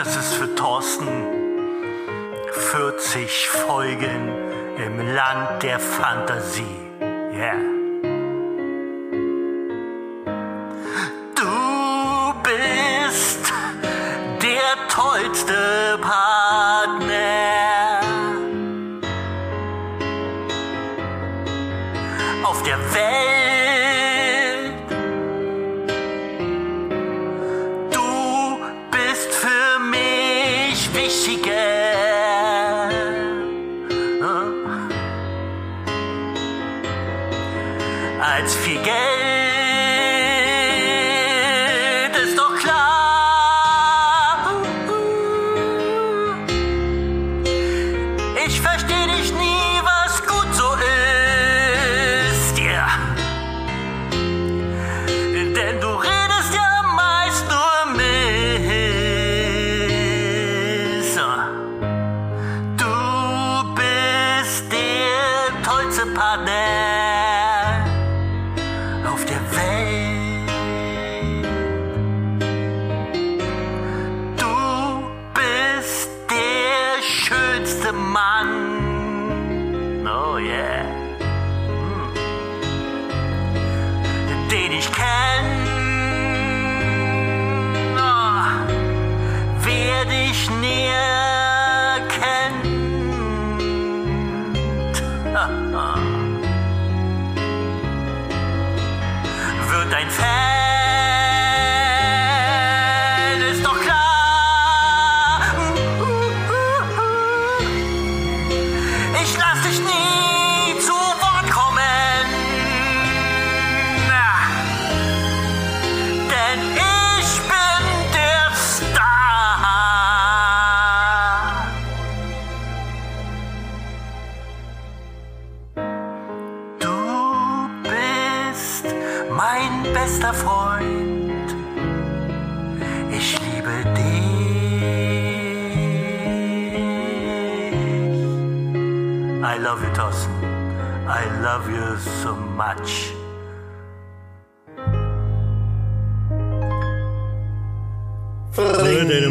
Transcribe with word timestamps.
es 0.00 0.16
ist 0.16 0.34
für 0.34 0.54
Thorsten 0.54 1.08
40 2.52 3.48
Folgen 3.48 4.28
im 4.76 5.14
Land 5.14 5.62
der 5.62 5.80
Fantasie. 5.80 6.62
Yeah. 7.32 7.77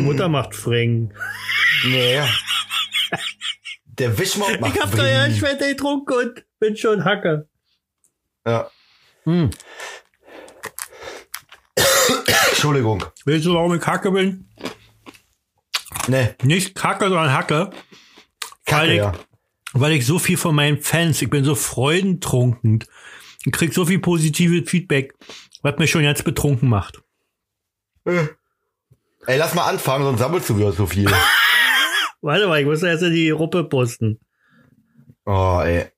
Mutter 0.08 0.30
macht 0.30 0.56
Freng. 0.56 1.14
Nee. 1.86 2.22
Der 3.86 4.18
Wischmopp 4.18 4.60
macht 4.60 4.76
Ich 4.76 4.82
hab 4.82 4.96
da 4.96 5.08
ja. 5.08 5.32
Schwette 5.34 5.68
getrunken 5.70 6.14
und 6.14 6.46
bin 6.60 6.78
schon 6.78 7.04
Hacke. 7.04 7.48
Ja. 8.46 8.70
Hm. 9.24 9.50
Entschuldigung. 12.50 13.04
Weißt 13.26 13.46
du, 13.46 13.54
warum 13.54 13.76
ich 13.76 13.86
Hacke 13.86 14.12
bin? 14.12 14.48
Nee, 16.08 16.36
Nicht 16.44 16.76
Kacke, 16.76 17.06
sondern 17.06 17.34
Hacke. 17.34 17.70
Kacke, 18.66 18.82
Weil 18.82 18.90
ich, 18.92 18.98
ja. 18.98 19.14
weil 19.74 19.92
ich 19.92 20.06
so 20.06 20.20
viel 20.20 20.38
von 20.38 20.56
meinen 20.56 20.82
Fans, 20.82 21.22
ich 21.22 21.30
bin 21.30 21.44
so 21.44 21.54
freudentrunken 21.56 22.84
und 23.46 23.52
krieg 23.52 23.74
so 23.74 23.86
viel 23.86 24.00
positives 24.00 24.70
Feedback, 24.70 25.14
was 25.62 25.78
mich 25.78 25.92
schon 25.92 26.04
jetzt 26.04 26.24
betrunken 26.24 26.70
macht. 26.70 27.02
Ey, 29.28 29.38
lass 29.38 29.54
mal 29.54 29.66
anfangen, 29.66 30.06
sonst 30.06 30.20
sammelst 30.20 30.50
du 30.50 30.58
wieder 30.58 30.72
so 30.72 30.86
viel. 30.86 31.06
Warte 32.22 32.48
mal, 32.48 32.62
ich 32.62 32.66
muss 32.66 32.82
erst 32.82 33.04
in 33.04 33.12
die 33.12 33.28
Gruppe 33.32 33.66
posten. 33.66 34.22
Oh, 35.26 35.60
ey. 35.62 35.92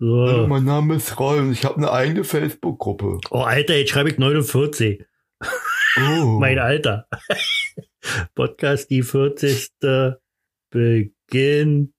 So. 0.00 0.46
Mein 0.48 0.64
Name 0.64 0.96
ist 0.96 1.16
Rolf, 1.20 1.52
ich 1.52 1.64
habe 1.64 1.76
eine 1.76 1.92
eigene 1.92 2.24
Facebook-Gruppe. 2.24 3.20
Oh, 3.30 3.42
Alter, 3.42 3.76
jetzt 3.76 3.90
schreibe 3.90 4.10
ich 4.10 4.18
49. 4.18 5.04
Oh. 5.96 6.00
Mein 6.40 6.58
Alter. 6.58 7.06
Podcast, 8.34 8.90
die 8.90 9.04
40. 9.04 9.70
beginnt 10.70 11.94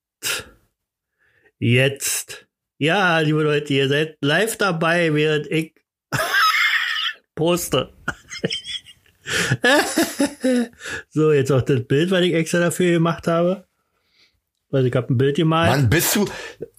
jetzt. 1.59 2.49
Ja, 2.77 3.19
liebe 3.19 3.43
Leute, 3.43 3.73
ihr 3.73 3.87
seid 3.87 4.17
live 4.19 4.57
dabei, 4.57 5.13
während 5.13 5.47
ich 5.47 5.75
poste. 7.35 7.93
so, 11.09 11.31
jetzt 11.31 11.51
auch 11.51 11.61
das 11.61 11.83
Bild, 11.85 12.11
was 12.11 12.21
ich 12.21 12.33
extra 12.33 12.59
dafür 12.59 12.91
gemacht 12.91 13.27
habe. 13.27 13.65
Also 14.71 14.87
ich 14.87 14.95
habe 14.95 15.13
ein 15.13 15.17
Bild 15.17 15.35
gemalt. 15.37 15.71
Mann, 15.71 15.89
bist 15.89 16.15
du, 16.15 16.25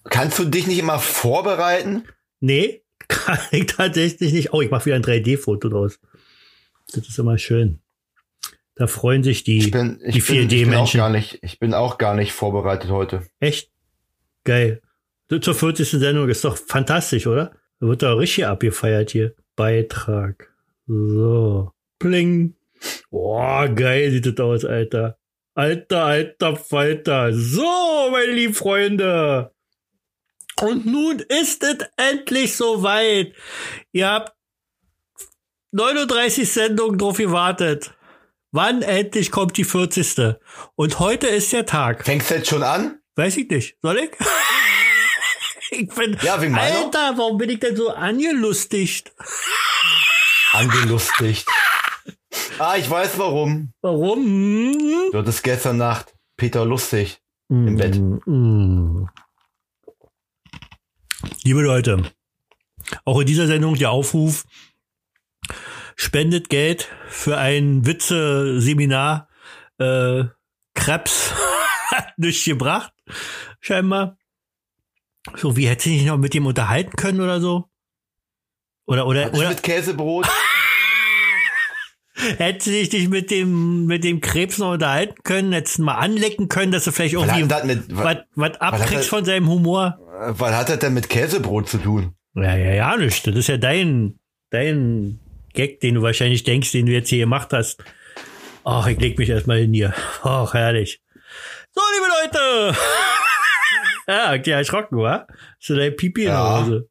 kannst 0.05 0.39
du 0.39 0.45
dich 0.45 0.67
nicht 0.67 0.79
immer 0.79 0.99
vorbereiten? 0.99 2.05
Nee, 2.41 2.83
kann 3.09 3.39
ich 3.51 3.67
tatsächlich 3.67 4.33
nicht. 4.33 4.53
Oh, 4.53 4.63
ich 4.63 4.71
mache 4.71 4.87
wieder 4.87 4.97
ein 4.97 5.03
3D-Foto 5.05 5.69
draus. 5.69 5.99
Das 6.93 7.07
ist 7.09 7.19
immer 7.19 7.39
schön. 7.39 7.81
Da 8.75 8.87
freuen 8.87 9.23
sich 9.23 9.45
die, 9.45 9.59
Ich 9.59 9.71
bin, 9.71 10.01
ich 10.05 10.15
die 10.15 10.21
bin, 10.21 10.49
ich 10.49 10.49
bin 10.49 10.75
auch 10.75 10.87
4D-Menschen. 10.87 10.99
gar 10.99 11.11
nicht, 11.11 11.39
ich 11.43 11.59
bin 11.59 11.75
auch 11.75 11.99
gar 11.99 12.15
nicht 12.15 12.33
vorbereitet 12.33 12.91
heute. 12.91 13.27
Echt 13.39 13.71
geil. 14.45 14.81
Zur 15.29 15.55
40. 15.55 15.89
Sendung 15.91 16.29
ist 16.29 16.45
doch 16.45 16.57
fantastisch, 16.57 17.27
oder? 17.27 17.53
Da 17.79 17.87
wird 17.87 18.03
doch 18.03 18.17
richtig 18.19 18.47
abgefeiert 18.47 19.11
hier. 19.11 19.35
Beitrag. 19.55 20.53
So. 20.87 21.73
Pling. 22.01 22.57
Boah, 23.11 23.69
geil 23.69 24.11
sieht 24.11 24.27
das 24.27 24.41
aus, 24.45 24.65
Alter. 24.65 25.19
Alter, 25.55 26.05
alter 26.05 26.57
Falter. 26.57 27.33
So, 27.33 28.09
meine 28.11 28.33
lieben 28.33 28.55
Freunde. 28.55 29.53
Und 30.61 30.87
nun 30.87 31.21
ist 31.21 31.63
es 31.63 31.79
endlich 31.97 32.57
soweit. 32.57 33.35
Ihr 33.93 34.09
habt 34.09 34.33
39 35.73 36.51
Sendungen 36.51 36.99
drauf 36.99 37.19
gewartet. 37.19 37.93
Wann 38.53 38.83
endlich 38.83 39.31
kommt 39.31 39.57
die 39.57 39.65
40. 39.65 40.37
Und 40.75 40.99
heute 40.99 41.29
ist 41.29 41.53
der 41.53 41.67
Tag. 41.67 42.05
Fängst 42.05 42.31
du 42.31 42.35
jetzt 42.35 42.49
schon 42.49 42.63
an? 42.63 42.99
Weiß 43.15 43.37
ich 43.37 43.49
nicht. 43.49 43.77
Soll 43.83 43.99
ich? 43.99 44.11
ich 45.71 45.89
bin. 45.95 46.17
Ja, 46.23 46.41
wegen 46.41 46.53
meiner? 46.53 46.85
Alter, 46.85 47.13
warum 47.17 47.39
bin 47.39 47.51
ich 47.51 47.61
denn 47.61 47.77
so 47.77 47.91
angelustigt? 47.91 49.13
Angelustigt. 50.53 51.47
Ah, 52.59 52.77
ich 52.77 52.89
weiß 52.89 53.19
warum. 53.19 53.73
Warum? 53.81 55.11
Du 55.13 55.19
hattest 55.19 55.43
gestern 55.43 55.77
Nacht 55.77 56.15
Peter 56.37 56.65
lustig 56.65 57.21
im 57.49 57.77
Bett. 57.77 57.97
Mm. 58.27 59.07
Liebe 61.45 61.63
Leute, 61.63 62.11
auch 63.05 63.21
in 63.21 63.27
dieser 63.27 63.47
Sendung 63.47 63.75
der 63.75 63.91
Aufruf, 63.91 64.45
spendet 65.97 66.49
Geld 66.49 66.89
für 67.09 67.37
ein 67.37 67.85
Witze-Seminar. 67.85 69.29
Äh, 69.79 70.25
Krebs 70.75 71.35
hat 71.91 72.19
nichts 72.19 72.45
gebracht, 72.45 72.93
scheinbar. 73.61 74.17
So, 75.37 75.57
wie 75.57 75.69
hätte 75.69 75.91
ich 75.91 75.99
mich 75.99 76.07
noch 76.07 76.17
mit 76.17 76.33
dem 76.33 76.47
unterhalten 76.47 76.97
können 76.97 77.21
oder 77.21 77.41
so? 77.41 77.69
Oder, 78.87 79.07
oder, 79.07 79.33
oder, 79.35 79.51
mit 79.51 79.63
Käsebrot? 79.63 80.27
Hättest 82.39 82.67
du 82.67 82.71
dich 82.71 83.09
mit 83.09 83.31
dem, 83.31 83.87
mit 83.87 84.05
dem 84.05 84.21
Krebs 84.21 84.59
noch 84.59 84.73
unterhalten 84.73 85.23
können, 85.23 85.53
hättest 85.53 85.79
du 85.79 85.83
mal 85.85 85.95
anlecken 85.95 86.49
können, 86.49 86.73
dass 86.73 86.85
du 86.85 86.93
vielleicht 86.93 87.15
irgendwie 87.15 87.49
was, 87.51 88.17
was, 88.35 88.61
abkriegst 88.61 89.09
von 89.09 89.25
seinem 89.25 89.49
Humor. 89.49 89.99
was 90.19 90.55
hat 90.55 90.69
das 90.69 90.79
denn 90.81 90.95
mit 90.95 91.09
Käsebrot 91.09 91.69
zu 91.69 91.79
tun? 91.79 92.15
Ja, 92.35 92.55
ja, 92.57 92.73
ja, 92.73 92.97
nicht. 92.97 93.27
Das 93.27 93.35
ist 93.35 93.49
ja 93.49 93.57
dein, 93.57 94.19
dein 94.51 95.21
Gag, 95.53 95.81
den 95.81 95.97
du 95.97 96.03
wahrscheinlich 96.03 96.45
denkst, 96.45 96.73
den 96.73 96.87
du 96.87 96.93
jetzt 96.93 97.09
hier 97.09 97.21
gemacht 97.21 97.53
hast. 97.53 97.83
Ach, 98.65 98.87
ich 98.87 99.01
leg 99.01 99.19
mich 99.19 99.29
erstmal 99.29 99.59
hin 99.59 99.73
hier. 99.73 99.95
Ach, 100.23 100.55
herrlich. 100.55 101.01
So, 101.73 101.81
liebe 101.95 102.39
Leute. 102.39 102.79
ja, 104.09 104.35
ja, 104.35 104.57
erschrocken, 104.59 104.99
wa? 104.99 105.27
Ist 105.59 105.71
dein 105.71 105.97
Pipi 105.97 106.25
Ja. 106.25 106.33
nach 106.35 106.61
Hause. 106.61 106.89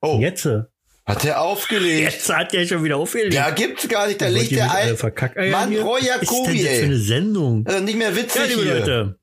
Oh, 0.00 0.18
Jetzt, 0.20 0.46
äh, 0.46 0.62
hat 1.08 1.24
der 1.24 1.40
aufgelegt? 1.40 2.12
jetzt 2.12 2.28
hat 2.32 2.52
der 2.52 2.66
schon 2.66 2.84
wieder 2.84 2.96
aufgelegt. 2.98 3.34
Ja, 3.34 3.50
gibt's 3.50 3.88
gar 3.88 4.06
nicht, 4.06 4.20
da 4.20 4.28
legt 4.28 4.52
alle 4.60 4.96
ein. 5.36 5.50
Mann? 5.50 5.76
Roy 5.76 6.00
Was 6.00 6.22
ist 6.22 6.30
denn 6.30 6.44
Jacobi, 6.44 6.62
das 6.64 6.76
für 6.78 6.84
eine 6.84 6.98
Sendung? 6.98 7.66
Ist 7.66 7.80
nicht 7.80 7.98
mehr 7.98 8.14
witzig 8.14 8.40
Ja, 8.40 8.46
liebe 8.46 8.62
hier. 8.62 8.74
Leute. 8.78 9.18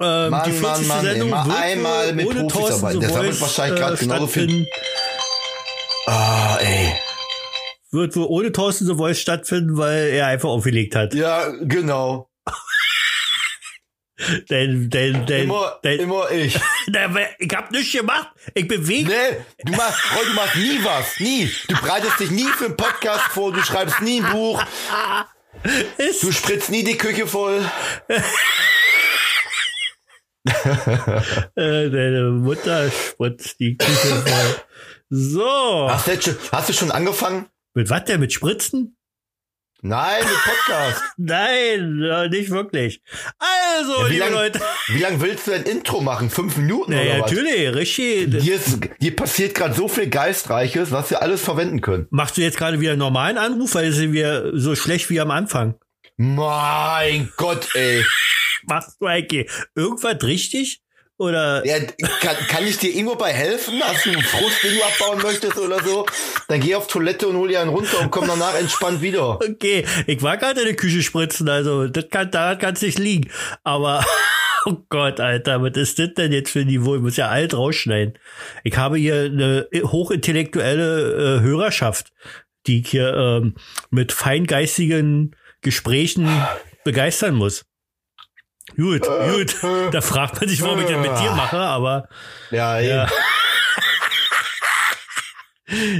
Ähm, 0.00 0.30
Mann, 0.30 0.42
die 0.44 0.60
Mann, 0.60 0.74
40. 0.76 0.86
Mann, 0.88 1.04
Sendung 1.04 1.28
immer 1.28 1.46
wird 1.46 1.56
einmal 1.56 2.12
mit 2.12 2.26
ohne 2.26 2.40
Profis 2.46 2.52
Thorsten 2.52 2.84
arbeiten. 2.86 3.00
Das 3.00 3.22
wird 3.22 3.40
wahrscheinlich 3.40 3.80
gerade 3.80 3.94
äh, 3.94 3.98
genauso 3.98 4.26
viel-. 4.26 4.66
Ah, 6.06 6.58
ey. 6.60 6.92
Wird 7.90 8.16
wohl 8.16 8.26
ohne 8.26 8.52
Thorsten 8.52 8.86
The 8.86 8.94
Voice 8.94 9.20
stattfinden, 9.20 9.76
weil 9.76 10.08
er 10.08 10.26
einfach 10.26 10.48
aufgelegt 10.48 10.94
hat. 10.94 11.14
Ja, 11.14 11.48
genau. 11.62 12.28
Denn, 14.50 14.88
denn, 14.90 15.26
denn, 15.26 15.44
Immer, 15.44 15.78
denn, 15.82 16.00
immer 16.00 16.30
ich. 16.30 16.58
Ich 17.38 17.54
hab 17.56 17.70
nichts 17.70 17.92
gemacht. 17.92 18.28
Ich 18.54 18.68
bewege. 18.68 19.08
Nee, 19.10 19.36
du 19.64 19.72
machst, 19.72 19.98
Roy, 20.14 20.24
du 20.26 20.32
machst 20.34 20.56
nie 20.56 20.84
was. 20.84 21.20
Nie. 21.20 21.50
Du 21.68 21.80
bereitest 21.80 22.20
dich 22.20 22.30
nie 22.30 22.46
für 22.48 22.66
einen 22.66 22.76
Podcast 22.76 23.24
vor, 23.32 23.52
du 23.52 23.60
schreibst 23.62 24.00
nie 24.02 24.20
ein 24.22 24.30
Buch, 24.32 24.62
Ist, 25.98 26.22
du 26.22 26.32
spritzt 26.32 26.70
nie 26.70 26.84
die 26.84 26.96
Küche 26.98 27.26
voll. 27.26 27.62
äh, 30.44 31.90
deine 31.90 32.30
Mutter 32.32 32.90
spritzt 32.90 33.60
die 33.60 33.76
Küche 33.76 34.22
voll. 34.26 34.56
So. 35.10 35.88
Hast 35.90 36.08
du, 36.08 36.20
schon, 36.20 36.36
hast 36.50 36.68
du 36.68 36.72
schon 36.72 36.90
angefangen? 36.90 37.46
Mit 37.74 37.90
was 37.90 38.04
denn? 38.04 38.20
Mit 38.20 38.32
Spritzen? 38.32 38.96
Nein, 39.84 40.22
mit 40.22 40.38
Podcast. 40.44 41.02
Nein, 41.16 42.00
ja, 42.00 42.28
nicht 42.28 42.50
wirklich. 42.50 43.02
Also, 43.38 44.02
Ja, 44.02 44.06
wie 44.08 44.12
liebe 44.12 44.24
lang- 44.26 44.32
Leute. 44.34 44.60
Wie 44.88 45.00
lange 45.00 45.20
willst 45.20 45.48
du 45.48 45.52
ein 45.52 45.64
Intro 45.64 46.00
machen? 46.00 46.30
Fünf 46.30 46.56
Minuten 46.56 46.92
Naja, 46.92 47.14
oder 47.16 47.24
was? 47.24 47.30
natürlich, 47.32 47.74
richtig. 47.74 48.42
Hier, 48.44 48.54
ist, 48.56 48.78
hier 49.00 49.16
passiert 49.16 49.54
gerade 49.56 49.74
so 49.74 49.88
viel 49.88 50.08
Geistreiches, 50.08 50.92
was 50.92 51.10
wir 51.10 51.20
alles 51.20 51.40
verwenden 51.42 51.80
können. 51.80 52.06
Machst 52.10 52.36
du 52.36 52.42
jetzt 52.42 52.58
gerade 52.58 52.78
wieder 52.78 52.92
einen 52.92 53.00
normalen 53.00 53.38
Anruf, 53.38 53.74
weil 53.74 53.90
sind 53.90 54.12
wir 54.12 54.52
so 54.54 54.76
schlecht 54.76 55.10
wie 55.10 55.20
am 55.20 55.32
Anfang? 55.32 55.74
Mein 56.16 57.32
Gott, 57.36 57.68
ey. 57.74 58.04
Machst 58.68 58.96
du 59.00 59.06
eigentlich 59.06 59.50
irgendwas 59.74 60.22
richtig? 60.22 60.81
Oder 61.22 61.64
Ja, 61.64 61.78
kann, 62.20 62.36
kann 62.48 62.66
ich 62.66 62.78
dir 62.78 62.92
irgendwo 62.92 63.14
bei 63.14 63.32
helfen? 63.32 63.80
Hast 63.80 64.06
du 64.06 64.10
einen 64.10 64.22
Frust, 64.22 64.64
den 64.64 64.74
du 64.74 64.82
abbauen 64.82 65.22
möchtest 65.22 65.56
oder 65.56 65.80
so? 65.80 66.04
Dann 66.48 66.58
geh 66.58 66.74
auf 66.74 66.88
Toilette 66.88 67.28
und 67.28 67.36
hol 67.36 67.46
dir 67.46 67.60
einen 67.60 67.70
runter 67.70 68.00
und 68.00 68.10
komm 68.10 68.26
danach 68.26 68.58
entspannt 68.58 69.02
wieder. 69.02 69.36
okay, 69.36 69.86
ich 70.08 70.20
war 70.20 70.36
gerade 70.36 70.62
in 70.62 70.66
der 70.66 70.74
Küche 70.74 71.00
spritzen, 71.00 71.48
also 71.48 71.86
das 71.86 72.08
kann 72.10 72.32
daran 72.32 72.58
kann 72.58 72.74
es 72.74 72.82
nicht 72.82 72.98
liegen. 72.98 73.30
Aber 73.62 74.04
oh 74.64 74.78
Gott, 74.88 75.20
Alter, 75.20 75.62
was 75.62 75.76
ist 75.76 76.00
das 76.00 76.12
denn 76.14 76.32
jetzt 76.32 76.50
für 76.50 76.62
ein 76.62 76.66
Niveau? 76.66 76.96
Ich 76.96 77.02
muss 77.02 77.16
ja 77.16 77.28
alt 77.28 77.54
rausschneiden. 77.54 78.18
Ich 78.64 78.76
habe 78.76 78.98
hier 78.98 79.26
eine 79.26 79.68
hochintellektuelle 79.72 81.36
äh, 81.38 81.40
Hörerschaft, 81.40 82.12
die 82.66 82.80
ich 82.80 82.90
hier 82.90 83.14
ähm, 83.14 83.54
mit 83.90 84.10
feingeistigen 84.10 85.36
Gesprächen 85.60 86.28
begeistern 86.82 87.36
muss. 87.36 87.64
Gut, 88.76 89.02
gut. 89.02 89.56
Da 89.92 90.00
fragt 90.00 90.40
man 90.40 90.48
sich, 90.48 90.62
warum 90.62 90.80
ich 90.80 90.86
das 90.86 90.98
mit 90.98 91.18
dir 91.18 91.30
mache, 91.32 91.58
aber 91.58 92.08
Ja, 92.50 92.78
Ja. 92.80 93.08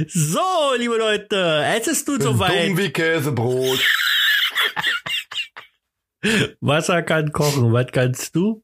so, 0.07 0.39
liebe 0.77 0.97
Leute, 0.97 1.63
es 1.77 1.87
ist 1.87 2.07
nun 2.07 2.19
Dumm 2.19 2.37
soweit. 2.37 2.77
wie 2.77 2.89
Käsebrot. 2.91 3.79
Wasser 6.61 7.01
kann 7.03 7.31
kochen. 7.31 7.73
Was 7.73 7.87
kannst 7.91 8.35
du? 8.35 8.63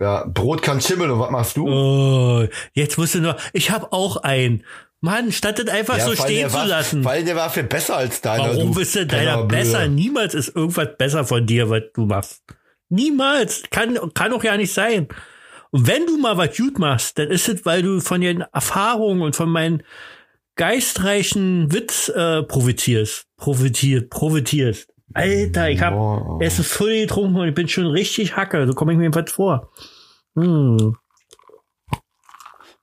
Ja, 0.00 0.24
Brot 0.26 0.62
kann 0.62 0.80
schimmeln 0.80 1.10
und 1.10 1.20
was 1.20 1.30
machst 1.30 1.56
du? 1.56 1.68
Oh, 1.68 2.48
jetzt 2.72 2.98
musst 2.98 3.14
du 3.14 3.20
noch. 3.20 3.36
Ich 3.52 3.70
habe 3.70 3.92
auch 3.92 4.16
einen. 4.18 4.64
Mann, 5.00 5.32
statt 5.32 5.58
das 5.58 5.68
einfach 5.68 5.98
ja, 5.98 6.06
so 6.06 6.14
stehen 6.16 6.48
zu 6.48 6.56
war, 6.56 6.66
lassen. 6.66 7.06
Allem 7.06 7.26
der 7.26 7.36
war 7.36 7.50
viel 7.50 7.64
besser 7.64 7.96
als 7.98 8.22
deiner. 8.22 8.44
Warum 8.44 8.72
du 8.72 8.74
bist 8.78 8.94
du 8.96 9.06
deiner 9.06 9.44
besser? 9.44 9.86
Niemals 9.86 10.34
ist 10.34 10.56
irgendwas 10.56 10.88
besser 10.96 11.24
von 11.24 11.46
dir, 11.46 11.68
was 11.68 11.82
du 11.94 12.06
machst. 12.06 12.42
Niemals. 12.94 13.64
Kann, 13.70 13.98
kann 14.14 14.30
doch 14.30 14.44
ja 14.44 14.56
nicht 14.56 14.72
sein. 14.72 15.08
Und 15.70 15.88
wenn 15.88 16.06
du 16.06 16.18
mal 16.18 16.36
was 16.36 16.56
gut 16.56 16.78
machst, 16.78 17.18
dann 17.18 17.28
ist 17.28 17.48
es, 17.48 17.66
weil 17.66 17.82
du 17.82 18.00
von 18.00 18.20
den 18.20 18.42
Erfahrungen 18.52 19.22
und 19.22 19.34
von 19.34 19.50
meinen 19.50 19.82
geistreichen 20.56 21.72
Witz 21.72 22.08
äh, 22.08 22.42
profitierst. 22.44 23.26
Profitiert, 23.36 24.10
profitierst. 24.10 24.92
Alter, 25.12 25.70
ich 25.70 25.80
hab 25.80 25.94
Boah. 25.94 26.38
Essen 26.40 26.64
voll 26.64 27.00
getrunken 27.00 27.36
und 27.36 27.48
ich 27.48 27.54
bin 27.54 27.68
schon 27.68 27.86
richtig 27.86 28.36
hacke. 28.36 28.66
So 28.66 28.74
komme 28.74 28.92
ich 28.92 28.98
mir 28.98 29.04
jedenfalls 29.04 29.32
vor. 29.32 29.72
Hm. 30.36 30.96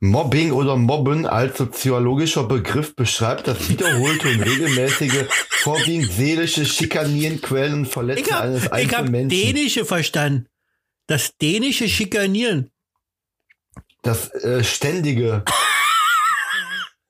Mobbing 0.03 0.51
oder 0.51 0.75
Mobben 0.77 1.27
als 1.27 1.57
soziologischer 1.59 2.43
Begriff 2.45 2.95
beschreibt 2.95 3.47
das 3.47 3.69
wiederholte 3.69 4.29
und 4.29 4.41
regelmäßige, 4.41 5.25
vorwiegend 5.49 6.11
seelische 6.11 6.65
Schikanieren, 6.65 7.39
Quellen 7.39 7.73
und 7.75 7.85
Verletzen 7.87 8.23
Ich 8.25 8.33
hab, 8.33 8.41
eines 8.41 8.63
ich 8.65 8.71
einzelnen 8.71 9.11
Menschen. 9.11 9.29
dänische 9.29 9.85
verstanden. 9.85 10.47
Das 11.05 11.37
dänische 11.37 11.87
Schikanieren. 11.87 12.71
Das 14.01 14.29
äh, 14.33 14.63
ständige, 14.63 15.43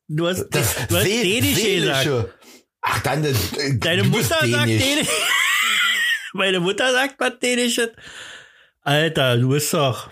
Du 0.09 0.27
hast, 0.27 0.49
das 0.49 0.75
du 0.89 0.97
hast 0.97 1.03
See- 1.05 1.23
dänische 1.39 1.75
gesagt. 1.77 2.33
Ach, 2.81 2.99
deine, 3.03 3.29
äh, 3.29 3.77
Deine 3.79 4.03
Mutter 4.03 4.17
bist 4.41 4.51
sagt 4.51 4.67
dänisch. 4.67 4.83
dänisch. 4.83 5.07
Meine 6.33 6.59
Mutter 6.59 6.91
sagt 6.91 7.15
was 7.19 7.39
dänisches. 7.39 7.89
Alter, 8.81 9.37
du 9.37 9.47
bist 9.49 9.73
doch. 9.73 10.09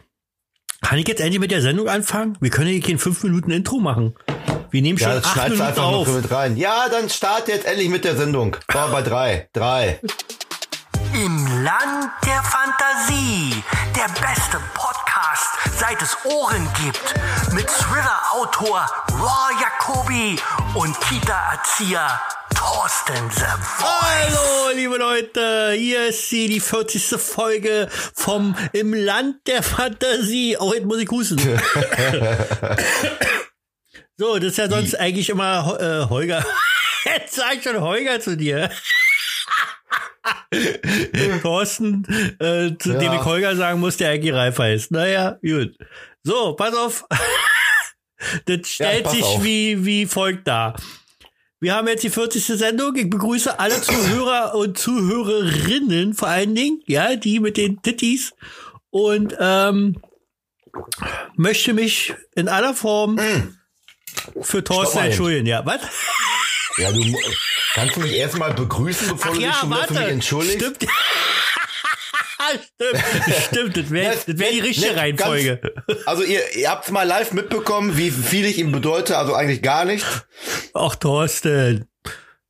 Kann 0.82 0.98
ich 0.98 1.08
jetzt 1.08 1.20
endlich 1.22 1.40
mit 1.40 1.52
der 1.52 1.62
Sendung 1.62 1.88
anfangen? 1.90 2.38
Wir 2.40 2.50
können 2.50 2.70
hier 2.70 2.82
kein 2.82 2.98
5 2.98 3.24
Minuten 3.24 3.52
Intro 3.52 3.80
machen. 3.80 4.16
Wir 4.72 4.82
nehmen 4.82 4.98
schon 4.98 5.10
Ja, 5.10 5.16
das 5.16 5.26
8 5.26 5.34
schneidest 5.34 5.60
du 5.60 5.64
Minuten 5.64 5.80
einfach 5.80 5.84
auf. 5.94 6.08
so 6.08 6.14
mit 6.14 6.32
rein. 6.32 6.58
Ja, 6.58 6.88
dann 6.90 7.10
start 7.10 7.48
jetzt 7.48 7.66
endlich 7.66 7.90
mit 7.90 8.06
der 8.06 8.16
Sendung. 8.16 8.56
War 8.72 8.88
bei 8.90 9.02
drei. 9.02 9.50
Drei. 9.54 10.00
Im 11.14 11.64
Land 11.64 12.12
der 12.26 12.42
Fantasie. 12.44 13.62
Der 13.96 14.08
beste 14.22 14.58
Podcast, 14.74 15.48
seit 15.78 16.02
es 16.02 16.16
Ohren 16.24 16.68
gibt. 16.82 17.14
Mit 17.54 17.68
Thriller-Autor 17.68 18.86
Raw 19.12 19.52
Jacobi 19.60 20.40
und 20.76 21.00
Kita-Erzieher 21.02 22.22
Thorsten 22.60 23.32
The 23.32 23.46
Voice. 23.78 23.88
Hallo, 23.88 24.76
liebe 24.76 24.98
Leute, 24.98 25.72
hier 25.78 26.08
ist 26.08 26.30
sie, 26.30 26.50
die 26.50 26.60
40. 26.60 27.18
Folge 27.18 27.88
vom 28.14 28.54
Im 28.74 28.94
Land 28.94 29.48
der 29.48 29.64
Fantasie. 29.64 30.58
Oh, 30.60 30.74
jetzt 30.74 30.84
muss 30.86 30.98
ich 30.98 31.10
husten. 31.10 31.40
so, 34.18 34.36
das 34.40 34.48
ist 34.52 34.58
ja 34.58 34.70
sonst 34.70 35.00
eigentlich 35.00 35.30
immer 35.30 35.78
äh, 35.80 36.10
Holger. 36.10 36.46
Jetzt 37.06 37.36
sag 37.36 37.56
ich 37.56 37.64
schon 37.64 37.80
Holger 37.80 38.20
zu 38.20 38.36
dir. 38.36 38.70
Thorsten, 41.42 42.04
äh, 42.42 42.76
zu 42.78 42.92
dem 42.92 43.02
Ja. 43.04 43.16
ich 43.16 43.24
Holger 43.24 43.56
sagen 43.56 43.80
muss, 43.80 43.96
der 43.96 44.10
eigentlich 44.10 44.34
Ralf 44.34 44.60
heißt. 44.60 44.92
Naja, 44.92 45.38
gut. 45.42 45.78
So, 46.24 46.58
pass 46.58 46.76
auf. 46.76 47.06
das 48.46 48.68
stellt 48.68 49.06
pass 49.06 49.14
sich 49.14 49.24
auf. 49.24 49.42
wie, 49.46 49.86
wie 49.86 50.06
folgt 50.06 50.46
dar. 50.46 50.76
Wir 51.62 51.76
haben 51.76 51.88
jetzt 51.88 52.04
die 52.04 52.10
40. 52.10 52.46
Sendung. 52.46 52.96
Ich 52.96 53.10
begrüße 53.10 53.60
alle 53.60 53.82
Zuhörer 53.82 54.56
und 54.56 54.78
Zuhörerinnen 54.78 56.14
vor 56.14 56.30
allen 56.30 56.56
Dingen, 56.56 56.82
ja, 56.86 57.16
die 57.16 57.40
mit 57.40 57.58
den 57.58 57.82
Titties. 57.82 58.34
Und 58.92 59.36
ähm, 59.40 59.98
möchte 61.36 61.74
mich 61.74 62.14
in 62.36 62.48
aller 62.48 62.74
Form 62.74 63.20
für 64.42 64.64
Thorsten 64.64 64.98
Mm. 64.98 65.00
Mal 65.00 65.04
eben. 65.06 65.12
entschuldigen. 65.12 65.46
Ja, 65.48 65.66
was? 65.66 65.82
Ja, 66.78 66.92
du 66.92 67.02
kannst 67.74 67.96
du 67.98 68.00
mich 68.00 68.14
erstmal 68.14 68.54
begrüßen, 68.54 69.10
bevor 69.10 69.32
Ach 69.32 69.36
du 69.36 69.40
dich 69.40 69.48
ja, 69.50 69.54
schon 69.54 69.70
wieder 69.70 69.84
für 69.84 69.94
mich 69.94 70.00
warte. 70.02 70.12
entschuldigst? 70.14 70.66
Stimmt. 70.76 70.92
Stimmt, 72.50 73.04
stimmt, 73.48 73.78
das 73.78 73.92
wäre 73.92 74.16
das 74.16 74.28
wär 74.40 74.52
die 74.52 74.60
richtige 74.60 74.96
Reihenfolge. 74.96 75.58
Ganz, 75.88 76.08
also 76.08 76.24
ihr, 76.24 76.42
ihr 76.56 76.70
habt's 76.70 76.92
mal 76.92 77.04
live 77.04 77.32
mitbekommen, 77.34 77.98
wie 77.98 78.12
viel 78.12 78.46
ich 78.46 78.58
ihm 78.58 78.72
bedeute, 78.72 79.18
also 79.18 79.34
eigentlich 79.34 79.62
gar 79.62 79.86
nicht. 79.86 80.06
Ach, 80.74 80.96
Thorsten, 80.96 81.86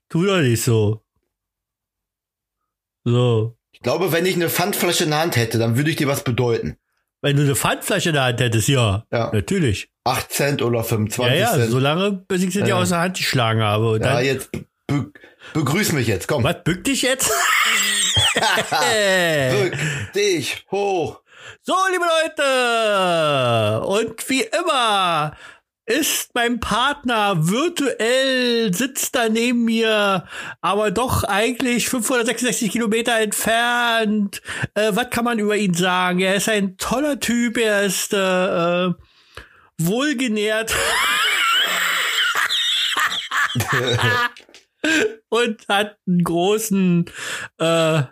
tu 0.10 0.26
doch 0.26 0.40
nicht 0.40 0.64
so. 0.64 1.02
So. 3.06 3.58
Ich 3.72 3.80
glaube, 3.82 4.12
wenn 4.12 4.26
ich 4.26 4.36
eine 4.36 4.50
Pfandflasche 4.50 5.06
in 5.06 5.12
der 5.12 5.20
Hand 5.20 5.36
hätte, 5.36 5.58
dann 5.58 5.78
würde 5.78 5.90
ich 5.90 5.96
dir 5.96 6.08
was 6.08 6.24
bedeuten. 6.24 6.78
Wenn 7.22 7.36
du 7.36 7.44
eine 7.44 7.56
Pfandflasche 7.56 8.10
in 8.10 8.16
der 8.16 8.24
Hand 8.26 8.40
hättest, 8.40 8.68
ja. 8.68 9.06
Ja. 9.12 9.30
Natürlich. 9.34 9.90
8 10.06 10.32
Cent 10.32 10.62
oder 10.62 10.84
25 10.84 11.34
Ja, 11.40 11.48
ja, 11.52 11.54
Cent. 11.54 11.72
solange 11.72 12.12
bis 12.12 12.44
ich 12.44 12.52
sie 12.54 12.62
dir 12.62 12.70
Ja. 12.70 12.76
aus 12.78 12.90
der 12.90 13.00
Hand 13.00 13.18
geschlagen 13.18 13.62
habe. 13.62 13.92
Und 13.92 14.04
ja, 14.04 14.20
jetzt 14.22 14.50
Be 14.88 15.12
begrüß 15.54 15.92
mich 15.94 16.08
jetzt, 16.08 16.28
komm. 16.28 16.44
Was 16.44 16.64
bück 16.64 16.84
dich 16.84 17.02
jetzt? 17.02 17.32
Bück 19.52 19.78
dich 20.14 20.66
hoch. 20.72 21.22
So, 21.62 21.76
liebe 21.92 22.06
Leute, 22.06 23.82
und 23.86 24.30
wie 24.30 24.42
immer 24.42 25.36
ist 25.86 26.36
mein 26.36 26.60
Partner 26.60 27.48
virtuell, 27.48 28.72
sitzt 28.74 29.16
da 29.16 29.28
neben 29.28 29.66
mir, 29.66 30.26
aber 30.62 30.92
doch 30.92 31.24
eigentlich 31.24 31.90
566 31.90 32.72
Kilometer 32.72 33.18
entfernt. 33.20 34.42
Äh, 34.76 34.92
was 34.94 35.10
kann 35.10 35.26
man 35.26 35.40
über 35.40 35.58
ihn 35.58 35.74
sagen? 35.74 36.20
Er 36.20 36.36
ist 36.36 36.48
ein 36.48 36.78
toller 36.78 37.20
Typ, 37.20 37.58
er 37.58 37.82
ist 37.84 38.14
äh, 38.14 38.86
äh, 38.86 38.94
wohlgenährt. 39.80 40.76
und 45.30 45.68
hat 45.68 45.98
einen 46.08 46.24
großen 46.24 47.06
äh, 47.58 48.04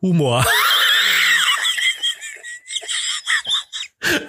Humor. 0.00 0.44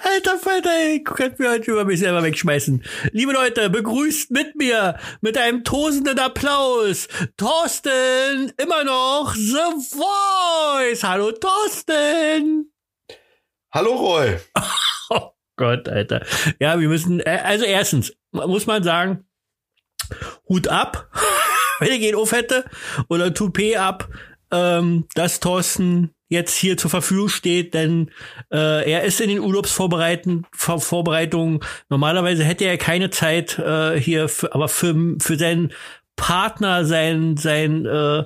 Alter 0.02 0.38
Falter, 0.38 0.70
ey, 0.70 1.04
könnt 1.04 1.38
mir 1.38 1.50
heute 1.50 1.70
über 1.70 1.84
mich 1.84 2.00
selber 2.00 2.22
wegschmeißen. 2.22 2.82
Liebe 3.12 3.32
Leute, 3.32 3.68
begrüßt 3.68 4.30
mit 4.30 4.56
mir 4.56 4.98
mit 5.20 5.36
einem 5.36 5.64
tosenden 5.64 6.18
Applaus 6.18 7.08
Thorsten, 7.36 8.52
immer 8.56 8.84
noch 8.84 9.34
The 9.34 9.96
Voice. 9.96 11.04
Hallo 11.04 11.32
Thorsten. 11.32 12.72
Hallo 13.72 13.94
Roy. 13.94 14.38
Oh 15.08 15.30
Gott, 15.54 15.88
Alter. 15.88 16.26
Ja, 16.58 16.80
wir 16.80 16.88
müssen, 16.88 17.20
äh, 17.20 17.40
also 17.44 17.64
erstens 17.64 18.12
muss 18.32 18.66
man 18.66 18.82
sagen, 18.82 19.24
Hut 20.48 20.66
ab, 20.66 21.08
wenn 21.80 21.92
ich 21.92 22.02
ihn 22.02 22.14
auf 22.14 22.32
hätte, 22.32 22.64
oder 23.08 23.32
Toupet 23.32 23.76
ab, 23.76 24.08
ähm, 24.50 25.06
dass 25.14 25.40
Thorsten 25.40 26.10
jetzt 26.28 26.56
hier 26.56 26.76
zur 26.76 26.90
Verfügung 26.90 27.28
steht, 27.28 27.74
denn 27.74 28.10
äh, 28.52 28.90
er 28.90 29.04
ist 29.04 29.20
in 29.20 29.28
den 29.28 29.40
Urlaubsvorbereitungen. 29.40 30.46
Vor 30.52 30.80
Vorbereitungen. 30.80 31.60
Normalerweise 31.88 32.44
hätte 32.44 32.64
er 32.64 32.78
keine 32.78 33.10
Zeit 33.10 33.58
äh, 33.58 33.98
hier, 33.98 34.28
für, 34.28 34.54
aber 34.54 34.68
für, 34.68 34.94
für 35.20 35.36
seinen 35.36 35.72
Partner, 36.16 36.84
sein, 36.84 37.36
sein 37.36 37.86
äh, 37.86 38.24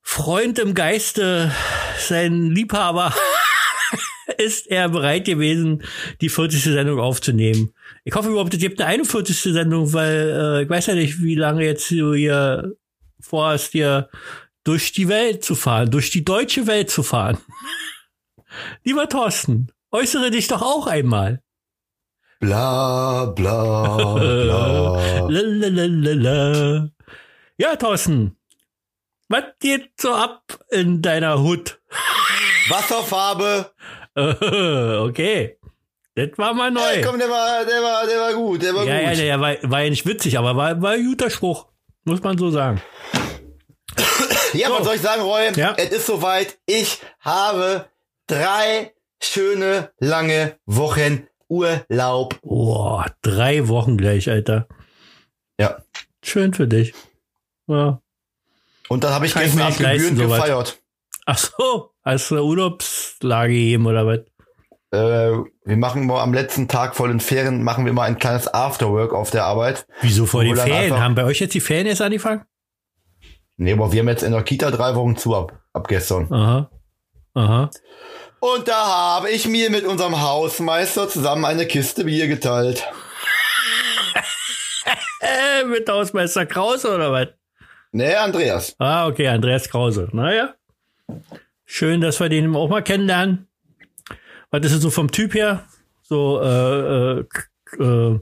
Freund 0.00 0.58
im 0.58 0.74
Geiste, 0.74 1.52
sein 1.98 2.50
Liebhaber, 2.50 3.14
ist 4.42 4.66
er 4.66 4.88
bereit 4.88 5.24
gewesen, 5.24 5.82
die 6.20 6.28
40. 6.28 6.62
Sendung 6.62 6.98
aufzunehmen. 7.00 7.72
Ich 8.04 8.14
hoffe 8.14 8.30
überhaupt, 8.30 8.54
es 8.54 8.60
gibt 8.60 8.80
eine 8.80 8.90
41. 8.90 9.52
Sendung, 9.52 9.92
weil 9.92 10.58
äh, 10.58 10.62
ich 10.62 10.70
weiß 10.70 10.86
ja 10.86 10.94
nicht, 10.94 11.22
wie 11.22 11.34
lange 11.34 11.64
jetzt 11.64 11.90
du 11.90 12.14
hier 12.14 12.74
vorhast, 13.20 13.72
hier 13.72 14.08
durch 14.64 14.92
die 14.92 15.08
Welt 15.08 15.44
zu 15.44 15.54
fahren, 15.54 15.90
durch 15.90 16.10
die 16.10 16.24
deutsche 16.24 16.66
Welt 16.66 16.90
zu 16.90 17.02
fahren. 17.02 17.38
Lieber 18.84 19.08
Thorsten, 19.08 19.72
äußere 19.90 20.30
dich 20.30 20.48
doch 20.48 20.62
auch 20.62 20.86
einmal. 20.86 21.42
Bla 22.40 23.26
bla 23.26 24.14
bla. 24.14 25.28
Lalalala. 25.28 26.90
Ja, 27.56 27.76
Thorsten, 27.76 28.36
was 29.28 29.44
geht 29.60 29.92
so 30.00 30.12
ab 30.12 30.42
in 30.70 31.00
deiner 31.00 31.40
Hut? 31.40 31.80
Wasserfarbe. 32.68 33.70
okay. 34.16 35.58
Das 36.14 36.28
war 36.36 36.52
mal 36.52 36.70
neu. 36.70 36.80
Ey, 36.82 37.02
komm, 37.02 37.18
der 37.18 37.28
war, 37.30 37.64
der 37.64 37.82
war, 37.82 38.06
der 38.06 38.20
war 38.20 38.34
gut, 38.34 38.62
der 38.62 38.74
war 38.74 38.84
ja, 38.84 38.98
gut. 38.98 39.08
ja, 39.08 39.14
der 39.14 39.40
war, 39.40 39.56
war 39.62 39.82
ja 39.82 39.90
nicht 39.90 40.04
witzig, 40.06 40.38
aber 40.38 40.54
war, 40.56 40.80
war 40.82 40.90
ein 40.92 41.04
guter 41.06 41.30
Spruch. 41.30 41.66
Muss 42.04 42.22
man 42.22 42.36
so 42.38 42.50
sagen. 42.50 42.82
Ja, 44.54 44.68
So. 44.68 44.74
was 44.74 44.84
soll 44.84 44.96
ich 44.96 45.00
sagen, 45.00 45.22
Roy? 45.22 45.50
Ja. 45.56 45.72
Es 45.78 45.88
ist 45.90 46.06
soweit. 46.06 46.58
Ich 46.66 46.98
habe 47.20 47.86
drei 48.26 48.92
schöne, 49.22 49.90
lange 49.98 50.58
Wochen 50.66 51.26
Urlaub. 51.48 52.38
Boah, 52.42 53.06
drei 53.22 53.68
Wochen 53.68 53.96
gleich, 53.96 54.28
Alter. 54.28 54.68
Ja. 55.58 55.82
Schön 56.22 56.52
für 56.52 56.68
dich. 56.68 56.92
Ja. 57.66 58.02
Und 58.88 59.04
dann 59.04 59.14
habe 59.14 59.24
ich 59.24 59.32
Kann 59.32 59.44
gestern 59.44 59.62
Abend 59.62 59.78
gebührend 59.78 60.18
gefeiert. 60.18 60.78
Ach 61.24 61.38
so, 61.38 61.91
hast 62.02 62.30
du 62.30 62.36
eine 62.36 62.44
Urlaubslage 62.44 63.52
gegeben 63.52 63.86
oder 63.86 64.06
was? 64.06 64.20
Äh, 64.92 65.38
wir 65.64 65.76
machen 65.76 66.06
mal 66.06 66.22
am 66.22 66.34
letzten 66.34 66.68
Tag 66.68 66.94
vor 66.94 67.08
den 67.08 67.20
Ferien, 67.20 67.62
machen 67.62 67.86
wir 67.86 67.92
mal 67.92 68.04
ein 68.04 68.18
kleines 68.18 68.52
Afterwork 68.52 69.14
auf 69.14 69.30
der 69.30 69.44
Arbeit. 69.44 69.86
Wieso 70.02 70.26
vor 70.26 70.44
den 70.44 70.56
Ferien? 70.56 71.00
Haben 71.00 71.14
bei 71.14 71.24
euch 71.24 71.40
jetzt 71.40 71.54
die 71.54 71.60
Ferien 71.60 71.86
erst 71.86 72.02
angefangen? 72.02 72.44
Nee, 73.56 73.72
aber 73.72 73.92
wir 73.92 74.00
haben 74.00 74.08
jetzt 74.08 74.22
in 74.22 74.32
der 74.32 74.42
Kita 74.42 74.70
drei 74.70 74.94
Wochen 74.94 75.16
zu 75.16 75.34
ab, 75.34 75.58
ab 75.72 75.88
gestern. 75.88 76.30
Aha. 76.32 76.70
Aha. 77.34 77.70
Und 78.40 78.68
da 78.68 78.74
habe 78.74 79.30
ich 79.30 79.46
mir 79.46 79.70
mit 79.70 79.84
unserem 79.84 80.20
Hausmeister 80.20 81.08
zusammen 81.08 81.44
eine 81.44 81.66
Kiste 81.66 82.04
Bier 82.04 82.26
geteilt. 82.26 82.86
Mit 85.70 85.88
Hausmeister 85.88 86.44
Krause 86.44 86.92
oder 86.92 87.12
was? 87.12 87.28
Nee, 87.92 88.16
Andreas. 88.16 88.74
Ah, 88.78 89.06
okay, 89.06 89.28
Andreas 89.28 89.68
Krause. 89.68 90.08
Naja. 90.12 90.54
Schön, 91.74 92.02
dass 92.02 92.20
wir 92.20 92.28
den 92.28 92.54
auch 92.54 92.68
mal 92.68 92.82
kennenlernen. 92.82 93.46
Was 94.50 94.60
ist 94.66 94.72
es 94.72 94.82
so 94.82 94.90
vom 94.90 95.10
Typ 95.10 95.32
her? 95.32 95.64
So, 96.02 96.38
äh, 96.42 97.20
äh, 97.20 97.24
äh, 97.82 98.20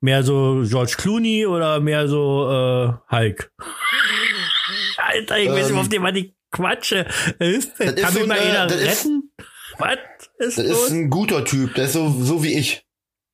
mehr 0.00 0.24
so 0.24 0.64
George 0.66 0.94
Clooney 0.98 1.46
oder 1.46 1.78
mehr 1.78 2.08
so 2.08 2.50
äh, 2.50 3.14
Hulk? 3.14 3.52
Alter, 4.96 5.38
ich 5.38 5.50
weiß 5.50 5.70
nicht, 5.70 5.78
auf 5.78 5.88
den 5.88 6.02
man 6.02 6.14
die 6.16 6.34
Quatsche. 6.50 7.06
Hilfe, 7.38 7.70
das 7.78 7.92
ist 7.94 8.02
kann 8.02 8.12
so 8.12 8.18
mich 8.18 8.28
mal 8.28 8.38
eine- 8.40 8.50
einer 8.50 8.66
das 8.66 8.80
ist- 8.80 9.04
retten? 9.04 9.30
Was 9.78 9.98
ist 10.38 10.58
Das 10.58 10.66
los? 10.68 10.86
ist 10.86 10.90
ein 10.90 11.10
guter 11.10 11.44
Typ, 11.44 11.74
der 11.74 11.84
ist 11.84 11.92
so, 11.92 12.08
so 12.10 12.42
wie 12.42 12.58
ich. 12.58 12.84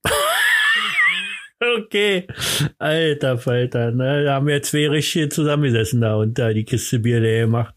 Okay. 1.79 2.27
Alter 2.79 3.37
Falter, 3.37 3.91
ne? 3.91 4.25
Da 4.25 4.35
haben 4.37 4.47
wir 4.47 4.63
zwei 4.63 4.89
richtige 4.89 5.29
zusammengesessen 5.29 6.01
da 6.01 6.15
und 6.17 6.39
da 6.39 6.55
die 6.55 6.65
Kiste 6.65 6.99
Bier 7.01 7.21
leer 7.21 7.45
gemacht. 7.45 7.75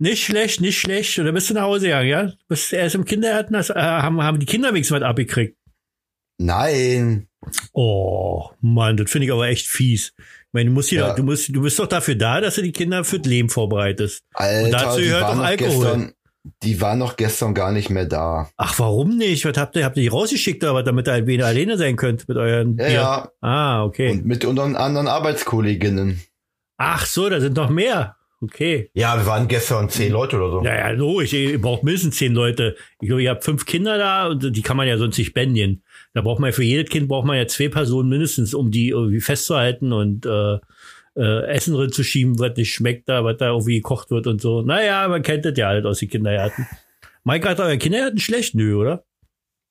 Nicht 0.00 0.24
schlecht, 0.24 0.60
nicht 0.60 0.78
schlecht. 0.78 1.18
Oder 1.18 1.32
bist 1.32 1.50
du 1.50 1.54
nach 1.54 1.62
Hause 1.62 1.86
gegangen, 1.86 2.08
ja? 2.08 2.32
Bist 2.48 2.72
erst 2.72 2.94
im 2.94 3.04
Kindergarten, 3.04 3.56
hast, 3.56 3.70
äh, 3.70 3.74
haben, 3.74 4.22
haben 4.22 4.38
die 4.38 4.46
Kinder 4.46 4.70
wenigstens 4.72 4.96
was 5.00 5.02
abgekriegt. 5.02 5.56
Nein. 6.40 7.28
Oh, 7.72 8.50
Mann, 8.60 8.96
das 8.96 9.10
finde 9.10 9.26
ich 9.26 9.32
aber 9.32 9.48
echt 9.48 9.66
fies. 9.66 10.12
Ich 10.18 10.24
meine, 10.52 10.66
du 10.70 10.74
musst 10.74 10.88
hier, 10.90 11.00
Ja. 11.00 11.14
du 11.14 11.22
musst, 11.22 11.48
du 11.54 11.60
bist 11.62 11.78
doch 11.78 11.86
dafür 11.86 12.14
da, 12.14 12.40
dass 12.40 12.54
du 12.56 12.62
die 12.62 12.72
Kinder 12.72 13.04
fürs 13.04 13.24
Leben 13.26 13.48
vorbereitest. 13.48 14.22
Alter, 14.34 14.70
dazu 14.70 14.98
die 15.00 15.06
gehört 15.06 15.24
auch 15.24 15.38
Alkohol. 15.38 15.84
Gestern, 15.84 16.12
die 16.62 16.80
waren 16.80 16.98
noch 16.98 17.16
gestern 17.16 17.54
gar 17.54 17.72
nicht 17.72 17.90
mehr 17.90 18.06
da. 18.06 18.48
Ach, 18.56 18.78
warum 18.78 19.16
nicht? 19.16 19.44
Was 19.44 19.56
habt 19.58 19.76
ihr, 19.76 19.84
habt 19.84 19.96
ihr 19.96 20.02
die 20.04 20.08
rausgeschickt 20.08 20.62
oder 20.62 20.74
was, 20.74 20.84
damit 20.84 21.06
ihr 21.08 21.12
ein 21.14 21.26
wenig 21.26 21.44
alleine 21.44 21.76
sein 21.76 21.96
könnt 21.96 22.28
mit 22.28 22.36
euren 22.38 22.76
Ja, 22.78 22.84
Bier? 22.86 22.92
ja. 22.94 23.30
Ah, 23.40 23.84
okay. 23.84 24.10
Und 24.12 24.24
mit 24.26 24.44
unseren 24.44 24.76
anderen 24.76 25.08
Arbeitskolleginnen. 25.08 26.22
Ach 26.78 27.04
so, 27.06 27.28
da 27.28 27.40
sind 27.40 27.56
noch 27.56 27.70
mehr. 27.70 28.16
Okay. 28.40 28.90
Ja, 28.94 29.16
wir 29.16 29.26
waren 29.26 29.48
gestern 29.48 29.88
zehn 29.88 30.12
Leute 30.12 30.36
oder 30.36 30.50
so. 30.50 30.64
Ja, 30.64 30.76
ja, 30.76 30.90
logisch. 30.90 31.32
Ihr 31.32 31.60
braucht 31.60 31.82
mindestens 31.82 32.16
zehn 32.16 32.34
Leute. 32.34 32.76
Ich 33.00 33.08
glaube, 33.08 33.22
ihr 33.22 33.30
habt 33.30 33.44
fünf 33.44 33.66
Kinder 33.66 33.98
da 33.98 34.28
und 34.28 34.54
die 34.54 34.62
kann 34.62 34.76
man 34.76 34.86
ja 34.86 34.96
sonst 34.96 35.18
nicht 35.18 35.34
bändigen. 35.34 35.82
Da 36.14 36.20
braucht 36.20 36.38
man 36.38 36.50
ja 36.50 36.52
für 36.52 36.62
jedes 36.62 36.88
Kind 36.88 37.08
braucht 37.08 37.26
man 37.26 37.36
ja 37.36 37.48
zwei 37.48 37.68
Personen 37.68 38.08
mindestens, 38.08 38.54
um 38.54 38.70
die 38.70 38.90
irgendwie 38.90 39.20
festzuhalten 39.20 39.92
und 39.92 40.24
äh, 40.24 40.58
äh, 41.16 41.46
Essen 41.48 41.74
drin 41.74 41.90
zu 41.90 42.04
schieben, 42.04 42.38
was 42.38 42.56
nicht 42.56 42.72
schmeckt 42.72 43.08
da, 43.08 43.24
was 43.24 43.38
da 43.38 43.48
irgendwie 43.48 43.76
gekocht 43.76 44.10
wird 44.10 44.28
und 44.28 44.40
so. 44.40 44.62
Naja, 44.62 45.08
man 45.08 45.22
kennt 45.22 45.44
das 45.44 45.58
ja 45.58 45.66
halt 45.66 45.84
aus 45.84 45.98
den 45.98 46.08
Kindergärten. 46.08 46.66
Mike 47.24 47.48
hat 47.48 47.58
euer 47.58 47.76
Kindergarten 47.76 48.18
schlecht? 48.18 48.54
Nö, 48.54 48.76
oder? 48.76 49.04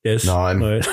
Der 0.04 0.16
ist, 0.16 0.26
Nein. 0.26 0.60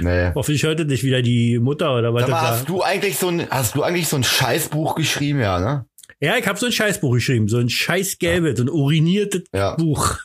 Nee. 0.00 0.32
Hoffentlich 0.34 0.62
hört 0.62 0.80
das 0.80 0.86
nicht 0.86 1.04
wieder 1.04 1.20
die 1.22 1.58
Mutter 1.58 1.94
oder 1.96 2.14
was 2.14 2.26
mal, 2.28 2.40
hast 2.40 2.68
du 2.68 2.82
eigentlich 2.82 3.18
so 3.18 3.28
ein, 3.28 3.48
hast 3.50 3.74
du 3.74 3.82
eigentlich 3.82 4.08
so 4.08 4.16
ein 4.16 4.24
Scheißbuch 4.24 4.94
geschrieben, 4.94 5.40
ja, 5.40 5.58
ne? 5.60 5.86
Ja, 6.20 6.36
ich 6.38 6.46
habe 6.46 6.58
so 6.58 6.66
ein 6.66 6.72
Scheißbuch 6.72 7.12
geschrieben, 7.14 7.48
so 7.48 7.58
ein 7.58 7.68
scheiß 7.68 8.18
gelbes, 8.18 8.56
so 8.58 8.64
ein 8.64 8.70
uriniertes 8.70 9.42
Ja. 9.52 9.74
Buch. 9.76 10.18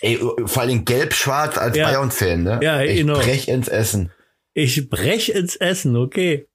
Ey, 0.00 0.18
vor 0.46 0.62
allem 0.62 0.84
gelb-schwarz 0.84 1.58
als 1.58 1.76
Ja. 1.76 1.86
Bayern-Fan, 1.88 2.42
ne? 2.42 2.60
Ja, 2.62 2.82
ich 2.82 2.98
genau. 2.98 3.18
brech 3.18 3.48
ins 3.48 3.68
Essen. 3.68 4.10
Ich 4.54 4.88
brech 4.88 5.30
ins 5.30 5.56
Essen, 5.56 5.96
okay. 5.96 6.46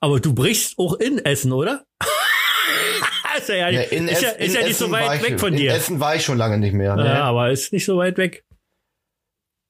Aber 0.00 0.20
du 0.20 0.34
brichst 0.34 0.78
auch 0.78 0.94
in 0.94 1.18
Essen, 1.24 1.52
oder? 1.52 1.84
ist 3.38 3.48
ja, 3.50 3.54
ja, 3.56 3.70
Ja, 3.70 3.80
nicht- 3.80 3.92
in 3.92 4.08
ist 4.08 4.22
ja, 4.22 4.30
ist 4.30 4.54
in 4.54 4.60
ja 4.60 4.66
nicht 4.66 4.76
so 4.78 4.86
Essen 4.86 4.92
weit 4.92 5.20
ich- 5.22 5.30
weg 5.30 5.40
von 5.40 5.52
in 5.52 5.58
dir. 5.58 5.72
Essen 5.74 6.00
war 6.00 6.16
ich 6.16 6.24
schon 6.24 6.38
lange 6.38 6.58
nicht 6.58 6.72
mehr. 6.74 6.96
Ja, 6.96 6.96
Ne? 6.96 7.22
aber 7.22 7.50
ist 7.50 7.72
nicht 7.72 7.84
so 7.84 7.96
weit 7.98 8.16
weg. 8.18 8.44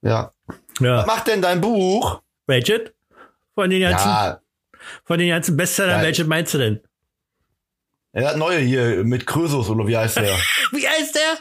Ja. 0.02 0.32
Was 0.80 0.86
Ja. 0.86 1.06
macht 1.06 1.26
denn 1.28 1.42
dein 1.42 1.60
Buch? 1.60 2.22
Welches? 2.46 2.92
Von 3.54 3.70
den 3.70 3.80
ganzen, 3.82 4.08
Ja, 4.08 4.40
von 5.04 5.18
den 5.18 5.28
ganzen 5.30 5.56
Bestsellern, 5.56 5.98
Ja. 6.00 6.04
welches 6.06 6.26
meinst 6.26 6.54
du 6.54 6.58
denn? 6.58 6.80
er 8.12 8.28
hat 8.28 8.36
neue 8.36 8.58
hier 8.60 9.04
mit 9.04 9.26
Krösus, 9.26 9.68
oder 9.68 9.86
wie 9.86 9.96
heißt 9.96 10.16
der? 10.16 10.36
Wie 10.72 10.86
heißt 10.88 11.14
der? 11.14 11.38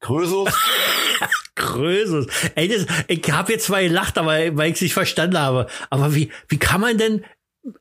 Krösus? 0.00 0.48
Krösus. 1.54 2.26
Ey, 2.54 2.68
das, 2.68 2.86
ich 3.08 3.30
habe 3.30 3.52
jetzt 3.52 3.66
zwar 3.66 3.82
gelacht, 3.82 4.16
aber 4.18 4.32
weil 4.56 4.68
ich 4.70 4.76
es 4.76 4.80
nicht 4.82 4.94
verstanden 4.94 5.38
habe. 5.38 5.66
Aber 5.90 6.14
wie, 6.14 6.30
wie 6.48 6.58
kann 6.58 6.80
man 6.80 6.96
denn 6.96 7.24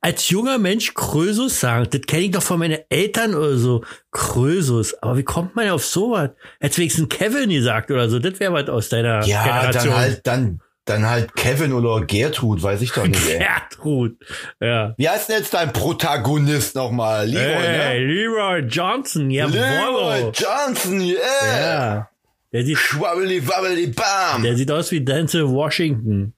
als 0.02 0.30
junger 0.30 0.58
Mensch 0.58 0.94
Krösus 0.94 1.60
sagen. 1.60 1.88
Das 1.92 2.02
kenne 2.02 2.24
ich 2.24 2.32
doch 2.32 2.44
von 2.44 2.60
meinen 2.60 2.80
Eltern 2.90 3.34
oder 3.36 3.56
so. 3.58 3.84
Krösus. 4.12 4.94
Aber 5.02 5.18
wie 5.18 5.24
kommt 5.24 5.56
man 5.56 5.70
auf 5.70 5.86
sowas? 5.86 6.32
Hättest 6.60 6.80
wenigstens 6.80 7.10
Kevin 7.10 7.50
gesagt 7.50 7.90
oder 7.92 8.10
so. 8.10 8.20
Das 8.20 8.40
wäre 8.40 8.54
was 8.54 8.68
aus 8.70 8.90
deiner 8.90 9.24
Ja, 9.26 9.44
Generation. 9.44 9.86
dann 9.86 9.96
halt, 9.98 10.22
dann, 10.28 10.62
dann 10.86 11.06
halt 11.08 11.36
Kevin 11.36 11.72
oder 11.74 12.06
Gertrud, 12.06 12.62
weiß 12.62 12.82
ich 12.82 12.92
doch 12.92 13.08
nicht, 13.08 13.28
ey. 13.30 13.40
Gertrud. 13.40 14.18
Ja. 14.60 14.94
Wie 14.98 15.08
heißt 15.08 15.30
denn 15.30 15.38
jetzt 15.38 15.54
dein 15.54 15.72
Protagonist 15.72 16.76
nochmal? 16.76 17.28
Leroy, 17.28 17.64
Hey, 17.64 18.00
ne? 18.02 18.06
Leroy 18.14 18.60
Johnson, 18.62 19.30
Leroy 19.30 19.56
jawohl. 19.56 20.32
Johnson, 20.34 21.00
yeah. 21.02 21.18
Ja. 21.62 22.10
Der 22.52 22.66
sieht, 22.66 22.78
Schwabbeli, 22.80 23.48
wabbeli, 23.48 23.88
bam. 23.88 24.42
der 24.42 24.56
sieht 24.58 24.72
aus 24.72 24.90
wie 24.92 25.02
Denzel 25.02 25.48
Washington. 25.48 26.34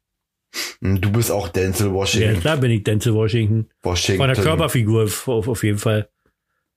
Hm, 0.82 1.00
Du 1.02 1.12
bist 1.12 1.32
auch 1.32 1.48
Denzel 1.50 1.88
Ja, 1.88 1.94
Washington. 1.94 2.40
klar 2.42 2.58
bin 2.58 2.72
ich 2.72 2.84
Denzel 2.84 3.14
Washington. 3.14 3.70
Washington. 3.84 4.18
Von 4.24 4.34
der 4.34 4.44
Körperfigur 4.44 5.04
auf, 5.04 5.28
auf, 5.28 5.64
jeden 5.64 5.78
Fall. 5.78 6.10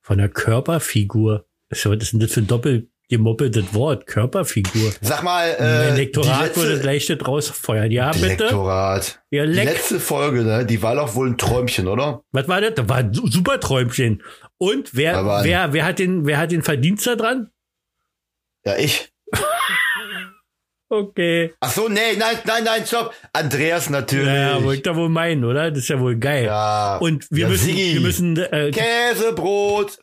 Von 0.03 0.19
der 0.19 0.29
Körperfigur. 0.29 1.47
Was 1.71 1.85
ist 1.85 2.13
denn 2.13 2.21
das 2.21 2.33
für 2.33 2.41
ein 2.41 2.47
doppel 2.47 2.89
gemoppeltes 3.09 3.75
Wort? 3.75 4.07
Körperfigur. 4.07 4.93
Sag 5.01 5.23
mal, 5.23 5.49
äh, 5.59 5.93
die 5.93 6.01
Lektorat 6.03 6.57
würde 6.57 6.71
letzte, 6.71 6.83
gleich 6.83 7.07
das 7.07 7.27
rausfeuern. 7.27 7.91
Ja, 7.91 8.13
bitte? 8.13 8.27
Lektorat. 8.29 9.23
Ja, 9.31 9.45
Die 9.47 9.53
leck. 9.53 9.65
letzte 9.71 9.99
Folge, 9.99 10.43
ne, 10.45 10.65
die 10.67 10.83
war 10.83 10.95
doch 10.95 11.15
wohl 11.15 11.29
ein 11.31 11.39
Träumchen, 11.39 11.89
oder? 11.89 12.23
Was 12.33 12.47
war 12.49 12.61
das? 12.61 12.75
Das 12.75 12.89
war 12.89 12.97
ein 12.99 13.13
su- 13.13 13.27
super 13.27 13.59
Träumchen. 13.59 14.23
Und 14.59 14.95
wer, 14.95 15.25
wer, 15.45 15.73
wer 15.73 15.85
hat 15.85 15.99
den, 15.99 16.27
wer 16.27 16.39
hat 16.39 16.53
den 16.53 16.63
Verdienst 16.63 17.07
da 17.07 17.17
dran? 17.17 17.51
Ja, 18.65 18.77
ich. 18.77 19.11
Okay. 20.89 21.53
Ach 21.61 21.71
so, 21.71 21.89
nee, 21.89 22.15
nein, 22.19 22.37
nein, 22.45 22.63
nein, 22.65 22.87
stopp. 22.87 23.13
Andreas 23.33 23.89
natürlich. 23.91 24.27
Ja, 24.29 24.63
wollte 24.63 24.77
ich 24.77 24.83
da 24.83 24.95
wohl 24.95 25.09
meinen, 25.09 25.45
oder? 25.45 25.71
Das 25.71 25.81
ist 25.81 25.89
ja 25.89 25.99
wohl 25.99 26.17
geil. 26.17 26.45
Ja. 26.45 26.99
Und 26.99 27.27
wir 27.31 27.45
Ja, 27.45 27.49
müssen, 27.49 27.65
Siggi. 27.67 27.95
wir 27.95 28.01
müssen, 28.01 28.37
äh, 28.37 28.71
Käsebrot. 28.71 29.99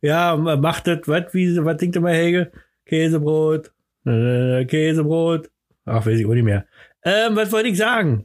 ja, 0.00 0.36
macht 0.36 0.86
das, 0.86 1.00
was, 1.06 1.32
wie, 1.32 1.62
was 1.64 1.76
denkt 1.76 1.96
ihr 1.96 2.00
mal, 2.00 2.14
Helge? 2.14 2.50
Käsebrot, 2.86 3.70
äh, 4.06 4.64
Käsebrot. 4.64 5.50
Ach, 5.84 6.04
weiß 6.04 6.18
ich 6.18 6.26
auch 6.26 6.34
nicht 6.34 6.44
mehr. 6.44 6.66
Ähm, 7.04 7.36
was 7.36 7.52
wollte 7.52 7.68
ich 7.68 7.76
sagen? 7.76 8.24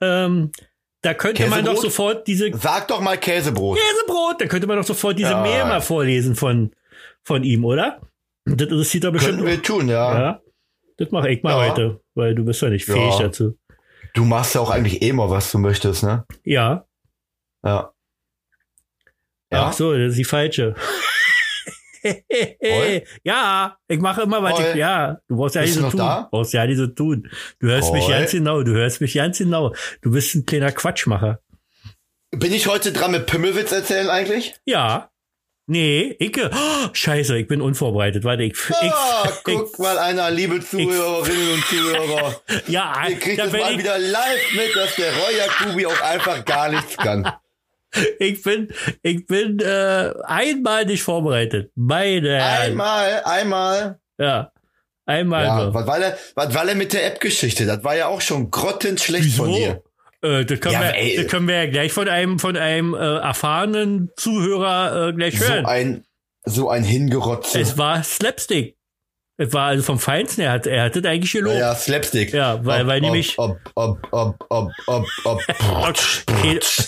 Ähm, 0.00 0.52
da 1.02 1.12
könnte 1.14 1.42
man 1.48 1.64
doch 1.64 1.72
Käsebrot? 1.74 1.82
sofort 1.92 2.26
diese 2.28 2.50
Sag 2.56 2.88
doch 2.88 3.00
mal 3.00 3.18
Käsebrot. 3.18 3.78
Käsebrot, 3.78 4.40
da 4.40 4.46
könnte 4.46 4.66
man 4.66 4.76
doch 4.78 4.86
sofort 4.86 5.18
diese 5.18 5.32
Ja. 5.32 5.42
Mail 5.42 5.64
mal 5.64 5.80
vorlesen 5.80 6.36
von, 6.36 6.70
von 7.22 7.42
ihm, 7.44 7.64
oder? 7.64 8.00
Das 8.44 8.68
interessiert 8.68 9.04
doch 9.04 9.12
bestimmt. 9.12 9.38
Könnten 9.38 9.50
wir 9.50 9.62
tun, 9.62 9.88
ja. 9.88 10.18
ja. 10.20 10.40
Das 11.00 11.10
mache 11.12 11.30
ich 11.30 11.42
mal 11.42 11.52
Ja. 11.52 11.70
heute, 11.70 12.00
weil 12.14 12.34
du 12.34 12.44
bist 12.44 12.60
ja 12.60 12.68
nicht 12.68 12.84
fähig 12.84 13.18
Ja. 13.18 13.22
dazu. 13.26 13.58
Du 14.12 14.24
machst 14.24 14.54
ja 14.54 14.60
auch 14.60 14.70
eigentlich 14.70 15.00
eh 15.02 15.12
mal, 15.14 15.30
was 15.30 15.50
du 15.50 15.56
möchtest, 15.58 16.02
ne? 16.02 16.26
Ja. 16.44 16.84
Ja. 17.64 17.92
Ja. 19.52 19.64
Ach 19.66 19.72
so, 19.72 19.92
das 19.96 20.10
ist 20.10 20.18
die 20.18 20.24
falsche. 20.24 20.74
Ja, 23.24 23.76
ich 23.88 23.98
mache 24.00 24.22
immer, 24.22 24.42
was 24.42 24.58
Roy? 24.58 24.70
ich, 24.70 24.76
ja, 24.76 25.18
du 25.28 25.36
brauchst 25.36 25.54
ja 25.54 25.60
nicht 25.62 25.74
so 25.74 25.90
tun. 25.90 25.98
da? 25.98 26.22
Du 26.22 26.30
brauchst 26.30 26.52
ja 26.54 26.66
nicht 26.66 26.78
so 26.78 26.86
tun. 26.86 27.28
Du 27.58 27.66
hörst 27.66 27.92
mich 27.92 28.04
Roy? 28.04 28.10
ganz 28.12 28.30
genau, 28.30 28.62
du 28.62 28.72
hörst 28.72 29.02
mich 29.02 29.12
ganz 29.14 29.36
genau. 29.36 29.74
Du 30.00 30.10
bist 30.10 30.34
ein 30.34 30.46
kleiner 30.46 30.72
Quatschmacher. 30.72 31.40
Bin 32.30 32.54
ich 32.54 32.66
heute 32.68 32.92
dran 32.92 33.10
mit 33.10 33.26
Pimmelwitz 33.26 33.72
erzählen 33.72 34.08
eigentlich? 34.08 34.54
Ja. 34.64 35.10
Nee, 35.70 36.16
Icke. 36.18 36.50
Oh, 36.52 36.88
scheiße, 36.92 37.38
ich 37.38 37.46
bin 37.46 37.60
unvorbereitet. 37.60 38.24
Warte, 38.24 38.42
ich, 38.42 38.54
ich, 38.54 38.74
Ah, 38.92 39.22
ich, 39.24 39.44
guck 39.44 39.78
mal 39.78 39.96
einer, 40.00 40.28
liebe 40.28 40.58
Zuhörerinnen 40.58 41.52
und 41.52 41.64
Zuhörer. 41.66 42.40
ja, 42.66 42.92
Ihr 43.08 43.16
kriegt 43.20 43.38
da 43.38 43.44
es 43.44 43.52
mal 43.52 43.70
ich, 43.70 43.78
wieder 43.78 43.96
live 43.96 44.52
mit, 44.52 44.74
dass 44.74 44.96
der 44.96 45.12
Roy 45.12 45.36
Jacobi 45.38 45.86
auch 45.86 46.00
einfach 46.00 46.44
gar 46.44 46.70
nichts 46.70 46.96
kann. 46.96 47.32
ich 48.18 48.42
bin, 48.42 48.74
ich 49.02 49.24
bin 49.28 49.60
äh, 49.60 50.12
einmal 50.24 50.86
nicht 50.86 51.04
vorbereitet. 51.04 51.70
Meine. 51.76 52.42
Einmal, 52.42 53.22
einmal. 53.24 54.00
Ja. 54.18 54.50
Einmal 55.06 55.44
Ja, 55.44 55.56
nur. 55.66 55.74
was 55.74 55.86
war 55.86 56.00
denn, 56.00 56.12
was 56.34 56.52
war 56.52 56.66
denn 56.66 56.78
mit 56.78 56.92
der 56.92 57.06
App-Geschichte? 57.06 57.64
Das 57.64 57.84
war 57.84 57.94
ja 57.96 58.08
auch 58.08 58.20
schon 58.20 58.50
grottenschlecht 58.50 59.36
von 59.36 59.52
dir. 59.52 59.84
Äh, 60.22 60.44
das, 60.44 60.60
können 60.60 60.74
Ja, 60.74 60.80
wir, 60.82 60.94
ey. 60.96 61.16
das 61.16 61.26
können 61.28 61.48
wir 61.48 61.64
ja 61.64 61.70
gleich 61.70 61.92
von 61.92 62.08
einem, 62.08 62.38
von 62.38 62.56
einem 62.56 62.94
äh, 62.94 62.98
erfahrenen 62.98 64.10
Zuhörer 64.16 65.08
äh, 65.08 65.12
gleich 65.14 65.38
So 65.38 65.46
hören. 65.48 65.64
ein, 65.66 66.04
so 66.44 66.68
ein 66.68 66.84
Hingerotze. 66.84 67.58
es 67.60 67.78
war 67.78 68.02
Slapstick. 68.02 68.76
Es 69.38 69.54
war 69.54 69.68
also 69.68 69.82
vom 69.82 69.98
Feinsten. 69.98 70.42
Er 70.42 70.52
hat, 70.52 70.66
er 70.66 70.84
hat 70.84 70.96
das 70.96 71.04
eigentlich 71.06 71.32
gelobt. 71.32 71.56
ja, 71.56 71.74
Slapstick. 71.74 72.34
Ja, 72.34 72.62
weil- 72.62 72.86
weil 72.86 73.00
nämlich- 73.00 73.38
Ob, 73.38 73.56
ob, 73.74 73.98
ob, 74.10 74.36
ob, 74.50 74.70
ob, 74.86 75.06
ob, 75.24 75.40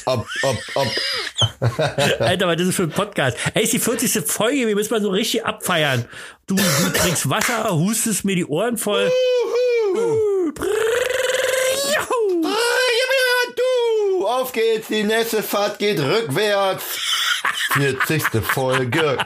ob, 0.06 0.26
ob, 0.42 0.58
ob. 0.74 0.88
Alter, 2.20 2.46
was 2.48 2.60
ist 2.60 2.66
das 2.68 2.74
für 2.76 2.82
ein 2.82 2.90
Podcast? 2.90 3.38
Ey, 3.54 3.62
ist 3.62 3.72
die 3.72 3.78
40. 3.78 4.26
Folge. 4.26 4.66
Wir 4.66 4.74
müssen 4.74 4.92
mal 4.92 5.00
so 5.00 5.08
richtig 5.08 5.46
abfeiern. 5.46 6.04
Du, 6.46 6.56
du 6.56 6.92
trinkst 6.92 7.30
Wasser, 7.30 7.70
hustest 7.70 8.26
mir 8.26 8.36
die 8.36 8.44
Ohren 8.44 8.76
voll. 8.76 9.10
Du, 13.56 14.21
auf 14.32 14.52
geht's, 14.52 14.88
die 14.88 15.04
nächste 15.04 15.42
Fahrt 15.42 15.78
geht 15.78 16.00
rückwärts. 16.00 16.84
40. 17.72 18.22
Folge. 18.42 19.18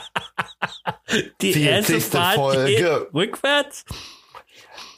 Die 1.40 1.52
40. 1.52 1.66
erste 1.66 2.00
Fahrt 2.00 2.34
Folge. 2.36 2.74
geht 2.74 3.14
rückwärts. 3.14 3.84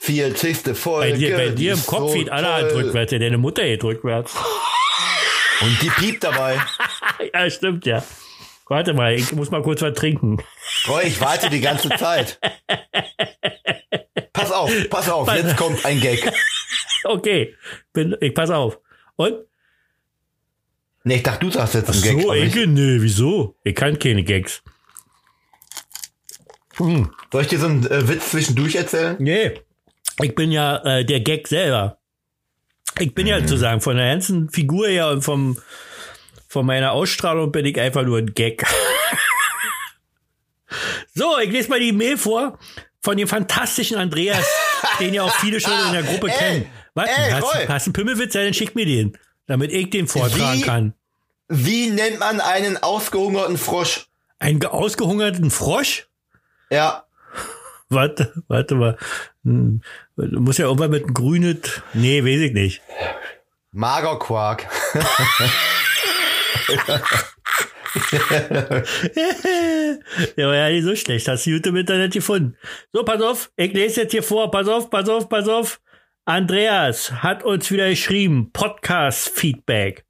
40. 0.00 0.62
Bei 0.64 0.74
Folge. 0.74 1.18
dir, 1.18 1.36
bei 1.36 1.48
dir 1.50 1.72
im 1.74 1.86
Kopf 1.86 2.10
so 2.10 2.14
geht 2.14 2.30
alle 2.30 2.52
Hand 2.54 2.70
toll. 2.70 2.82
rückwärts. 2.84 3.12
Ja, 3.12 3.18
deine 3.18 3.38
Mutter 3.38 3.62
geht 3.64 3.84
rückwärts. 3.84 4.34
Und 5.60 5.82
die 5.82 5.90
piept 5.90 6.24
dabei. 6.24 6.60
Ja, 7.34 7.50
stimmt, 7.50 7.84
ja. 7.84 8.04
Warte 8.68 8.94
mal, 8.94 9.12
ich 9.14 9.32
muss 9.32 9.50
mal 9.50 9.62
kurz 9.62 9.82
was 9.82 9.94
trinken. 9.94 10.36
Roy, 10.86 11.02
ich 11.04 11.20
warte 11.20 11.50
die 11.50 11.60
ganze 11.60 11.88
Zeit. 11.90 12.38
Pass 14.32 14.52
auf, 14.52 14.70
pass 14.88 15.08
auf, 15.08 15.32
jetzt 15.34 15.56
kommt 15.56 15.84
ein 15.84 16.00
Gag. 16.00 16.30
Okay, 17.04 17.56
bin, 17.92 18.16
ich 18.20 18.34
pass 18.34 18.50
auf. 18.50 18.78
Und? 19.16 19.36
Nee, 21.08 21.16
ich 21.16 21.22
dachte, 21.22 21.40
du 21.46 21.50
sagst 21.50 21.72
jetzt 21.74 21.88
einen 21.90 22.02
Gag. 22.02 22.20
so, 22.20 22.34
ich- 22.34 22.54
Ecke, 22.54 22.66
nee, 22.66 22.98
wieso? 23.00 23.56
Ich 23.64 23.74
kann 23.74 23.98
keine 23.98 24.22
Gags. 24.22 24.62
Hm. 26.76 27.10
Soll 27.32 27.42
ich 27.42 27.48
dir 27.48 27.58
so 27.58 27.64
einen 27.66 27.86
äh, 27.86 28.06
Witz 28.08 28.30
zwischendurch 28.32 28.74
erzählen? 28.76 29.16
Nee, 29.18 29.58
ich 30.20 30.34
bin 30.34 30.52
ja 30.52 30.76
äh, 30.84 31.06
der 31.06 31.20
Gag 31.20 31.48
selber. 31.48 31.98
Ich 32.98 33.14
bin 33.14 33.26
ja 33.26 33.44
zu 33.46 33.56
sagen, 33.56 33.80
von 33.80 33.96
der 33.96 34.10
ganzen 34.12 34.50
Figur 34.50 34.86
her 34.86 35.08
und 35.08 35.22
vom, 35.22 35.56
von 36.46 36.66
meiner 36.66 36.92
Ausstrahlung 36.92 37.52
bin 37.52 37.64
ich 37.64 37.80
einfach 37.80 38.02
nur 38.04 38.18
ein 38.18 38.34
Gag. 38.34 38.66
so, 41.14 41.38
ich 41.38 41.50
lese 41.50 41.70
mal 41.70 41.80
die 41.80 41.92
Mail 41.92 42.18
vor 42.18 42.58
von 43.00 43.16
dem 43.16 43.28
fantastischen 43.28 43.96
Andreas, 43.96 44.44
den 45.00 45.14
ja 45.14 45.22
auch 45.22 45.34
viele 45.36 45.58
schon 45.58 45.72
in 45.86 45.92
der 45.92 46.02
Gruppe 46.02 46.28
Ey, 46.28 46.36
kennen. 46.36 46.66
Was? 46.92 47.08
ey, 47.08 47.30
hast, 47.30 47.42
Roy. 47.44 47.66
hast 47.66 47.86
einen 47.86 47.92
Pimmelwitz? 47.94 48.34
Ja, 48.34 48.44
dann 48.44 48.52
schick 48.52 48.74
mir 48.74 48.84
den, 48.84 49.16
damit 49.46 49.72
ich 49.72 49.88
den 49.88 50.06
vortragen 50.06 50.60
Wie? 50.60 50.64
kann. 50.64 50.92
Wie 51.48 51.90
nennt 51.90 52.18
man 52.20 52.40
einen 52.40 52.76
ausgehungerten 52.82 53.56
Frosch? 53.58 54.06
Einen 54.38 54.60
ge- 54.60 54.70
ausgehungerten 54.70 55.50
Frosch? 55.50 56.06
Ja, 56.70 57.04
Warte, 57.90 58.34
warte 58.48 58.74
mal. 58.74 58.98
Hm, 59.44 59.80
Du 60.16 60.40
musst 60.40 60.58
ja 60.58 60.66
irgendwann 60.66 60.90
mit 60.90 61.04
einem 61.04 61.14
grünet. 61.14 61.82
Nee, 61.94 62.22
weiß 62.22 62.40
ich 62.40 62.52
nicht. 62.52 62.82
Magerquark. 63.72 64.66
Der 70.36 70.46
war 70.48 70.54
ja 70.54 70.68
nicht 70.70 70.84
so 70.84 70.94
schlecht. 70.96 71.28
Hast 71.28 71.46
du 71.46 71.52
gut 71.52 71.66
im 71.66 71.76
Internet 71.76 72.12
gefunden. 72.12 72.56
So, 72.92 73.04
pass 73.04 73.22
auf. 73.22 73.50
Ich 73.56 73.72
lese 73.72 74.02
jetzt 74.02 74.12
hier 74.12 74.22
vor. 74.22 74.50
Pass 74.50 74.68
auf, 74.68 74.90
pass 74.90 75.08
auf, 75.08 75.28
pass 75.28 75.48
auf. 75.48 75.80
Andreas 76.24 77.10
hat 77.22 77.42
uns 77.42 77.70
wieder 77.70 77.88
geschrieben. 77.88 78.50
Podcast-Feedback. 78.52 80.04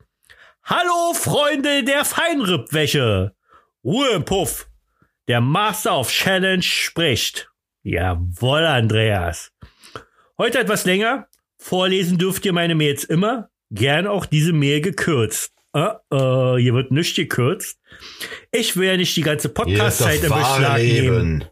Hallo, 0.71 1.15
Freunde 1.15 1.83
der 1.83 2.05
Feinrippwäsche. 2.05 3.35
Ruhe 3.83 4.11
im 4.11 4.27
Puff. 4.27 4.69
Der 5.27 5.41
Master 5.41 5.99
of 5.99 6.11
Challenge 6.11 6.63
spricht. 6.63 7.49
Jawohl, 7.85 8.67
Andreas. 8.67 9.51
Heute 10.37 10.59
etwas 10.59 10.85
länger. 10.85 11.27
Vorlesen 11.57 12.19
dürft 12.19 12.45
ihr 12.45 12.53
meine 12.53 12.75
Mails 12.75 13.05
immer. 13.05 13.49
Gern 13.71 14.07
auch 14.07 14.27
diese 14.27 14.53
Mail 14.53 14.83
gekürzt. 14.83 15.55
Uh, 15.75 15.93
uh, 16.15 16.59
hier 16.59 16.75
wird 16.75 16.91
nichts 16.91 17.17
gekürzt. 17.17 17.81
Ich 18.53 18.77
will 18.77 18.89
ja 18.89 18.99
nicht 18.99 19.17
die 19.17 19.23
ganze 19.23 19.49
Podcast-Zeit 19.49 20.29
wahre 20.29 20.59
Beschlag 20.59 20.83
nehmen. 20.83 21.45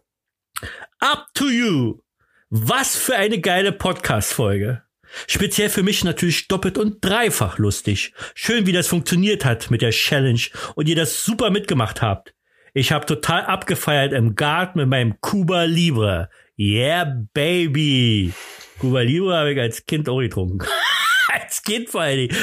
Up 0.98 1.29
to 1.33 1.48
you. 1.48 2.02
Was 2.50 2.96
für 2.96 3.16
eine 3.16 3.40
geile 3.40 3.72
Podcast-Folge. 3.72 4.86
Speziell 5.26 5.70
für 5.70 5.83
mich 5.83 6.05
natürlich 6.05 6.48
doppelt 6.48 6.79
und 6.79 7.05
dreifach 7.05 7.59
lustig. 7.59 8.12
Schön, 8.35 8.66
wie 8.66 8.72
das 8.72 8.88
funktioniert 8.88 9.44
hat 9.44 9.70
mit 9.70 9.83
der 9.83 9.90
Challenge 9.90 10.40
und 10.74 10.88
ihr 10.88 10.96
das 10.96 11.24
super 11.24 11.50
mitgemacht 11.50 12.02
habt. 12.02 12.35
Ich 12.74 12.92
habe 12.92 13.07
total 13.07 13.46
abgefeiert 13.46 14.12
im 14.12 14.35
Garten 14.35 14.81
mit 14.81 14.88
meinem 14.88 15.20
Cuba 15.20 15.64
Libre. 15.64 16.29
Yeah, 16.59 17.05
baby. 17.33 18.33
Cuba 18.79 19.00
Libre 19.00 19.37
habe 19.37 19.52
ich 19.52 19.61
als 19.61 19.87
Kind 19.87 20.09
auch 20.09 20.20
getrunken. 20.20 20.66
als 21.29 21.62
Kind 21.62 21.88
vor 21.88 22.02
allen 22.02 22.29
Dingen. 22.29 22.37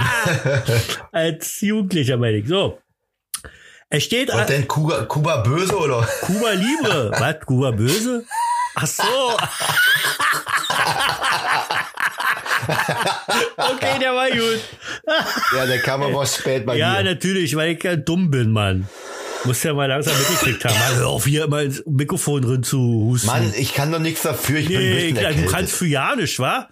Als 1.12 1.60
Jugendlicher 1.60 2.16
meine 2.16 2.38
ich. 2.38 2.48
So. 2.48 2.78
Es 3.88 4.04
steht 4.04 4.32
Und 4.32 4.48
denn 4.48 4.68
Kuba, 4.68 5.04
Kuba 5.06 5.38
böse 5.38 5.76
oder? 5.76 6.08
Kuba 6.20 6.52
Libre. 6.52 7.10
Was? 7.18 7.40
Kuba 7.44 7.72
böse? 7.72 8.24
Ach 8.74 8.86
so. 8.86 9.02
okay, 13.56 13.98
der 14.00 14.14
war 14.14 14.30
gut. 14.30 14.60
Ja, 15.56 15.66
der 15.66 15.80
kam 15.82 16.02
aber 16.02 16.26
spät 16.26 16.66
bei 16.66 16.76
Ja, 16.76 16.98
dir. 16.98 17.04
natürlich, 17.04 17.56
weil 17.56 17.76
ich 17.76 17.82
ja 17.82 17.96
dumm 17.96 18.30
bin, 18.30 18.52
Mann. 18.52 18.88
Muss 19.44 19.62
ja 19.62 19.72
mal 19.72 19.86
langsam 19.88 20.16
mitgekriegt 20.18 20.64
haben. 20.64 20.78
Mann, 20.78 20.96
hör 20.96 21.08
auf, 21.08 21.24
hier 21.24 21.44
immer 21.44 21.62
ins 21.62 21.82
Mikrofon 21.86 22.42
drin 22.42 22.62
zu 22.62 22.78
husten. 22.78 23.26
Mann, 23.26 23.52
ich 23.56 23.74
kann 23.74 23.90
doch 23.90 23.98
nichts 23.98 24.22
dafür. 24.22 24.58
Ich 24.58 24.68
bin 24.68 24.76
ein 24.76 24.82
nee, 24.82 24.94
bisschen 24.94 25.16
klar, 25.16 25.32
du 25.32 25.46
kannst 25.46 25.72
für 25.74 25.86
ja 25.86 26.14
nicht, 26.14 26.38
wa? 26.38 26.68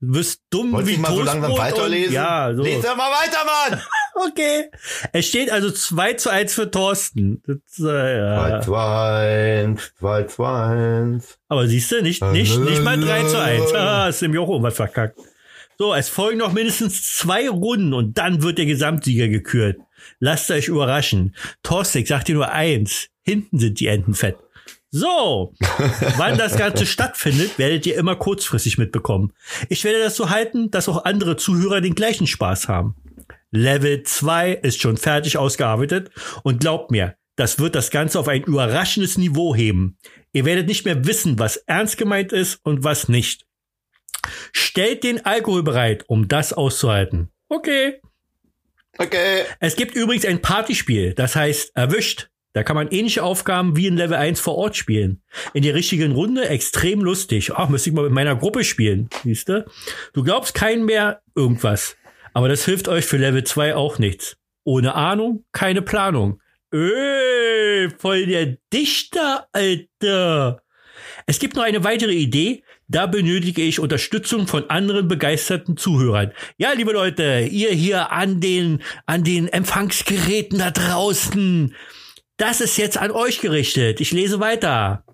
Du 0.00 0.12
bist 0.12 0.42
dumm 0.50 0.72
Wolltest 0.72 0.92
wie 0.92 0.96
du 0.96 1.02
mal 1.02 1.14
so 1.14 1.22
langsam 1.22 1.56
weiterlesen? 1.58 2.08
Und, 2.08 2.14
ja, 2.14 2.54
so. 2.54 2.62
Lies 2.62 2.82
doch 2.82 2.96
mal 2.96 3.10
weiter, 3.10 3.38
Mann! 3.44 3.82
Okay. 4.28 4.70
Es 5.12 5.26
steht 5.26 5.50
also 5.50 5.70
2 5.70 6.14
zu 6.14 6.30
1 6.30 6.54
für 6.54 6.70
Thorsten. 6.70 7.42
Das, 7.46 7.56
äh, 7.78 7.82
2, 7.82 8.50
ja. 8.50 8.60
2, 8.60 9.62
1, 9.64 9.92
2, 9.98 10.24
2, 10.24 11.12
1. 11.14 11.38
Aber 11.48 11.66
siehst 11.66 11.90
du, 11.92 12.02
nicht, 12.02 12.22
nicht, 12.32 12.58
nicht 12.58 12.82
mal 12.82 13.00
3 13.00 13.24
zu 13.24 13.40
1. 13.40 13.74
Ah, 13.74 14.08
ist 14.08 14.22
dem 14.22 14.34
Jocho 14.34 14.62
was 14.62 14.76
verkackt. 14.76 15.18
So, 15.78 15.94
es 15.94 16.10
folgen 16.10 16.38
noch 16.38 16.52
mindestens 16.52 17.16
zwei 17.16 17.48
Runden 17.48 17.94
und 17.94 18.18
dann 18.18 18.42
wird 18.42 18.58
der 18.58 18.66
Gesamtsieger 18.66 19.28
gekürt. 19.28 19.78
Lasst 20.18 20.50
euch 20.50 20.68
überraschen. 20.68 21.34
Thorsten, 21.62 22.02
ich 22.02 22.08
sag 22.08 22.24
dir 22.24 22.34
nur 22.34 22.52
eins. 22.52 23.08
Hinten 23.22 23.58
sind 23.58 23.80
die 23.80 23.86
Enten 23.86 24.12
fett. 24.12 24.36
So, 24.90 25.54
wann 26.16 26.36
das 26.36 26.58
Ganze 26.58 26.84
stattfindet, 26.84 27.58
werdet 27.58 27.86
ihr 27.86 27.96
immer 27.96 28.16
kurzfristig 28.16 28.76
mitbekommen. 28.76 29.32
Ich 29.68 29.84
werde 29.84 30.00
das 30.00 30.16
so 30.16 30.30
halten, 30.30 30.70
dass 30.70 30.88
auch 30.88 31.04
andere 31.04 31.36
Zuhörer 31.36 31.80
den 31.80 31.94
gleichen 31.94 32.26
Spaß 32.26 32.68
haben. 32.68 32.96
Level 33.50 34.02
2 34.02 34.52
ist 34.52 34.80
schon 34.80 34.96
fertig 34.96 35.36
ausgearbeitet 35.36 36.10
und 36.42 36.60
glaubt 36.60 36.90
mir, 36.90 37.16
das 37.36 37.58
wird 37.58 37.74
das 37.74 37.90
Ganze 37.90 38.18
auf 38.18 38.28
ein 38.28 38.44
überraschendes 38.44 39.18
Niveau 39.18 39.54
heben. 39.54 39.96
Ihr 40.32 40.44
werdet 40.44 40.68
nicht 40.68 40.84
mehr 40.84 41.06
wissen, 41.06 41.38
was 41.38 41.56
ernst 41.56 41.96
gemeint 41.96 42.32
ist 42.32 42.60
und 42.64 42.84
was 42.84 43.08
nicht. 43.08 43.46
Stellt 44.52 45.02
den 45.02 45.24
Alkohol 45.24 45.62
bereit, 45.62 46.04
um 46.06 46.28
das 46.28 46.52
auszuhalten. 46.52 47.30
Okay. 47.48 48.00
Okay. 48.98 49.44
Es 49.58 49.76
gibt 49.76 49.94
übrigens 49.94 50.26
ein 50.26 50.42
Partyspiel, 50.42 51.14
das 51.14 51.34
heißt 51.34 51.74
Erwischt. 51.74 52.28
Da 52.52 52.64
kann 52.64 52.74
man 52.74 52.88
ähnliche 52.88 53.22
Aufgaben 53.22 53.76
wie 53.76 53.86
in 53.86 53.96
Level 53.96 54.16
1 54.16 54.40
vor 54.40 54.56
Ort 54.56 54.76
spielen. 54.76 55.22
In 55.54 55.62
der 55.62 55.74
richtigen 55.74 56.12
Runde 56.12 56.48
extrem 56.48 57.00
lustig. 57.00 57.52
Ach, 57.54 57.68
müsste 57.68 57.90
ich 57.90 57.96
mal 57.96 58.02
mit 58.02 58.12
meiner 58.12 58.34
Gruppe 58.34 58.64
spielen, 58.64 59.08
siehst 59.22 59.48
du? 59.48 59.64
Du 60.12 60.24
glaubst 60.24 60.52
keinen 60.52 60.84
mehr 60.84 61.22
irgendwas. 61.36 61.96
Aber 62.32 62.48
das 62.48 62.64
hilft 62.64 62.88
euch 62.88 63.04
für 63.04 63.16
Level 63.16 63.44
2 63.44 63.74
auch 63.74 63.98
nichts. 63.98 64.36
Ohne 64.64 64.94
Ahnung, 64.94 65.44
keine 65.52 65.82
Planung. 65.82 66.40
Öh, 66.72 67.88
voll 67.98 68.26
der 68.26 68.58
Dichter, 68.72 69.48
Alter. 69.52 70.62
Es 71.26 71.38
gibt 71.38 71.56
noch 71.56 71.64
eine 71.64 71.84
weitere 71.84 72.12
Idee. 72.12 72.62
Da 72.88 73.06
benötige 73.06 73.62
ich 73.62 73.78
Unterstützung 73.78 74.48
von 74.48 74.68
anderen 74.68 75.06
begeisterten 75.06 75.76
Zuhörern. 75.76 76.32
Ja, 76.58 76.72
liebe 76.72 76.92
Leute, 76.92 77.46
ihr 77.50 77.70
hier 77.70 78.10
an 78.10 78.40
den, 78.40 78.82
an 79.06 79.22
den 79.22 79.46
Empfangsgeräten 79.46 80.58
da 80.58 80.72
draußen. 80.72 81.74
Das 82.36 82.60
ist 82.60 82.78
jetzt 82.78 82.98
an 82.98 83.12
euch 83.12 83.40
gerichtet. 83.40 84.00
Ich 84.00 84.10
lese 84.10 84.40
weiter. 84.40 85.04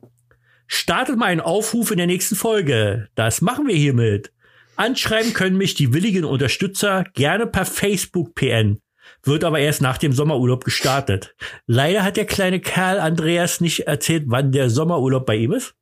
Startet 0.66 1.16
mal 1.16 1.26
einen 1.26 1.40
Aufruf 1.40 1.90
in 1.90 1.98
der 1.98 2.06
nächsten 2.06 2.34
Folge. 2.34 3.08
Das 3.14 3.42
machen 3.42 3.66
wir 3.66 3.76
hiermit. 3.76 4.32
Anschreiben 4.76 5.32
können 5.32 5.56
mich 5.56 5.74
die 5.74 5.92
willigen 5.92 6.24
Unterstützer 6.24 7.04
gerne 7.14 7.46
per 7.46 7.64
Facebook 7.66 8.34
PN. 8.34 8.80
Wird 9.22 9.44
aber 9.44 9.58
erst 9.60 9.82
nach 9.82 9.98
dem 9.98 10.12
Sommerurlaub 10.12 10.64
gestartet. 10.64 11.34
Leider 11.66 12.02
hat 12.02 12.16
der 12.16 12.26
kleine 12.26 12.60
Kerl 12.60 12.98
Andreas 13.00 13.60
nicht 13.60 13.80
erzählt, 13.86 14.24
wann 14.26 14.52
der 14.52 14.70
Sommerurlaub 14.70 15.26
bei 15.26 15.36
ihm 15.36 15.52
ist. 15.52 15.74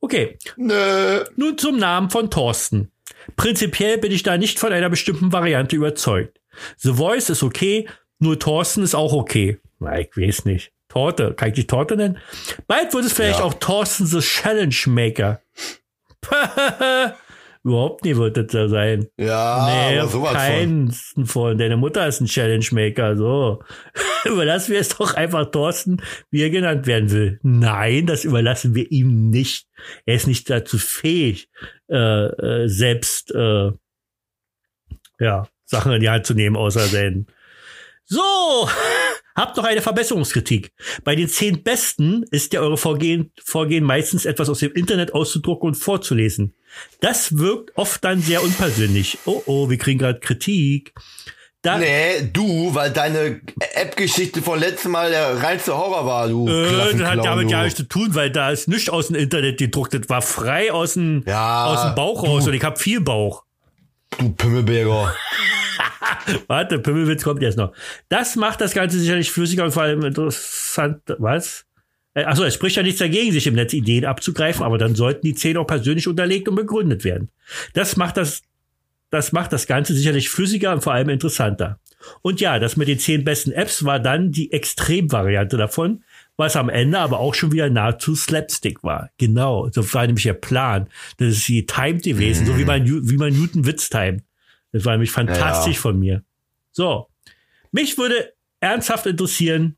Okay, 0.00 0.38
Nö. 0.56 1.24
nun 1.36 1.58
zum 1.58 1.76
Namen 1.78 2.10
von 2.10 2.30
Thorsten. 2.30 2.90
Prinzipiell 3.36 3.98
bin 3.98 4.12
ich 4.12 4.22
da 4.22 4.38
nicht 4.38 4.58
von 4.58 4.72
einer 4.72 4.88
bestimmten 4.88 5.32
Variante 5.32 5.76
überzeugt. 5.76 6.40
The 6.78 6.94
Voice 6.94 7.28
ist 7.30 7.42
okay, 7.42 7.88
nur 8.18 8.38
Thorsten 8.38 8.82
ist 8.82 8.94
auch 8.94 9.12
okay. 9.12 9.58
Na, 9.78 9.98
ich 9.98 10.16
weiß 10.16 10.46
nicht. 10.46 10.72
Torte, 10.88 11.34
kann 11.34 11.48
ich 11.50 11.54
die 11.54 11.66
Torte 11.66 11.96
nennen? 11.96 12.18
Bald 12.66 12.92
wird 12.94 13.04
es 13.04 13.12
vielleicht 13.12 13.38
Ja. 13.38 13.44
auch 13.44 13.54
Thorsten 13.54 14.06
the 14.06 14.20
Challenge 14.20 14.74
Maker. 14.86 15.40
Überhaupt 17.62 18.04
nie 18.04 18.16
wird 18.16 18.38
das 18.38 18.46
da 18.46 18.68
sein. 18.68 19.08
Ja, 19.18 19.66
nee, 19.66 19.98
aber 19.98 20.08
sowas 20.08 20.30
von. 20.30 20.38
keinen 20.38 20.92
von. 21.26 21.58
Deine 21.58 21.76
Mutter 21.76 22.06
ist 22.06 22.20
ein 22.20 22.26
Challenge 22.26 22.64
Maker, 22.70 23.16
so. 23.16 23.62
Überlassen 24.24 24.72
wir 24.72 24.80
es 24.80 24.88
doch 24.88 25.12
einfach 25.12 25.50
Thorsten, 25.50 26.02
wie 26.30 26.42
er 26.42 26.50
genannt 26.50 26.86
werden 26.86 27.10
will. 27.10 27.38
Nein, 27.42 28.06
das 28.06 28.24
überlassen 28.24 28.74
wir 28.74 28.90
ihm 28.90 29.28
nicht. 29.28 29.68
Er 30.06 30.14
ist 30.14 30.26
nicht 30.26 30.48
dazu 30.48 30.78
fähig, 30.78 31.50
äh, 31.90 31.96
äh, 31.96 32.68
selbst 32.68 33.34
äh, 33.34 33.72
ja, 35.18 35.46
Sachen 35.66 35.92
in 35.92 36.00
die 36.00 36.10
Hand 36.10 36.24
zu 36.24 36.34
nehmen, 36.34 36.56
außer 36.56 36.80
seinen. 36.80 37.26
So, 38.06 38.68
habt 39.40 39.56
noch 39.56 39.64
eine 39.64 39.82
Verbesserungskritik. 39.82 40.72
Bei 41.02 41.16
den 41.16 41.28
zehn 41.28 41.62
Besten 41.62 42.24
ist 42.30 42.52
ja 42.52 42.60
eure 42.60 42.76
Vorgehen, 42.76 43.32
Vorgehen 43.42 43.84
meistens 43.84 44.24
etwas 44.26 44.48
aus 44.48 44.60
dem 44.60 44.72
Internet 44.72 45.14
auszudrucken 45.14 45.68
und 45.68 45.74
vorzulesen. 45.74 46.54
Das 47.00 47.38
wirkt 47.38 47.76
oft 47.76 48.04
dann 48.04 48.20
sehr 48.20 48.42
unpersönlich. 48.42 49.18
Oh 49.24 49.42
oh, 49.46 49.70
wir 49.70 49.78
kriegen 49.78 49.98
gerade 49.98 50.20
Kritik. 50.20 50.94
Da, 51.62 51.76
Nee, 51.76 52.30
du, 52.32 52.74
weil 52.74 52.90
deine 52.90 53.40
App-Geschichte 53.74 54.40
von 54.40 54.58
letztem 54.58 54.92
Mal 54.92 55.10
der 55.10 55.42
reinste 55.42 55.76
Horror 55.76 56.06
war, 56.06 56.28
du. 56.28 56.48
äh, 56.48 56.96
das 56.96 57.10
hat 57.10 57.24
damit 57.24 57.50
gar 57.50 57.64
nichts 57.64 57.76
zu 57.78 57.86
tun, 57.86 58.14
weil 58.14 58.30
da 58.30 58.50
ist 58.50 58.66
nichts 58.66 58.88
aus 58.88 59.08
dem 59.08 59.16
Internet 59.16 59.58
gedruckt. 59.58 59.92
Das 59.92 60.08
war 60.08 60.22
frei 60.22 60.72
aus 60.72 60.94
dem, 60.94 61.22
Ja, 61.26 61.66
aus 61.66 61.82
dem 61.82 61.94
Bauch 61.94 62.22
raus 62.22 62.46
und 62.46 62.54
ich 62.54 62.64
habe 62.64 62.78
viel 62.78 63.00
Bauch. 63.02 63.44
Du 64.18 64.30
Pimmelberger. 64.30 65.14
Warte, 66.46 66.78
Pimmelwitz 66.78 67.22
kommt 67.24 67.42
jetzt 67.42 67.58
noch. 67.58 67.72
Das 68.08 68.36
macht 68.36 68.60
das 68.60 68.72
Ganze 68.74 68.98
sicherlich 68.98 69.30
flüssiger 69.30 69.64
und 69.64 69.72
vor 69.72 69.82
allem 69.82 70.02
interessant. 70.04 71.02
Was? 71.18 71.66
Äh, 72.14 72.24
Achso, 72.24 72.42
es 72.44 72.54
spricht 72.54 72.76
ja 72.76 72.82
nichts 72.82 72.98
dagegen, 73.00 73.32
sich 73.32 73.46
im 73.46 73.54
Netz 73.54 73.72
Ideen 73.72 74.04
abzugreifen, 74.04 74.64
aber 74.64 74.78
dann 74.78 74.94
sollten 74.94 75.26
die 75.26 75.34
zehn 75.34 75.56
auch 75.56 75.66
persönlich 75.66 76.08
unterlegt 76.08 76.48
und 76.48 76.56
begründet 76.56 77.04
werden. 77.04 77.28
Das 77.74 77.96
macht 77.96 78.16
das, 78.16 78.42
das 79.10 79.32
macht 79.32 79.52
das 79.52 79.66
Ganze 79.66 79.94
sicherlich 79.94 80.28
flüssiger 80.28 80.72
und 80.72 80.82
vor 80.82 80.92
allem 80.94 81.08
interessanter. 81.08 81.78
Und 82.22 82.40
ja, 82.40 82.58
das 82.58 82.76
mit 82.76 82.88
den 82.88 82.98
zehn 82.98 83.24
besten 83.24 83.52
Apps 83.52 83.84
war 83.84 84.00
dann 84.00 84.32
die 84.32 84.52
Extremvariante 84.52 85.58
davon, 85.58 86.02
was 86.38 86.56
am 86.56 86.70
Ende 86.70 86.98
aber 86.98 87.18
auch 87.20 87.34
schon 87.34 87.52
wieder 87.52 87.68
nahezu 87.68 88.14
Slapstick 88.14 88.82
war. 88.82 89.10
Genau, 89.18 89.68
so 89.70 89.92
war 89.92 90.06
nämlich 90.06 90.24
der 90.24 90.32
Plan. 90.32 90.88
Das 91.18 91.28
ist 91.28 91.46
die 91.46 91.66
timed 91.66 92.02
gewesen, 92.02 92.46
so 92.46 92.56
wie 92.56 92.64
man, 92.64 92.82
New- 92.84 93.02
wie 93.04 93.18
man 93.18 93.34
Newton 93.38 93.66
Witz 93.66 93.90
timet. 93.90 94.24
Das 94.72 94.84
war 94.84 94.92
nämlich 94.92 95.10
fantastisch 95.10 95.76
Ja. 95.76 95.80
von 95.80 95.98
mir. 95.98 96.24
So, 96.72 97.08
mich 97.72 97.98
würde 97.98 98.32
ernsthaft 98.60 99.06
interessieren, 99.06 99.76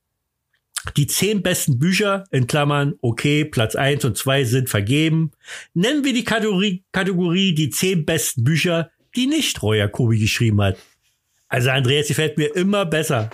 die 0.97 1.07
zehn 1.07 1.43
besten 1.43 1.79
Bücher, 1.79 2.25
in 2.33 2.47
Klammern, 2.47 2.95
okay, 3.03 3.45
Platz 3.45 3.77
eins 3.77 4.05
und 4.05 4.19
zwei 4.19 4.45
sind 4.45 4.69
vergeben. 4.69 5.31
Nennen 5.75 6.05
wir 6.05 6.13
die 6.13 6.25
Kategorie, 6.25 6.83
Kategorie 6.93 7.55
die 7.55 7.71
zehn 7.71 8.05
besten 8.05 8.43
Bücher, 8.45 8.91
die 9.15 9.27
nicht 9.27 9.63
Roy 9.63 9.79
Jacobi 9.79 10.19
geschrieben 10.19 10.61
hat. 10.61 10.77
Also 11.49 11.71
Andreas, 11.71 12.09
die 12.09 12.15
fällt 12.15 12.37
mir 12.37 12.55
immer 12.57 12.85
besser. 12.85 13.31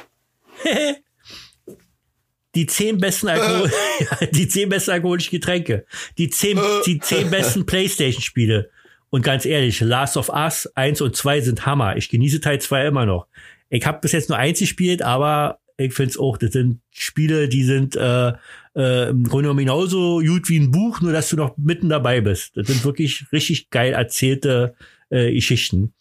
die 2.55 2.66
zehn 2.66 2.99
besten 2.99 3.29
Alkohol, 3.31 3.71
die 4.33 4.49
zehn 4.49 4.68
besten 4.68 4.90
alkoholischen 4.90 5.31
Getränke, 5.31 5.87
die 6.18 6.29
zehn, 6.29 6.61
die 6.87 6.99
zehn 6.99 7.31
besten 7.31 7.64
Playstation-Spiele. 7.66 8.71
Und 9.11 9.23
ganz 9.23 9.44
ehrlich, 9.44 9.81
Last 9.81 10.16
of 10.16 10.29
Us 10.29 10.71
1 10.75 11.01
und 11.01 11.16
2 11.16 11.40
sind 11.40 11.66
Hammer. 11.66 11.97
Ich 11.97 12.09
genieße 12.09 12.40
Teil 12.40 12.61
2 12.61 12.87
immer 12.87 13.07
noch. 13.07 13.27
Ich 13.71 13.87
habe 13.87 14.01
bis 14.01 14.12
jetzt 14.12 14.29
nur 14.29 14.38
eins 14.38 14.59
gespielt, 14.59 15.03
aber 15.03 15.61
ich 15.77 15.94
find's 15.94 16.18
auch, 16.18 16.37
das 16.37 16.53
sind 16.53 16.81
Spiele, 16.90 17.49
die 17.49 17.64
sind 17.64 17.97
äh, 17.97 18.33
äh, 18.75 19.11
im 19.11 19.25
Grunde 19.25 19.44
genommen 19.44 19.61
genauso 19.61 20.21
gut 20.21 20.49
wie 20.49 20.59
ein 20.59 20.71
Buch, 20.71 21.01
nur 21.01 21.12
dass 21.12 21.29
du 21.29 21.37
noch 21.37 21.57
mitten 21.57 21.88
dabei 21.88 22.21
bist. 22.21 22.57
Das 22.57 22.66
sind 22.66 22.85
wirklich 22.85 23.27
richtig 23.33 23.71
geil 23.71 23.92
erzählte 23.92 24.75
äh, 25.11 25.33
Geschichten. 25.33 25.94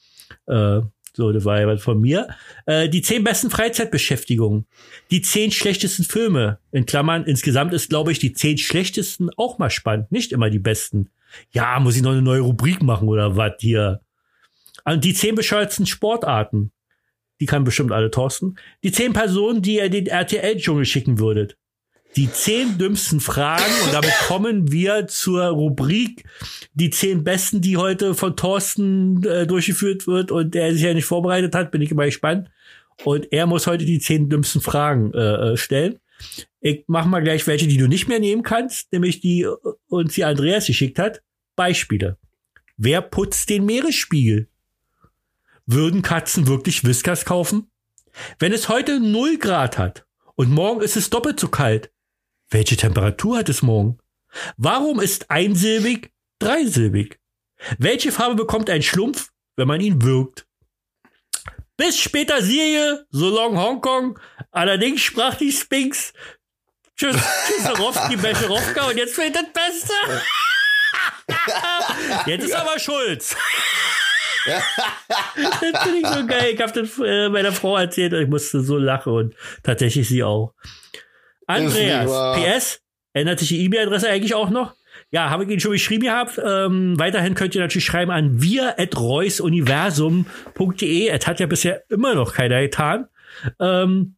Äh, 0.48 0.82
so, 1.14 1.32
das 1.32 1.46
war 1.46 1.60
ja 1.60 1.68
was 1.68 1.82
von 1.82 2.00
mir. 2.00 2.28
Äh, 2.68 2.90
die 2.90 3.02
zehn 3.02 3.24
besten 3.24 3.50
Freizeitbeschäftigungen. 3.50 4.68
Die 5.10 5.22
zehn 5.22 5.52
schlechtesten 5.52 6.04
Filme. 6.04 6.60
In 6.72 6.86
Klammern, 6.86 7.26
insgesamt 7.26 7.74
ist, 7.74 7.90
glaube 7.90 8.12
ich, 8.12 8.20
die 8.20 8.34
zehn 8.34 8.58
schlechtesten 8.58 9.32
auch 9.36 9.58
mal 9.58 9.72
spannend. 9.72 10.12
Nicht 10.12 10.32
immer 10.32 10.52
die 10.52 10.60
besten. 10.60 11.10
Ja, 11.52 11.80
muss 11.80 11.96
ich 11.96 12.02
noch 12.02 12.12
eine 12.12 12.22
neue 12.22 12.42
Rubrik 12.42 12.82
machen 12.82 13.08
oder 13.08 13.36
was 13.36 13.54
hier? 13.60 14.02
Und 14.86 15.04
die 15.04 15.14
zehn 15.14 15.36
bescheuertsten 15.36 15.86
Sportarten. 15.86 16.72
Die 17.40 17.46
kann 17.46 17.64
bestimmt 17.64 17.92
alle 17.92 18.10
Thorsten. 18.10 18.56
Die 18.84 18.92
zehn 18.92 19.14
Personen, 19.14 19.62
die 19.62 19.76
ihr 19.76 19.90
den 19.90 20.08
RTL-Dschungel 20.08 20.86
schicken 20.86 21.20
würdet. 21.20 21.58
die 22.16 22.32
zehn 22.32 22.80
dümmsten 22.80 23.20
Fragen 23.20 23.72
und 23.86 23.94
damit 23.94 24.14
kommen 24.28 24.72
wir 24.72 25.08
zur 25.08 25.46
Rubrik 25.48 26.24
die 26.74 26.90
zehn 26.90 27.24
besten, 27.24 27.62
die 27.62 27.78
heute 27.78 28.16
von 28.16 28.36
Thorsten 28.36 29.24
äh, 29.24 29.46
durchgeführt 29.46 30.08
wird 30.08 30.32
und 30.32 30.56
der 30.56 30.74
sich 30.74 30.82
ja 30.82 30.94
nicht 30.94 31.06
vorbereitet 31.06 31.54
hat, 31.54 31.70
bin 31.70 31.82
ich 31.82 31.92
immer 31.92 32.06
gespannt. 32.06 32.50
Und 33.04 33.32
er 33.32 33.46
muss 33.46 33.68
heute 33.68 33.86
die 33.86 34.00
zehn 34.00 34.30
dümmsten 34.30 34.62
Fragen 34.62 35.14
äh, 35.14 35.52
äh 35.52 35.58
stellen. 35.58 36.00
Ich 36.60 36.86
mach 36.88 37.06
mal 37.06 37.22
gleich 37.22 37.46
welche, 37.46 37.68
die 37.68 37.78
du 37.78 37.88
nicht 37.88 38.08
mehr 38.08 38.20
nehmen 38.20 38.42
kannst, 38.42 38.92
nämlich 38.92 39.20
die 39.20 39.42
äh, 39.44 39.56
uns 39.88 40.16
die 40.16 40.24
Andreas 40.24 40.66
geschickt 40.66 40.98
hat. 40.98 41.22
Beispiele. 41.58 42.18
Wer 42.78 43.02
putzt 43.02 43.50
den 43.50 43.66
Meeresspiegel? 43.66 44.48
Würden 45.66 46.02
Katzen 46.02 46.48
wirklich 46.48 46.86
Whiskers 46.86 47.26
kaufen? 47.26 47.70
Wenn 48.40 48.54
es 48.54 48.70
heute 48.70 49.02
0 49.02 49.38
Grad 49.38 49.78
hat 49.78 50.06
und 50.36 50.50
morgen 50.50 50.82
ist 50.82 50.96
es 50.96 51.10
doppelt 51.10 51.40
so 51.40 51.50
kalt, 51.50 51.92
welche 52.50 52.78
Temperatur 52.78 53.40
hat 53.40 53.50
es 53.50 53.62
morgen? 53.62 53.98
Warum 54.56 55.02
ist 55.02 55.30
einsilbig 55.30 56.14
dreisilbig? 56.40 57.20
Welche 57.80 58.12
Farbe 58.12 58.36
bekommt 58.36 58.70
ein 58.70 58.84
Schlumpf, 58.84 59.32
wenn 59.56 59.68
man 59.68 59.82
ihn 59.82 60.02
wirkt? 60.04 60.48
Bis 61.76 61.98
später 61.98 62.42
Serie, 62.42 63.06
so 63.10 63.30
long 63.30 63.58
Hongkong. 63.58 64.20
Allerdings 64.52 65.02
sprach 65.02 65.36
die 65.36 65.52
Sphinx. 65.52 66.14
Tschüss, 66.96 67.18
Tschüsserowski, 67.48 68.16
Becherowka 68.16 68.90
und 68.90 68.98
jetzt 68.98 69.16
fehlt 69.16 69.36
das 69.36 69.52
Beste. 69.54 69.94
Jetzt 72.26 72.46
ist 72.46 72.56
aber 72.56 72.80
Schulz. 72.80 73.36
das 74.46 74.64
finde 75.84 76.00
ich 76.00 76.08
so 76.08 76.26
geil. 76.26 76.54
Ich 76.54 76.62
habe 76.62 76.72
das 76.72 76.98
äh, 77.00 77.28
meiner 77.30 77.52
Frau 77.52 77.76
erzählt 77.78 78.14
und 78.14 78.22
ich 78.22 78.30
musste 78.30 78.62
so 78.62 78.78
lachen 78.78 79.12
und 79.14 79.36
tatsächlich 79.64 80.08
sie 80.08 80.24
auch. 80.24 80.54
Andreas, 81.48 82.38
PS, 82.38 82.80
ändert 83.14 83.40
sich 83.40 83.50
die 83.50 83.66
E-Mail-Adresse 83.66 84.08
eigentlich 84.10 84.36
auch 84.36 84.50
noch? 84.50 84.74
Ja, 85.12 85.30
habe 85.30 85.44
ich 85.44 85.50
Ihnen 85.50 85.60
schon 85.60 85.74
geschrieben 85.74 86.06
gehabt. 86.06 86.42
Ähm, 86.44 87.00
weiterhin 87.00 87.36
könnt 87.36 87.54
ihr 87.56 87.62
natürlich 87.62 87.86
schreiben 87.86 88.12
an 88.12 88.42
wir.reusuniversum.de. 88.42 91.08
Es 91.08 91.28
hat 91.28 91.40
ja 91.40 91.46
bisher 91.46 91.84
immer 91.90 92.16
noch 92.16 92.34
keiner 92.34 92.60
getan. 92.62 93.08
Ähm, 93.60 94.16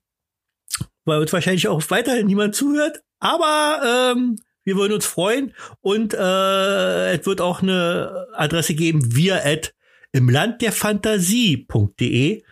weil 1.06 1.20
uns 1.20 1.34
wahrscheinlich 1.34 1.68
auch 1.68 1.84
weiterhin 1.90 2.28
niemand 2.28 2.56
zuhört. 2.56 3.02
Aber 3.20 4.14
ähm, 4.16 4.38
wir 4.64 4.76
würden 4.76 4.94
uns 4.94 5.06
freuen. 5.06 5.54
Und 5.82 6.14
äh, 6.14 7.14
es 7.14 7.26
wird 7.26 7.42
auch 7.42 7.62
eine 7.62 8.28
Adresse 8.34 8.76
geben, 8.76 9.16
wir 9.16 9.46
at 9.46 9.74
im 10.12 10.30
Land 10.30 10.62
der 10.62 10.72
Fantasie.de. 10.72 12.44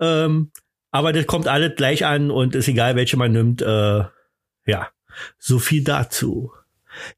Ähm, 0.00 0.50
aber 0.90 1.12
das 1.12 1.26
kommt 1.26 1.48
alles 1.48 1.74
gleich 1.76 2.06
an 2.06 2.30
und 2.30 2.54
ist 2.54 2.68
egal, 2.68 2.96
welche 2.96 3.16
man 3.16 3.32
nimmt. 3.32 3.62
Äh, 3.62 4.04
ja, 4.66 4.90
so 5.38 5.58
viel 5.58 5.84
dazu. 5.84 6.52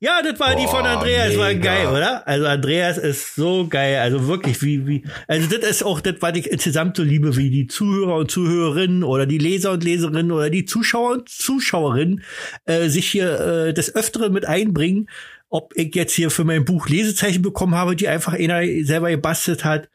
Ja, 0.01 0.21
das 0.23 0.39
war 0.41 0.53
Boah, 0.53 0.61
die 0.61 0.67
von 0.67 0.87
Andreas, 0.87 1.31
mega. 1.31 1.41
war 1.41 1.55
geil, 1.55 1.87
oder? 1.89 2.27
Also 2.27 2.47
Andreas 2.47 2.99
ist 2.99 3.35
so 3.35 3.67
geil, 3.69 3.99
also 3.99 4.27
wirklich 4.27 4.62
wie 4.62 4.87
wie 4.87 5.05
also 5.29 5.49
das 5.49 5.69
ist 5.69 5.83
auch 5.83 6.01
das, 6.01 6.17
was 6.21 6.37
ich 6.37 6.51
insgesamt 6.51 6.97
so 6.97 7.03
liebe, 7.03 7.37
wie 7.37 7.51
die 7.51 7.67
Zuhörer 7.67 8.17
und 8.17 8.31
Zuhörerinnen 8.31 9.03
oder 9.03 9.27
die 9.27 9.39
Leser 9.39 9.73
und 9.73 9.85
Leserinnen 9.85 10.33
oder 10.33 10.51
die 10.51 10.65
Zuschauer 10.65 11.12
und 11.12 11.29
Zuschauerinnen 11.29 12.23
äh, 12.65 12.89
sich 12.89 13.11
hier 13.11 13.41
äh, 13.41 13.75
des 13.75 13.95
öfteren 13.95 14.33
mit 14.33 14.47
einbringen, 14.47 15.09
ob 15.49 15.73
ich 15.77 15.95
jetzt 15.95 16.15
hier 16.15 16.31
für 16.31 16.45
mein 16.45 16.65
Buch 16.65 16.89
Lesezeichen 16.89 17.43
bekommen 17.43 17.75
habe, 17.75 17.97
die 17.97 18.09
einfach 18.09 18.35
einer 18.35 18.62
selber 18.85 19.11
gebastelt 19.11 19.65
hat 19.65 19.89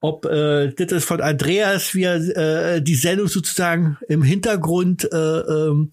ob 0.00 0.24
äh, 0.24 0.72
das 0.72 0.92
ist 0.92 1.04
von 1.04 1.20
Andreas, 1.20 1.94
wie 1.94 2.04
er 2.04 2.76
äh, 2.76 2.82
die 2.82 2.94
Sendung 2.94 3.28
sozusagen 3.28 3.98
im 4.08 4.22
Hintergrund 4.22 5.10
äh, 5.12 5.16
ähm, 5.16 5.90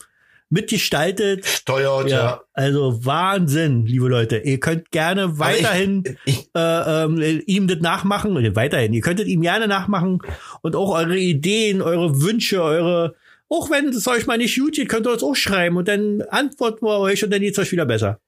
mitgestaltet. 0.50 1.46
Steuert, 1.46 2.10
ja. 2.10 2.18
ja. 2.18 2.42
Also 2.54 3.06
Wahnsinn, 3.06 3.86
liebe 3.86 4.08
Leute. 4.08 4.38
Ihr 4.38 4.60
könnt 4.60 4.92
gerne 4.92 5.40
weiterhin 5.40 6.04
ich, 6.26 6.40
ich, 6.40 6.50
äh, 6.56 7.04
ähm, 7.04 7.44
ihm 7.46 7.68
das 7.68 7.80
nachmachen. 7.80 8.56
Weiterhin, 8.56 8.94
ihr 8.94 9.02
könntet 9.02 9.28
ihm 9.28 9.42
gerne 9.42 9.68
nachmachen 9.68 10.22
und 10.62 10.76
auch 10.76 10.92
eure 10.92 11.18
Ideen, 11.18 11.82
eure 11.82 12.22
Wünsche, 12.22 12.62
eure, 12.62 13.16
auch 13.50 13.70
wenn 13.70 13.90
es 13.90 14.08
euch 14.08 14.26
mal 14.28 14.38
nicht 14.38 14.58
gut 14.58 14.76
geht, 14.76 14.90
könnt 14.90 15.08
ihr 15.08 15.14
uns 15.14 15.24
auch 15.24 15.36
schreiben 15.36 15.78
und 15.78 15.88
dann 15.88 16.22
antworten 16.30 16.86
wir 16.86 17.00
euch 17.00 17.24
und 17.24 17.32
dann 17.32 17.42
geht's 17.42 17.60
euch 17.60 17.72
wieder 17.72 17.86
besser. 17.86 18.20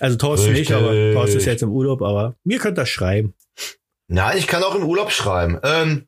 Also 0.00 0.16
Thorsten 0.16 0.50
Richtig. 0.50 0.70
nicht, 0.70 0.78
aber 0.78 0.92
Thorsten 1.12 1.38
ist 1.38 1.46
jetzt 1.46 1.62
im 1.62 1.72
Urlaub, 1.72 2.02
aber 2.02 2.36
mir 2.44 2.58
könnt 2.58 2.78
das 2.78 2.88
schreiben. 2.88 3.34
Nein, 4.06 4.38
ich 4.38 4.46
kann 4.46 4.62
auch 4.62 4.74
im 4.74 4.84
Urlaub 4.84 5.10
schreiben. 5.10 5.58
Ähm, 5.62 6.06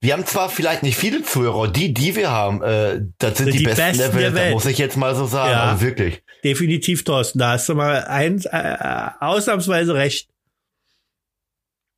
wir 0.00 0.12
haben 0.12 0.26
zwar 0.26 0.48
vielleicht 0.48 0.82
nicht 0.82 0.96
viele 0.96 1.22
Zuhörer, 1.22 1.68
die, 1.68 1.92
die 1.92 2.14
wir 2.14 2.30
haben, 2.30 2.62
äh, 2.62 3.00
das 3.18 3.38
sind 3.38 3.52
die, 3.52 3.58
die 3.58 3.64
besten, 3.64 3.82
besten 3.82 3.98
der, 3.98 4.14
Welt, 4.14 4.24
der 4.24 4.34
Welt, 4.34 4.54
muss 4.54 4.66
ich 4.66 4.78
jetzt 4.78 4.96
mal 4.96 5.14
so 5.14 5.26
sagen, 5.26 5.50
ja, 5.50 5.64
also 5.64 5.84
wirklich. 5.84 6.22
Definitiv, 6.44 7.02
Thorsten, 7.02 7.40
da 7.40 7.52
hast 7.52 7.68
du 7.68 7.74
mal 7.74 8.04
eins, 8.04 8.46
äh, 8.46 8.56
äh, 8.56 9.10
ausnahmsweise 9.20 9.94
recht. 9.94 10.28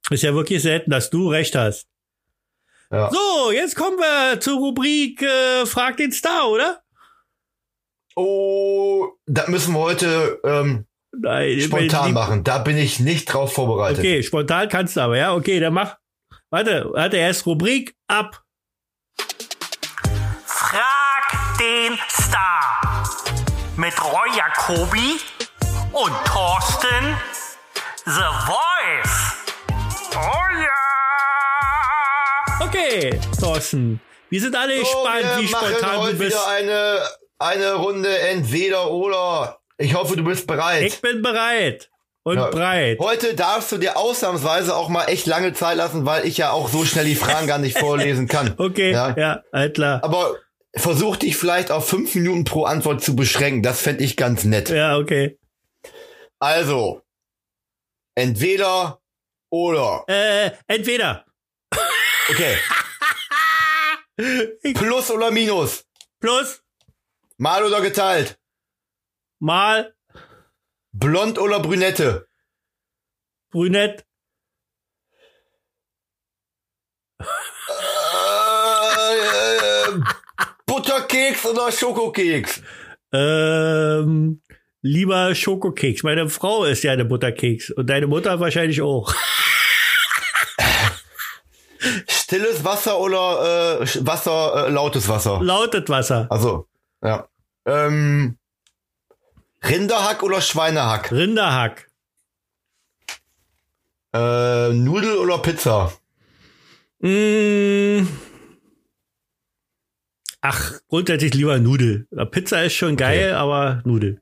Ist 0.09 0.23
ja 0.23 0.35
wirklich 0.35 0.63
selten, 0.63 0.91
dass 0.91 1.11
du 1.11 1.29
recht 1.29 1.55
hast. 1.55 1.87
Ja. 2.91 3.11
So, 3.11 3.53
jetzt 3.53 3.77
kommen 3.77 3.99
wir 3.99 4.41
zur 4.41 4.59
Rubrik 4.59 5.23
äh, 5.23 5.67
Frag 5.67 5.99
den 5.99 6.11
Star, 6.11 6.49
oder? 6.49 6.83
Oh, 8.17 9.09
das 9.27 9.49
müssen 9.49 9.75
wir 9.75 9.79
heute 9.79 10.41
ähm, 10.43 10.87
Nein, 11.13 11.61
spontan 11.61 12.13
machen. 12.13 12.45
Da 12.45 12.59
bin 12.59 12.77
ich 12.77 12.99
nicht 12.99 13.27
drauf 13.27 13.53
vorbereitet. 13.53 14.01
Okay, 14.01 14.23
spontan 14.23 14.69
kannst 14.69 14.97
du 14.97 15.01
aber, 15.01 15.17
ja? 15.17 15.35
Okay, 15.35 15.61
dann 15.61 15.75
mach. 15.75 16.00
Warte, 16.53 16.91
warte, 16.91 17.17
erst 17.17 17.47
Rubrik 17.47 17.95
ab. 18.09 18.43
Frag 20.45 21.59
den 21.61 21.97
Star. 22.11 23.05
Mit 23.77 23.95
Roy 24.03 24.37
Jacobi 24.37 25.21
und 25.93 26.13
Thorsten 26.25 27.17
The 28.05 28.31
Voice. 28.47 29.37
Oh 30.17 30.49
ja! 30.59 30.77
Okay, 32.67 33.21
Thorsten. 33.39 34.01
Wir 34.29 34.41
sind 34.41 34.57
alle 34.57 34.77
so, 34.79 34.83
gespannt, 34.83 35.27
wie 35.39 35.47
spontan 35.47 36.11
du 36.11 36.19
bist. 36.19 36.37
Wieder 36.37 36.49
eine, 36.49 37.01
eine 37.39 37.75
Runde 37.75 38.19
entweder 38.23 38.91
oder. 38.91 39.61
Ich 39.79 39.95
hoffe, 39.95 40.17
du 40.17 40.25
bist 40.25 40.49
bereit. 40.49 40.83
Ich 40.83 41.01
bin 41.01 41.23
bereit 41.23 41.93
und 42.23 42.37
ja. 42.37 42.51
breit. 42.51 42.99
Heute 43.01 43.35
darfst 43.35 43.73
du 43.73 43.79
dir 43.79 43.97
ausnahmsweise 43.97 44.77
auch 44.77 44.89
mal 44.89 45.05
echt 45.07 45.27
lange 45.27 45.53
Zeit 45.53 45.77
lassen, 45.77 46.07
weil 46.07 46.27
ich 46.27 46.37
ja 46.37 46.53
auch 46.53 46.69
so 46.69 46.85
schnell 46.85 47.05
die 47.05 47.15
Fragen 47.15 47.47
gar 47.47 47.59
nicht 47.59 47.79
vorlesen 47.79 48.29
kann. 48.29 48.55
Okay, 48.59 48.93
ja, 48.93 49.15
ja 49.17 49.43
all 49.53 49.71
klar. 49.73 50.05
Aber 50.05 50.37
versuch 50.75 51.17
dich 51.17 51.37
vielleicht 51.37 51.71
auf 51.71 51.89
fünf 51.89 52.15
Minuten 52.15 52.45
pro 52.45 52.65
Antwort 52.65 53.03
zu 53.03 53.17
beschränken. 53.17 53.63
Das 53.63 53.81
fände 53.81 54.05
ich 54.05 54.17
ganz 54.17 54.45
nett. 54.45 54.69
Ja, 54.69 54.99
okay. 54.99 55.39
Also, 56.39 57.03
entweder 58.15 59.01
oder. 59.51 60.05
Äh, 60.09 60.53
entweder. 60.67 61.25
Okay. 62.29 62.57
Plus 64.75 65.11
oder 65.11 65.31
Minus? 65.31 65.85
Plus. 66.21 66.63
Mal 67.39 67.65
oder 67.65 67.81
geteilt? 67.81 68.39
Mal. 69.39 69.95
Blond 71.01 71.39
oder 71.39 71.61
Brünette? 71.61 72.29
Brünett. 73.51 74.05
Äh, 77.19 77.25
Butterkeks 80.67 81.47
oder 81.47 81.73
Schokokeks? 81.73 82.61
Ähm, 83.13 84.43
lieber 84.83 85.35
Schokokeks. 85.35 86.03
Meine 86.03 86.29
Frau 86.29 86.65
ist 86.65 86.83
ja 86.83 86.93
eine 86.93 87.07
Butterkeks 87.07 87.71
und 87.71 87.89
deine 87.89 88.07
Mutter 88.07 88.39
wahrscheinlich 88.39 88.83
auch. 88.83 89.15
Stilles 92.09 92.63
Wasser 92.63 93.01
oder 93.01 93.81
äh, 93.81 94.07
Wasser, 94.07 94.67
äh, 94.67 94.71
lautes 94.71 95.09
Wasser? 95.09 95.41
Lautes 95.43 95.89
Wasser. 95.89 96.27
Also, 96.29 96.69
ja. 97.03 97.27
Ähm, 97.65 98.37
Rinderhack 99.65 100.23
oder 100.23 100.41
Schweinehack? 100.41 101.13
Rinderhack. 101.13 101.91
Äh, 104.13 104.73
Nudel 104.73 105.19
oder 105.19 105.39
Pizza? 105.39 105.93
Mm. 107.01 108.07
Ach, 110.41 110.81
grundsätzlich 110.89 111.35
lieber 111.35 111.59
Nudel. 111.59 112.09
Pizza 112.31 112.65
ist 112.65 112.75
schon 112.75 112.97
geil, 112.97 113.31
okay. 113.31 113.33
aber 113.33 113.83
Nudel. 113.85 114.21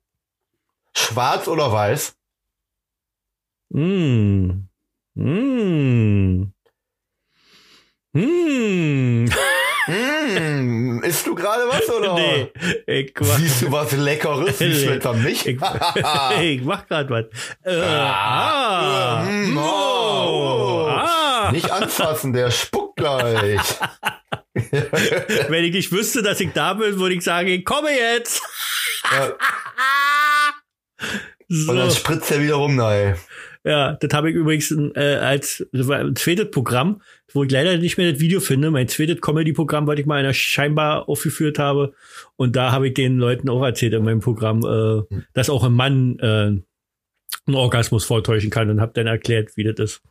Schwarz 0.94 1.46
oder 1.48 1.72
weiß? 1.72 2.16
Mm. 3.70 4.68
Mm. 5.14 6.53
Mm. 9.88 10.98
Mmh, 10.98 11.05
isst 11.05 11.27
du 11.27 11.35
gerade 11.35 11.66
was 11.68 11.88
oder? 11.96 12.14
Nee, 12.14 12.53
ich 12.87 13.14
mach, 13.18 13.38
Siehst 13.38 13.62
du 13.62 13.72
was 13.72 13.92
Leckeres? 13.92 14.59
Siehst 14.59 14.87
du 14.87 14.90
etwa 14.94 15.12
mich? 15.14 15.46
Ich, 15.46 15.59
ich 16.40 16.62
mach 16.62 16.87
grad 16.87 17.09
was. 17.11 17.24
Äh, 17.64 17.81
ah, 17.81 19.22
mm, 19.22 19.57
oh, 19.57 19.61
oh. 19.61 20.88
Ah. 20.90 21.51
Nicht 21.53 21.70
anfassen, 21.70 22.33
der 22.33 22.51
spuckt 22.51 22.96
gleich. 22.96 23.61
Wenn 24.53 25.64
ich 25.64 25.72
nicht 25.72 25.92
wüsste, 25.92 26.22
dass 26.22 26.40
ich 26.40 26.53
da 26.53 26.74
bin, 26.74 26.98
würde 26.98 27.14
ich 27.14 27.24
sagen, 27.24 27.48
ich 27.48 27.64
komme 27.64 27.90
jetzt. 27.90 28.42
Ja. 29.11 29.33
so. 31.48 31.70
Und 31.70 31.79
dann 31.79 31.90
spritzt 31.90 32.31
er 32.31 32.42
wieder 32.42 32.57
rum, 32.57 32.77
nein. 32.77 33.16
Ja, 33.68 33.98
das 34.00 34.14
habe 34.14 34.31
ich 34.31 34.35
übrigens 34.35 34.70
äh, 34.70 35.16
als 35.16 35.66
das 35.72 35.90
ein 35.90 36.16
zweites 36.16 36.50
Programm, 36.50 37.02
wo 37.35 37.44
ich 37.44 37.50
leider 37.50 37.76
nicht 37.76 37.98
mehr 37.98 38.12
das 38.12 38.18
Video 38.18 38.40
finde. 38.40 38.70
Mein 38.70 38.88
zweites 38.88 39.20
Comedy-Programm, 39.20 39.87
was 39.87 39.98
ich 39.98 40.07
mal 40.07 40.18
einer 40.18 40.33
scheinbar 40.33 41.07
aufgeführt 41.07 41.59
habe. 41.59 41.92
Und 42.37 42.57
da 42.57 42.72
habe 42.72 42.88
ich 42.88 42.94
den 42.94 43.18
Leuten 43.18 43.50
auch 43.50 43.62
erzählt 43.62 43.92
in 43.92 44.04
meinem 44.04 44.20
Programm, 44.20 44.62
äh, 44.62 45.14
hm. 45.14 45.24
dass 45.35 45.50
auch 45.50 45.64
ein 45.64 45.74
Mann 45.74 46.18
äh, 46.18 46.24
einen 46.24 46.64
Orgasmus 47.57 48.07
vortäuschen 48.07 48.48
kann 48.48 48.70
und 48.70 48.81
habe 48.81 48.92
dann 48.94 49.07
erklärt, 49.07 49.54
wie 49.57 49.64
das 49.64 49.78
ist. 49.78 50.02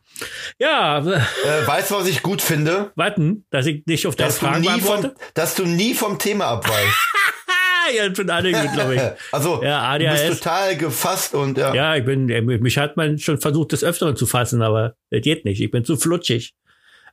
Ja. 0.60 0.98
Äh, 1.00 1.66
weißt 1.66 1.90
du, 1.90 1.96
was 1.96 2.06
ich 2.06 2.22
gut 2.22 2.40
finde? 2.40 2.92
Warten, 2.94 3.44
dass 3.50 3.66
ich 3.66 3.84
nicht 3.86 4.06
auf 4.06 4.14
deine 4.14 4.30
Fragen 4.30 4.62
beantworte? 4.62 5.08
Vom, 5.08 5.18
dass 5.34 5.56
du 5.56 5.64
nie 5.64 5.94
vom 5.94 6.20
Thema 6.20 6.46
abweichst. 6.46 6.96
ja, 7.94 8.14
schon 8.14 8.30
alle 8.30 8.52
gut, 8.52 8.72
glaube 8.72 8.94
ich. 8.94 9.02
Also, 9.32 9.62
ja, 9.62 9.82
ADHS. 9.82 10.22
du 10.22 10.28
bist 10.28 10.42
total 10.42 10.76
gefasst 10.76 11.34
und 11.34 11.58
ja. 11.58 11.74
Ja, 11.74 11.96
ich 11.96 12.04
bin, 12.04 12.26
mich 12.26 12.78
hat 12.78 12.96
man 12.96 13.18
schon 13.18 13.40
versucht, 13.40 13.72
des 13.72 13.84
Öfteren 13.84 14.16
zu 14.16 14.26
fassen, 14.26 14.62
aber 14.62 14.96
das 15.10 15.22
geht 15.22 15.44
nicht. 15.44 15.60
Ich 15.60 15.70
bin 15.70 15.84
zu 15.84 15.96
flutschig. 15.96 16.54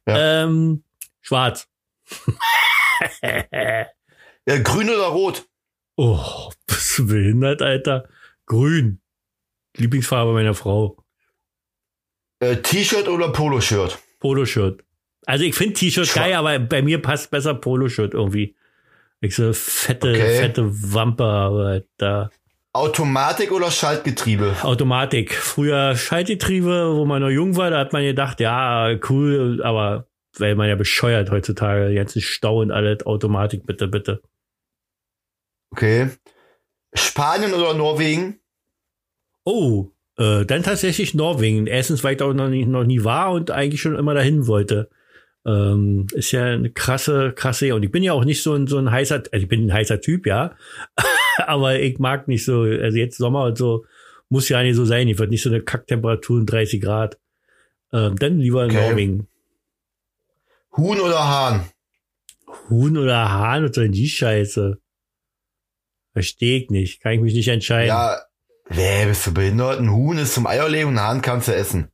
Ja. 0.08 0.44
Ähm, 0.44 0.84
schwarz. 1.22 1.68
ja, 3.22 4.58
grün 4.64 4.90
oder 4.90 5.08
rot? 5.08 5.46
Oh, 5.98 6.52
bist 6.68 6.98
du 6.98 7.08
behindert, 7.08 7.62
Alter? 7.62 8.08
Grün. 8.46 9.02
Lieblingsfarbe 9.78 10.34
meiner 10.34 10.54
Frau. 10.54 10.98
Äh, 12.40 12.58
T-Shirt 12.58 13.08
oder 13.08 13.30
Poloshirt? 13.30 13.98
Poloshirt. 14.20 14.84
Also 15.26 15.44
ich 15.44 15.56
finde 15.56 15.74
T-Shirt 15.74 16.14
geil, 16.14 16.34
aber 16.34 16.60
bei 16.60 16.82
mir 16.82 17.02
passt 17.02 17.32
besser 17.32 17.56
Poloshirt 17.56 18.14
irgendwie. 18.14 18.56
Ich 19.26 19.36
so 19.36 19.54
fette, 19.54 20.12
okay. 20.12 20.40
fette 20.40 20.94
Wampe, 20.94 21.24
aber 21.24 21.82
da. 21.98 22.30
Automatik 22.74 23.52
oder 23.52 23.72
Schaltgetriebe? 23.72 24.56
Automatik. 24.62 25.34
Früher 25.34 25.96
Schaltgetriebe, 25.96 26.96
wo 26.96 27.06
man 27.06 27.22
noch 27.22 27.30
jung 27.30 27.56
war, 27.56 27.70
da 27.70 27.80
hat 27.80 27.94
man 27.94 28.04
gedacht, 28.04 28.40
ja, 28.40 28.96
cool, 29.10 29.62
aber 29.64 30.08
weil 30.38 30.56
man 30.56 30.68
ja 30.68 30.76
bescheuert 30.76 31.32
heutzutage, 31.32 31.90
jetzt 31.90 32.16
ist 32.16 32.26
Stau 32.26 32.60
und 32.60 32.72
alles, 32.72 33.06
Automatik, 33.06 33.66
bitte, 33.66 33.88
bitte. 33.88 34.22
Okay. 35.72 36.10
Spanien 36.94 37.54
oder 37.54 37.74
Norwegen? 37.74 38.40
Oh, 39.44 39.92
äh, 40.18 40.46
dann 40.46 40.64
tatsächlich 40.64 41.14
Norwegen. 41.14 41.68
Erstens, 41.68 42.04
weil 42.04 42.14
ich 42.14 42.18
da 42.20 42.26
auch 42.26 42.34
noch 42.34 42.50
nie, 42.50 42.66
noch 42.66 42.84
nie 42.84 43.04
war 43.04 43.32
und 43.32 43.52
eigentlich 43.52 43.82
schon 43.82 43.96
immer 43.96 44.14
dahin 44.14 44.48
wollte. 44.48 44.90
Ähm, 45.46 46.08
ist 46.14 46.32
ja 46.32 46.46
eine 46.46 46.72
krasse, 46.72 47.32
krasse. 47.34 47.76
Und 47.76 47.84
ich 47.84 47.92
bin 47.92 48.04
ja 48.04 48.14
auch 48.14 48.26
nicht 48.26 48.42
so 48.42 48.54
ein, 48.54 48.68
so 48.68 48.78
ein 48.78 48.90
heißer, 48.90 49.24
also 49.32 49.44
ich 49.44 49.48
bin 49.48 49.68
ein 49.68 49.74
heißer 49.74 50.02
Typ, 50.02 50.26
ja. 50.26 50.56
Aber 51.46 51.80
ich 51.80 52.00
mag 52.00 52.28
nicht 52.28 52.46
so, 52.46 52.62
also 52.62 52.98
jetzt 52.98 53.18
Sommer 53.18 53.46
und 53.46 53.58
so, 53.58 53.86
muss 54.30 54.50
ja 54.50 54.64
nicht 54.64 54.76
so 54.76 54.86
sein. 54.86 55.08
Ich 55.08 55.20
würde 55.20 55.32
nicht 55.32 55.44
so 55.44 55.50
eine 55.50 55.62
Kacktemperatur 55.62 56.44
30 56.46 56.82
Grad. 56.82 57.20
Ähm, 57.94 58.16
dann 58.18 58.40
lieber 58.40 58.66
in 58.66 58.72
okay. 58.72 58.90
Norwegen. 58.90 59.28
Huhn 60.76 61.00
oder 61.00 61.24
Hahn? 61.28 61.70
Huhn 62.70 62.98
oder 62.98 63.32
Hahn, 63.32 63.64
was 63.66 63.76
soll 63.76 63.86
denn 63.86 63.94
die 63.94 64.10
Scheiße? 64.10 64.80
Verstehe 66.14 66.60
ich 66.60 66.70
nicht. 66.70 67.02
Kann 67.02 67.14
ich 67.14 67.22
mich 67.22 67.34
nicht 67.34 67.48
entscheiden. 67.48 67.90
Ja, 67.90 68.22
wer 68.68 69.06
bist 69.06 69.28
du 69.28 69.34
behindert? 69.34 69.80
Ein 69.80 69.92
Huhn 69.92 70.18
ist 70.18 70.34
zum 70.34 70.48
Eierlegen 70.48 70.90
und 70.90 70.98
ein 70.98 71.04
Hahn 71.04 71.22
kannst 71.22 71.48
du 71.48 71.56
essen. 71.56 71.90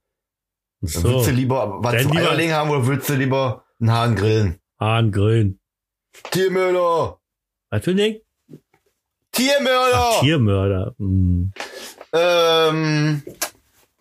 So. 0.81 1.03
Würdest 1.03 1.27
du 1.29 1.31
lieber 1.33 1.77
was 1.83 2.01
zum 2.03 2.17
Eierlegen 2.17 2.53
haben 2.53 2.71
oder 2.71 2.85
würdest 2.87 3.09
du 3.09 3.13
lieber 3.13 3.65
einen 3.79 3.91
Hahn 3.91 4.15
grillen? 4.15 4.59
Hahn 4.79 5.11
grillen. 5.11 5.59
Tiermörder. 6.31 7.19
Was 7.69 7.83
für 7.83 7.91
ein 7.91 7.97
Ding? 7.97 8.19
Tiermörder. 9.31 9.93
Ach, 9.95 10.19
Tiermörder. 10.21 10.95
Hm. 10.97 11.51
Ähm, 12.13 13.23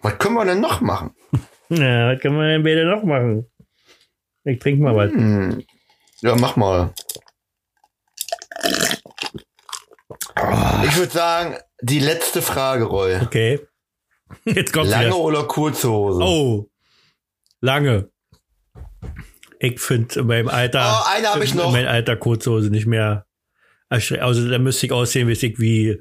was 0.03 0.19
können 0.19 0.35
wir 0.35 0.45
denn 0.45 0.61
noch 0.61 0.81
machen? 0.81 1.14
Ja, 1.73 2.12
was 2.12 2.21
können 2.21 2.37
wir 2.37 2.49
denn 2.49 2.64
bitte 2.64 2.85
noch 2.85 3.05
machen? 3.05 3.47
Ich 4.43 4.59
trinke 4.59 4.83
mal 4.83 4.97
was. 4.97 5.12
Hm. 5.12 5.64
Ja, 6.21 6.35
mach 6.35 6.57
mal. 6.57 6.93
Ich 10.85 10.97
würde 10.97 11.12
sagen, 11.12 11.57
die 11.81 12.01
letzte 12.01 12.43
Frage, 12.43 12.85
Roy. 12.87 13.21
Okay. 13.23 13.61
Jetzt 14.45 14.73
kommt 14.73 14.88
Lange 14.90 15.07
wieder. 15.07 15.16
oder 15.19 15.45
kurze 15.45 15.88
Hose? 15.90 16.21
Oh. 16.23 16.70
Lange. 17.61 18.11
Ich 19.59 19.81
finde 19.81 20.20
in 20.20 20.27
meinem 20.27 20.49
Alter. 20.49 20.81
Oh, 20.81 21.11
eine 21.14 21.29
habe 21.29 21.44
ich 21.44 21.55
noch. 21.55 21.66
In 21.66 21.73
meinem 21.73 21.88
Alter 21.88 22.16
kurze 22.16 22.51
Hose 22.51 22.70
nicht 22.70 22.87
mehr. 22.87 23.27
Also 23.88 24.49
da 24.49 24.59
müsste 24.59 24.87
ich 24.87 24.92
aussehen, 24.92 25.29
wie 25.29 25.33
ich 25.33 25.59
wie, 25.59 26.01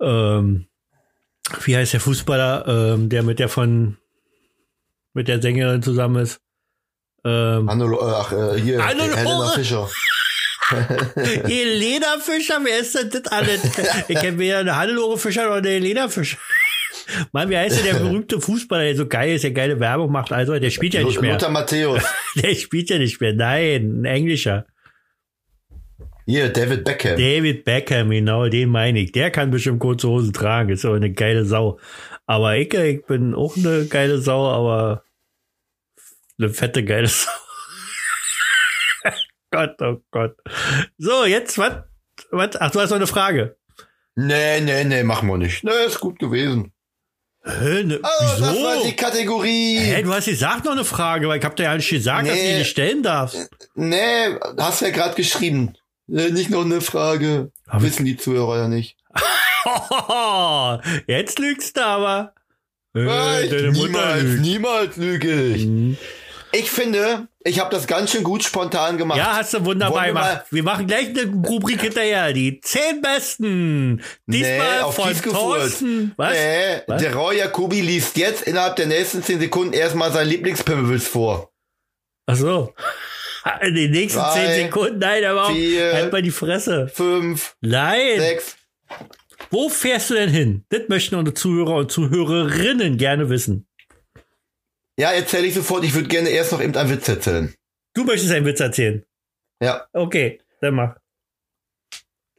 ähm, 0.00 0.66
wie 1.64 1.76
heißt 1.76 1.92
der 1.92 2.00
Fußballer, 2.00 2.94
ähm, 2.94 3.08
der 3.08 3.22
mit 3.22 3.38
der 3.38 3.48
von, 3.48 3.98
mit 5.12 5.28
der 5.28 5.40
Sängerin 5.40 5.82
zusammen 5.82 6.22
ist. 6.22 6.40
Ähm, 7.24 7.68
Annolo, 7.68 8.00
äh, 8.00 8.12
ach, 8.14 8.32
äh, 8.32 8.60
hier, 8.60 8.82
Annolo 8.82 9.14
Helena 9.14 9.50
Fischer. 9.50 9.90
Helena 11.16 12.18
Fischer, 12.18 12.58
wer 12.64 12.78
ist 12.78 12.94
denn 12.94 13.10
das 13.10 13.30
alles? 13.30 13.60
Ich 14.08 14.18
kenne 14.18 14.38
weder 14.38 14.58
eine 14.58 14.76
Hannelore 14.76 15.18
Fischer 15.18 15.46
oder 15.46 15.56
eine 15.56 15.68
Helena 15.68 16.08
Fischer. 16.08 16.38
Mann, 17.32 17.50
wie 17.50 17.56
heißt 17.56 17.84
der, 17.84 17.94
der 17.94 18.00
berühmte 18.00 18.40
Fußballer, 18.40 18.84
der 18.84 18.96
so 18.96 19.06
geil 19.06 19.34
ist, 19.34 19.44
der 19.44 19.52
geile 19.52 19.80
Werbung 19.80 20.10
macht? 20.12 20.32
Also, 20.32 20.58
der 20.58 20.70
spielt 20.70 20.94
ja 20.94 21.02
nicht 21.02 21.20
mehr. 21.20 21.32
Lothar 21.32 21.50
Matthäus. 21.50 22.02
Der 22.36 22.54
spielt 22.54 22.88
ja 22.88 22.98
nicht 22.98 23.20
mehr. 23.20 23.34
Nein, 23.34 24.00
ein 24.00 24.04
Englischer. 24.04 24.66
Hier, 26.24 26.48
David 26.48 26.84
Beckham. 26.84 27.16
David 27.18 27.64
Beckham, 27.64 28.10
genau, 28.10 28.48
den 28.48 28.68
meine 28.68 29.00
ich. 29.00 29.12
Der 29.12 29.30
kann 29.30 29.50
bestimmt 29.50 29.80
kurze 29.80 30.08
Hosen 30.08 30.32
tragen. 30.32 30.70
Ist 30.70 30.84
aber 30.84 30.96
eine 30.96 31.12
geile 31.12 31.44
Sau. 31.44 31.78
Aber 32.26 32.56
ich, 32.56 32.72
ich 32.72 33.04
bin 33.06 33.34
auch 33.34 33.56
eine 33.56 33.86
geile 33.86 34.18
Sau, 34.18 34.48
aber 34.48 35.04
eine 36.38 36.48
fette 36.48 36.84
geile 36.84 37.06
Sau. 37.08 37.30
Gott, 39.50 39.82
oh 39.82 40.00
Gott. 40.10 40.36
So, 40.96 41.26
jetzt, 41.26 41.58
was? 41.58 41.82
Was? 42.30 42.56
Ach, 42.56 42.70
du 42.70 42.80
hast 42.80 42.90
noch 42.90 42.96
eine 42.96 43.06
Frage. 43.06 43.56
Nee, 44.14 44.60
nee, 44.60 44.84
nee, 44.84 45.02
machen 45.02 45.28
wir 45.28 45.38
nicht. 45.38 45.64
Nee, 45.64 45.70
ist 45.86 46.00
gut 46.00 46.18
gewesen. 46.18 46.71
Hä, 47.44 47.82
ne, 47.82 47.98
oh, 48.02 48.08
wieso? 48.20 48.44
Das 48.44 48.62
war 48.62 48.82
die 48.84 48.94
Kategorie. 48.94 49.78
Hä, 49.78 50.02
du 50.02 50.14
hast 50.14 50.26
gesagt 50.26 50.64
noch 50.64 50.72
eine 50.72 50.84
Frage, 50.84 51.28
weil 51.28 51.38
ich 51.40 51.44
hab 51.44 51.56
dir 51.56 51.64
ja 51.64 51.76
nicht 51.76 51.90
gesagt, 51.90 52.22
nee, 52.24 52.28
dass 52.28 52.38
du 52.38 52.58
die 52.58 52.64
stellen 52.64 53.02
darfst. 53.02 53.50
Nee, 53.74 54.36
hast 54.58 54.82
ja 54.82 54.90
gerade 54.90 55.14
geschrieben. 55.16 55.74
Nicht 56.06 56.50
noch 56.50 56.64
eine 56.64 56.80
Frage. 56.80 57.50
Hab 57.68 57.82
Wissen 57.82 58.04
die 58.04 58.16
Zuhörer 58.16 58.58
ja 58.58 58.68
nicht. 58.68 58.96
Jetzt 61.06 61.38
lügst 61.38 61.76
du 61.76 61.84
aber. 61.84 62.34
Äh, 62.94 63.70
niemals, 63.70 64.24
niemals 64.40 64.96
lüge 64.96 65.32
ich. 65.46 65.66
Mhm. 65.66 65.96
Ich 66.52 66.70
finde, 66.70 67.28
ich 67.44 67.58
habe 67.58 67.70
das 67.70 67.86
ganz 67.86 68.12
schön 68.12 68.22
gut 68.22 68.44
spontan 68.44 68.98
gemacht. 68.98 69.18
Ja, 69.18 69.36
hast 69.36 69.54
du 69.54 69.64
wunderbar 69.64 70.06
gemacht. 70.06 70.44
Wir 70.50 70.62
machen 70.62 70.86
gleich 70.86 71.08
eine 71.08 71.32
Rubrik 71.46 71.80
hinterher. 71.80 72.32
Die 72.32 72.60
zehn 72.60 73.00
besten. 73.02 74.02
Diesmal 74.26 74.84
nee, 74.86 74.92
von 74.92 75.32
Thorsten. 75.32 76.12
Was? 76.16 76.32
Nee, 76.32 76.82
Was? 76.86 77.02
der 77.02 77.14
Roy 77.14 77.38
Jacobi 77.38 77.80
liest 77.80 78.16
jetzt 78.16 78.42
innerhalb 78.42 78.76
der 78.76 78.86
nächsten 78.86 79.22
zehn 79.22 79.40
Sekunden 79.40 79.72
erstmal 79.72 80.12
sein 80.12 80.28
Lieblingspimmelwitz 80.28 81.08
vor. 81.08 81.52
Ach 82.26 82.36
so. 82.36 82.74
In 83.60 83.74
den 83.74 83.90
nächsten 83.90 84.20
Drei, 84.20 84.34
zehn 84.34 84.66
Sekunden? 84.66 84.98
Nein, 85.00 85.24
aber 85.24 85.46
auch. 85.46 85.52
Vier, 85.52 85.94
halt 85.94 86.12
mal 86.12 86.22
die 86.22 86.30
Fresse. 86.30 86.88
Fünf. 86.88 87.56
Nein. 87.60 88.18
Sechs. 88.18 88.56
Wo 89.50 89.68
fährst 89.68 90.10
du 90.10 90.14
denn 90.14 90.30
hin? 90.30 90.64
Das 90.68 90.82
möchten 90.88 91.16
unsere 91.16 91.34
Zuhörer 91.34 91.74
und 91.74 91.90
Zuhörerinnen 91.90 92.96
gerne 92.96 93.28
wissen. 93.28 93.66
Ja, 94.98 95.12
erzähle 95.12 95.46
ich 95.46 95.54
sofort. 95.54 95.84
Ich 95.84 95.94
würde 95.94 96.08
gerne 96.08 96.28
erst 96.28 96.52
noch 96.52 96.60
eben 96.60 96.76
einen 96.76 96.90
Witz 96.90 97.08
erzählen. 97.08 97.54
Du 97.94 98.04
möchtest 98.04 98.32
einen 98.32 98.46
Witz 98.46 98.60
erzählen? 98.60 99.04
Ja. 99.62 99.86
Okay, 99.92 100.40
dann 100.60 100.74
mach. 100.74 100.96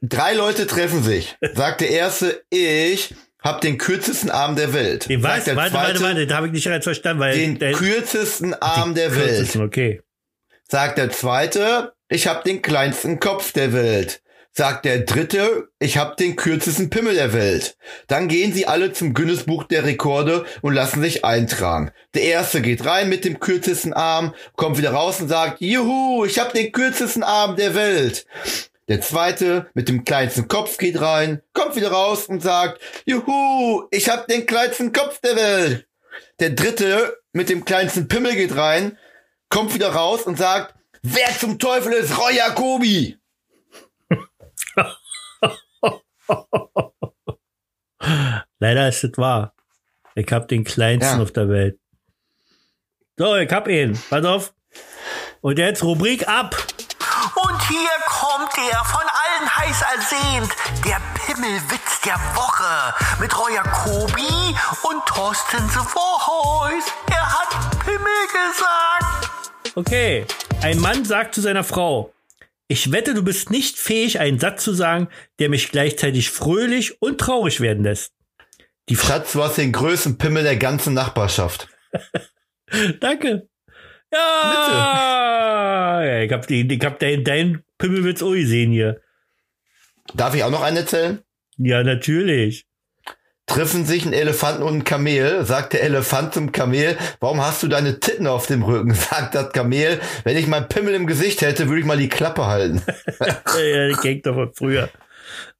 Drei 0.02 0.34
Leute 0.34 0.66
treffen 0.66 1.02
sich. 1.02 1.36
Sagt 1.54 1.80
der 1.80 1.90
erste, 1.90 2.44
ich 2.50 3.14
hab 3.40 3.60
den 3.60 3.78
kürzesten 3.78 4.30
Arm 4.30 4.56
der 4.56 4.74
Welt. 4.74 5.08
Den 5.08 5.22
was? 5.22 5.30
Warte, 5.30 5.54
zweite, 5.54 5.74
warte, 5.74 6.00
warte, 6.00 6.26
da 6.26 6.36
habe 6.36 6.46
ich 6.48 6.52
nicht 6.52 6.64
ganz 6.64 6.84
verstanden, 6.84 7.20
weil 7.20 7.34
den 7.34 7.58
der, 7.58 7.72
kürzesten 7.72 8.54
Arm 8.54 8.94
der 8.94 9.10
kürzesten, 9.10 9.60
Welt. 9.60 9.68
Okay. 9.68 10.02
Sagt 10.68 10.98
der 10.98 11.10
zweite, 11.10 11.94
ich 12.08 12.26
hab 12.26 12.44
den 12.44 12.62
kleinsten 12.62 13.20
Kopf 13.20 13.52
der 13.52 13.72
Welt 13.72 14.22
sagt 14.56 14.84
der 14.84 15.00
Dritte, 15.00 15.68
ich 15.80 15.98
habe 15.98 16.14
den 16.16 16.36
kürzesten 16.36 16.88
Pimmel 16.88 17.14
der 17.14 17.32
Welt. 17.32 17.76
Dann 18.06 18.28
gehen 18.28 18.52
sie 18.52 18.66
alle 18.66 18.92
zum 18.92 19.12
Guinness-Buch 19.12 19.64
der 19.64 19.84
Rekorde 19.84 20.46
und 20.62 20.74
lassen 20.74 21.02
sich 21.02 21.24
eintragen. 21.24 21.90
Der 22.14 22.22
Erste 22.22 22.62
geht 22.62 22.84
rein 22.84 23.08
mit 23.08 23.24
dem 23.24 23.40
kürzesten 23.40 23.92
Arm, 23.92 24.32
kommt 24.54 24.78
wieder 24.78 24.92
raus 24.92 25.20
und 25.20 25.28
sagt, 25.28 25.60
Juhu, 25.60 26.24
ich 26.24 26.38
habe 26.38 26.52
den 26.52 26.70
kürzesten 26.70 27.24
Arm 27.24 27.56
der 27.56 27.74
Welt. 27.74 28.26
Der 28.88 29.00
Zweite 29.00 29.66
mit 29.74 29.88
dem 29.88 30.04
kleinsten 30.04 30.46
Kopf 30.46 30.78
geht 30.78 31.00
rein, 31.00 31.42
kommt 31.52 31.74
wieder 31.74 31.90
raus 31.90 32.26
und 32.26 32.40
sagt, 32.40 32.80
Juhu, 33.06 33.84
ich 33.90 34.08
habe 34.08 34.26
den 34.28 34.46
kleinsten 34.46 34.92
Kopf 34.92 35.20
der 35.20 35.34
Welt. 35.36 35.86
Der 36.38 36.50
Dritte 36.50 37.16
mit 37.32 37.48
dem 37.48 37.64
kleinsten 37.64 38.06
Pimmel 38.06 38.36
geht 38.36 38.56
rein, 38.56 38.98
kommt 39.48 39.74
wieder 39.74 39.88
raus 39.88 40.22
und 40.22 40.38
sagt, 40.38 40.74
Wer 41.06 41.28
zum 41.38 41.58
Teufel 41.58 41.92
ist 41.92 42.16
Roy 42.18 42.36
Jacobi? 42.36 43.18
Leider 48.58 48.88
ist 48.88 49.04
es 49.04 49.16
wahr. 49.18 49.54
Ich 50.14 50.30
hab 50.32 50.48
den 50.48 50.64
kleinsten 50.64 51.16
Ja. 51.18 51.22
auf 51.22 51.32
der 51.32 51.48
Welt. 51.48 51.78
So, 53.16 53.36
ich 53.36 53.50
hab 53.50 53.68
ihn. 53.68 54.00
Pass 54.10 54.24
auf. 54.24 54.54
Und 55.40 55.58
jetzt 55.58 55.82
Rubrik 55.82 56.26
ab. 56.28 56.56
Und 57.36 57.68
hier 57.68 57.88
kommt 58.06 58.50
er, 58.72 58.84
von 58.84 59.02
allen 59.02 59.56
heiß 59.56 59.82
ersehnt, 59.82 60.50
der 60.84 61.00
Pimmelwitz 61.14 62.00
der 62.04 62.14
Woche 62.34 62.94
mit 63.20 63.36
Roy 63.38 63.54
Jacobi 63.54 64.54
und 64.82 65.06
Thorsten 65.06 65.68
Sevorheus. 65.68 66.84
Er 67.10 67.26
hat 67.32 67.50
Pimmel 67.84 68.26
gesagt. 68.32 69.30
Okay. 69.76 70.26
Ein 70.62 70.78
Mann 70.80 71.04
sagt 71.04 71.34
zu 71.34 71.40
seiner 71.42 71.64
Frau, 71.64 72.12
ich 72.68 72.92
wette, 72.92 73.14
du 73.14 73.22
bist 73.22 73.50
nicht 73.50 73.76
fähig, 73.76 74.20
einen 74.20 74.38
Satz 74.38 74.64
zu 74.64 74.72
sagen, 74.72 75.08
der 75.38 75.48
mich 75.48 75.70
gleichzeitig 75.70 76.30
fröhlich 76.30 77.00
und 77.02 77.18
traurig 77.18 77.60
werden 77.60 77.84
lässt. 77.84 78.12
Die 78.88 78.96
Schatz, 78.96 79.32
du 79.32 79.42
hast 79.42 79.58
den 79.58 79.72
größten 79.72 80.18
Pimmel 80.18 80.42
der 80.42 80.56
ganzen 80.56 80.94
Nachbarschaft. 80.94 81.68
danke. 83.00 83.48
Ja, 84.12 86.02
ja 86.04 86.22
ich 86.22 86.32
hab, 86.32 86.46
die, 86.46 86.66
ich 86.72 86.84
hab 86.84 86.98
deinen 86.98 87.24
dein 87.24 87.62
Pimmelwitz 87.78 88.22
auch 88.22 88.32
gesehen 88.32 88.72
hier. 88.72 89.00
Darf 90.14 90.34
ich 90.34 90.44
auch 90.44 90.50
noch 90.50 90.62
einen 90.62 90.76
erzählen? 90.78 91.22
Ja, 91.56 91.82
natürlich. 91.82 92.66
Treffen 93.46 93.84
sich 93.84 94.06
ein 94.06 94.14
Elefanten 94.14 94.62
und 94.62 94.74
ein 94.74 94.84
Kamel, 94.84 95.44
sagt 95.44 95.74
der 95.74 95.82
Elefant 95.82 96.32
zum 96.32 96.50
Kamel, 96.50 96.96
warum 97.20 97.44
hast 97.44 97.62
du 97.62 97.68
deine 97.68 98.00
Titten 98.00 98.26
auf 98.26 98.46
dem 98.46 98.62
Rücken? 98.62 98.94
Sagt 98.94 99.34
das 99.34 99.52
Kamel, 99.52 100.00
wenn 100.24 100.38
ich 100.38 100.46
meinen 100.46 100.66
Pimmel 100.68 100.94
im 100.94 101.06
Gesicht 101.06 101.42
hätte, 101.42 101.68
würde 101.68 101.80
ich 101.80 101.86
mal 101.86 101.98
die 101.98 102.08
Klappe 102.08 102.46
halten. 102.46 102.80
ja, 103.20 103.88
die 103.88 103.94
kennt 104.00 104.24
doch 104.24 104.34
von 104.34 104.50
früher. 104.54 104.88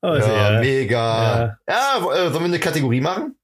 Aber 0.00 0.18
Ja, 0.18 0.52
ja, 0.54 0.60
mega. 0.60 1.58
Ja, 1.68 1.98
wo- 2.00 2.10
äh, 2.10 2.30
sollen 2.30 2.34
wir 2.34 2.44
eine 2.44 2.58
Kategorie 2.58 3.00
machen? 3.02 3.34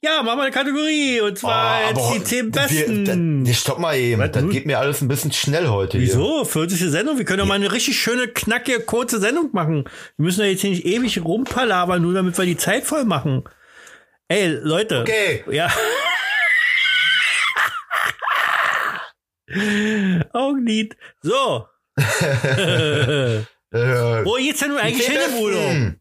ja, 0.00 0.22
machen 0.22 0.38
wir 0.38 0.42
eine 0.44 0.52
Kategorie. 0.52 1.20
Und 1.20 1.36
zwar 1.36 1.80
Oh, 1.96 2.12
die 2.14 2.22
zehn 2.22 2.54
wir- 2.54 2.62
besten. 2.62 3.44
da- 3.44 3.52
stopp 3.52 3.80
mal 3.80 3.96
eben. 3.96 4.22
Was 4.22 4.30
das 4.30 4.48
geht 4.48 4.64
mir 4.64 4.78
alles 4.78 5.00
ein 5.02 5.08
bisschen 5.08 5.32
schnell 5.32 5.66
heute. 5.66 5.98
Hier. 5.98 6.06
Wieso? 6.06 6.44
40. 6.44 6.78
Sendung. 6.88 7.18
Wir 7.18 7.24
können 7.24 7.40
doch 7.40 7.46
mal 7.46 7.54
eine 7.54 7.72
richtig 7.72 7.98
schöne, 7.98 8.28
knackige, 8.28 8.78
kurze 8.78 9.18
Sendung 9.18 9.48
machen. 9.52 9.84
Wir 10.16 10.24
müssen 10.24 10.42
ja 10.42 10.46
jetzt 10.46 10.60
hier 10.60 10.70
nicht 10.70 10.86
ewig 10.86 11.24
rumpalabern, 11.24 12.00
nur 12.00 12.14
damit 12.14 12.38
wir 12.38 12.44
die 12.44 12.56
Zeit 12.56 12.84
voll 12.84 13.04
machen. 13.04 13.42
Ey, 14.28 14.48
Leute. 14.62 15.00
Okay. 15.00 15.42
Ja. 15.50 15.70
Augenlid. 20.32 20.96
So. 21.22 21.66
Wo 23.70 24.34
geht's 24.34 24.60
denn 24.60 24.68
nun 24.70 24.78
eigentlich 24.78 25.06
hin 25.06 25.16
besten. 25.16 26.00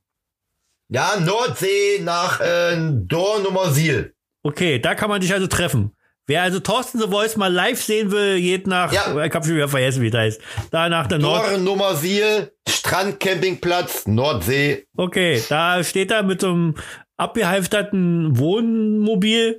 Ja, 0.90 1.20
Nordsee 1.20 2.00
nach 2.02 2.40
äh, 2.40 2.78
Dornumersil. 2.80 4.14
Okay, 4.44 4.80
da 4.80 4.96
kann 4.96 5.10
man 5.10 5.20
dich 5.22 5.34
also 5.34 5.48
treffen. 5.48 5.92
Wer 6.28 6.44
also 6.44 6.60
Thorsten 6.60 7.00
The 7.00 7.08
Voice 7.08 7.38
mal 7.38 7.52
live 7.52 7.82
sehen 7.82 8.12
will, 8.12 8.40
geht 8.42 8.68
nach, 8.68 8.92
Ja. 8.92 9.24
ich 9.26 9.34
hab 9.34 9.46
schon 9.46 9.56
wieder 9.56 9.70
vergessen, 9.70 10.02
wie 10.02 10.10
das 10.10 10.20
heißt. 10.22 10.42
Da 10.72 10.90
nach 10.90 11.08
der 11.08 11.20
Nord. 11.20 11.46
Dornumersil, 11.52 12.52
Strandcampingplatz, 12.68 14.06
Nordsee. 14.08 14.86
Okay, 14.98 15.42
da 15.50 15.82
steht 15.84 16.12
er 16.12 16.24
mit 16.24 16.42
so 16.42 16.50
einem 16.50 16.76
abgehalfterten 17.18 18.38
Wohnmobil, 18.38 19.58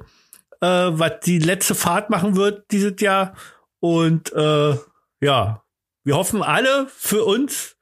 äh, 0.60 0.66
was 0.66 1.20
die 1.24 1.38
letzte 1.38 1.74
Fahrt 1.74 2.10
machen 2.10 2.36
wird 2.36 2.70
dieses 2.70 3.00
Jahr. 3.00 3.34
Und 3.80 4.32
äh, 4.32 4.76
ja, 5.20 5.62
wir 6.04 6.16
hoffen 6.16 6.42
alle 6.42 6.86
für 6.88 7.24
uns, 7.24 7.76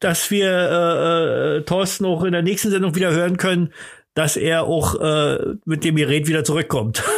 dass 0.00 0.30
wir 0.30 0.48
äh, 0.50 1.56
äh, 1.56 1.62
Thorsten 1.62 2.04
auch 2.06 2.24
in 2.24 2.32
der 2.32 2.42
nächsten 2.42 2.70
Sendung 2.70 2.94
wieder 2.94 3.10
hören 3.10 3.36
können, 3.36 3.72
dass 4.14 4.36
er 4.36 4.64
auch 4.64 5.00
äh, 5.00 5.54
mit 5.64 5.84
dem 5.84 5.96
Gerät 5.96 6.26
wieder 6.26 6.44
zurückkommt. 6.44 7.02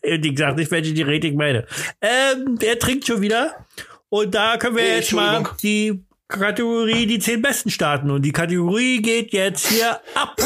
Ich 0.00 0.38
sag 0.38 0.56
nicht, 0.56 0.70
welche 0.70 0.94
Gerät 0.94 1.24
ich 1.24 1.34
meine. 1.34 1.66
Ähm, 2.00 2.56
er 2.62 2.78
trinkt 2.78 3.06
schon 3.06 3.20
wieder. 3.20 3.66
Und 4.08 4.34
da 4.34 4.56
können 4.56 4.76
wir 4.76 4.82
Nee, 4.82 4.96
jetzt 4.96 5.12
mal 5.12 5.44
die 5.62 6.02
Kategorie 6.28 7.06
die 7.06 7.18
zehn 7.18 7.40
Besten 7.40 7.70
starten. 7.70 8.10
Und 8.10 8.20
die 8.22 8.32
Kategorie 8.32 9.00
geht 9.00 9.32
jetzt 9.32 9.66
hier 9.68 9.98
ab. 10.14 10.36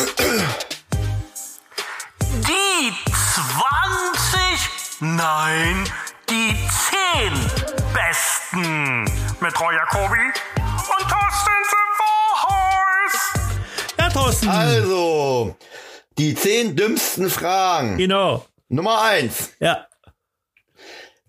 Die 2.30 2.92
20, 3.08 5.00
nein, 5.00 5.84
die 6.30 6.54
10 7.20 7.32
Besten 7.92 9.04
mit 9.40 9.60
Roy 9.60 9.74
Jacobi 9.74 10.32
und 10.56 11.08
Thorsten 11.10 11.62
Sevorheus. 11.72 13.16
Ja, 13.98 14.08
Thorsten. 14.08 14.48
Also, 14.48 15.56
die 16.16 16.34
zehn 16.36 16.76
dümmsten 16.76 17.28
Fragen. 17.28 17.98
Genau. 17.98 18.46
Nummer 18.68 19.02
eins. 19.02 19.50
Ja. 19.58 19.88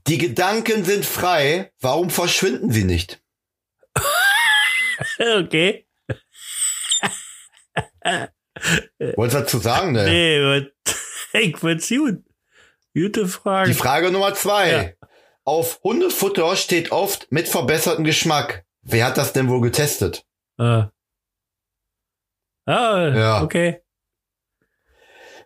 Die 0.05 0.19
Gedanken 0.19 0.85
sind 0.85 1.05
frei. 1.05 1.71
Warum 1.81 2.11
verschwinden 2.11 2.71
sie 2.71 2.83
nicht? 2.83 3.22
Okay. 5.19 5.87
Wolltest 9.15 9.35
du 9.35 9.39
dazu 9.39 9.57
sagen, 9.59 9.91
ne? 9.93 10.03
Nee, 10.05 10.67
ich 11.41 11.57
find's 11.57 11.89
gut. 11.89 12.23
Gute 12.95 13.27
Frage. 13.27 13.69
Die 13.69 13.75
Frage 13.75 14.11
Nummer 14.11 14.33
zwei. 14.33 14.71
Ja. 14.71 15.07
Auf 15.45 15.79
Hundefutter 15.83 16.55
steht 16.55 16.91
oft 16.91 17.31
mit 17.31 17.47
verbessertem 17.47 18.03
Geschmack. 18.03 18.65
Wer 18.81 19.05
hat 19.07 19.17
das 19.17 19.33
denn 19.33 19.49
wohl 19.49 19.61
getestet? 19.61 20.25
Ah. 20.57 20.91
Ah, 22.65 23.07
Ja. 23.13 23.43
okay. 23.43 23.81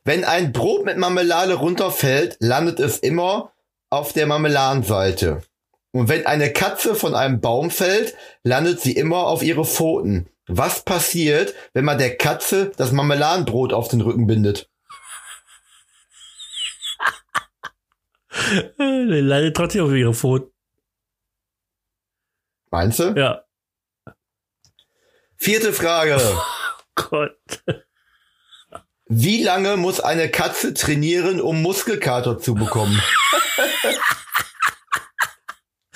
Wenn 0.04 0.24
ein 0.24 0.52
Brot 0.54 0.86
mit 0.86 0.98
Marmelade 0.98 1.56
runterfällt, 1.56 2.38
landet 2.40 2.80
es 2.80 3.00
immer 3.00 3.54
auf 3.90 4.14
der 4.14 4.28
Marmeladenseite. 4.28 5.42
Und 5.92 6.10
wenn 6.10 6.26
eine 6.26 6.52
Katze 6.52 6.96
von 6.96 7.16
einem 7.16 7.40
Baum 7.42 7.72
fällt, 7.72 8.16
landet 8.44 8.82
sie 8.82 8.92
immer 8.92 9.28
auf 9.28 9.42
ihre 9.42 9.66
Pfoten. 9.66 10.30
Was 10.48 10.84
passiert, 10.84 11.54
wenn 11.74 11.86
man 11.86 11.98
der 11.98 12.18
Katze 12.18 12.72
das 12.78 12.92
Marmeladenbrot 12.92 13.74
auf 13.74 13.88
den 13.88 14.02
Rücken 14.02 14.28
bindet? 14.28 14.70
Landet 18.78 19.56
trotzdem 19.56 19.86
auf 19.86 19.92
ihre 19.92 20.14
Pfoten. 20.14 20.52
Meinst 22.70 23.00
du? 23.00 23.14
Ja. 23.16 23.44
Vierte 25.38 25.74
Frage. 25.74 26.20
Gott. 26.96 27.64
Wie 29.06 29.42
lange 29.42 29.78
muss 29.78 30.00
eine 30.02 30.30
Katze 30.30 30.74
trainieren, 30.74 31.40
um 31.40 31.62
Muskelkater 31.62 32.40
zu 32.40 32.56
bekommen? 32.56 33.02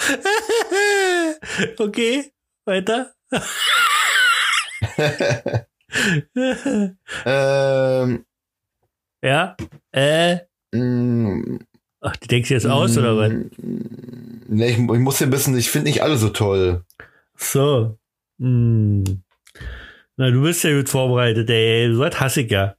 okay. 1.79 2.31
Weiter. 2.65 3.13
ähm, 7.25 8.25
ja. 9.23 9.55
Äh. 9.91 10.39
mh, 10.71 11.59
Ach, 12.01 12.15
die 12.17 12.27
denkst 12.27 12.49
du 12.49 12.55
jetzt 12.55 12.65
aus, 12.65 12.97
oder 12.97 13.15
was? 13.15 13.31
Ne, 13.59 14.67
ich, 14.69 14.77
ich 14.77 14.79
muss 14.79 15.19
hier 15.19 15.27
ein 15.27 15.31
bisschen, 15.31 15.55
ich 15.57 15.69
finde 15.69 15.89
nicht 15.89 16.01
alle 16.01 16.17
so 16.17 16.29
toll. 16.29 16.83
So. 17.35 17.99
Hm. 18.39 19.23
Na, 20.17 20.31
du 20.31 20.41
bist 20.41 20.63
ja 20.63 20.75
gut 20.75 20.89
vorbereitet, 20.89 21.49
ey. 21.49 21.93
So 21.93 21.99
was 21.99 22.19
hasse 22.19 22.41
ich 22.41 22.51
ja. 22.51 22.75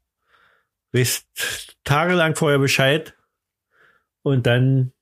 Weißt 0.93 1.27
tagelang 1.85 2.37
vorher 2.37 2.59
Bescheid 2.59 3.17
und 4.23 4.47
dann 4.47 4.93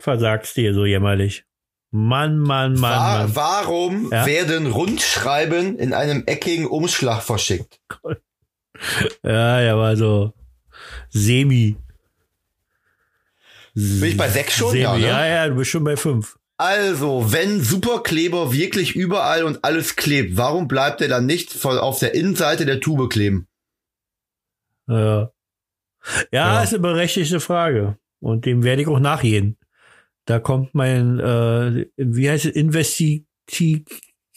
versagst 0.00 0.56
du 0.56 0.62
dir 0.62 0.74
so 0.74 0.84
jämmerlich. 0.84 1.44
Mann, 1.90 2.38
Mann, 2.38 2.74
Mann, 2.74 2.82
Wa 2.82 3.18
Mann. 3.18 3.36
warum 3.36 4.12
Ja? 4.12 4.26
werden 4.26 4.66
Rundschreiben 4.70 5.78
in 5.78 5.94
einem 5.94 6.24
eckigen 6.26 6.66
Umschlag 6.66 7.22
verschickt? 7.22 7.80
Ja, 9.24 9.60
ja, 9.60 9.76
war 9.76 9.96
so 9.96 10.32
semi. 11.08 11.74
Bin 13.74 14.04
ich 14.04 14.16
bei 14.16 14.28
sechs 14.28 14.54
schon? 14.54 14.70
Semi. 14.70 14.82
Ja, 14.82 14.94
ne? 14.96 15.00
ja, 15.06 15.26
ja, 15.26 15.48
du 15.48 15.56
bist 15.56 15.70
schon 15.72 15.82
bei 15.82 15.96
fünf. 15.96 16.38
Also, 16.58 17.32
wenn 17.32 17.60
Superkleber 17.60 18.52
wirklich 18.52 18.94
überall 18.94 19.42
und 19.42 19.64
alles 19.64 19.96
klebt, 19.96 20.36
warum 20.36 20.68
bleibt 20.68 21.00
er 21.00 21.08
dann 21.08 21.26
nicht 21.26 21.52
voll 21.52 21.78
auf 21.78 21.98
der 21.98 22.14
Innenseite 22.14 22.66
der 22.66 22.78
Tube 22.80 23.10
kleben? 23.10 23.48
Ja. 24.86 25.22
Ja, 25.22 26.54
Ja. 26.54 26.62
ist 26.62 26.70
eine 26.72 26.78
berechtigte 26.80 27.40
Frage. 27.40 27.98
Und 28.20 28.46
dem 28.46 28.62
werde 28.62 28.82
ich 28.82 28.88
auch 28.88 29.00
nachgehen. 29.00 29.56
Da 30.28 30.38
kommt 30.38 30.74
mein, 30.74 31.18
äh, 31.20 31.86
wie 31.96 32.28
heißt 32.28 32.44
es, 32.44 32.52
Investigativ, 32.52 33.82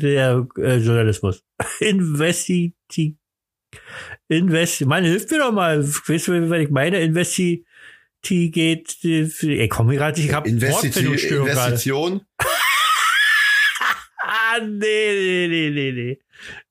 der 0.00 0.46
äh, 0.56 0.76
Journalismus. 0.78 1.44
Investi, 1.80 2.72
Investi, 4.28 4.86
meine, 4.86 5.08
hilft 5.08 5.30
mir 5.30 5.40
doch 5.40 5.52
mal. 5.52 5.86
Weißt 5.86 6.26
du, 6.26 6.48
was 6.50 6.60
ich 6.60 6.70
meine? 6.70 7.00
Investigativ, 7.02 7.66
geht, 8.22 8.96
ich 9.04 9.68
komme 9.68 9.94
gerade, 9.94 10.18
ich 10.18 10.32
habe 10.32 10.48
Investition. 10.48 11.12
Investition. 11.12 12.22
ah, 14.22 14.58
nee, 14.58 14.68
nee, 14.78 15.48
nee, 15.48 15.70
nee, 15.70 15.92
nee. 15.92 16.18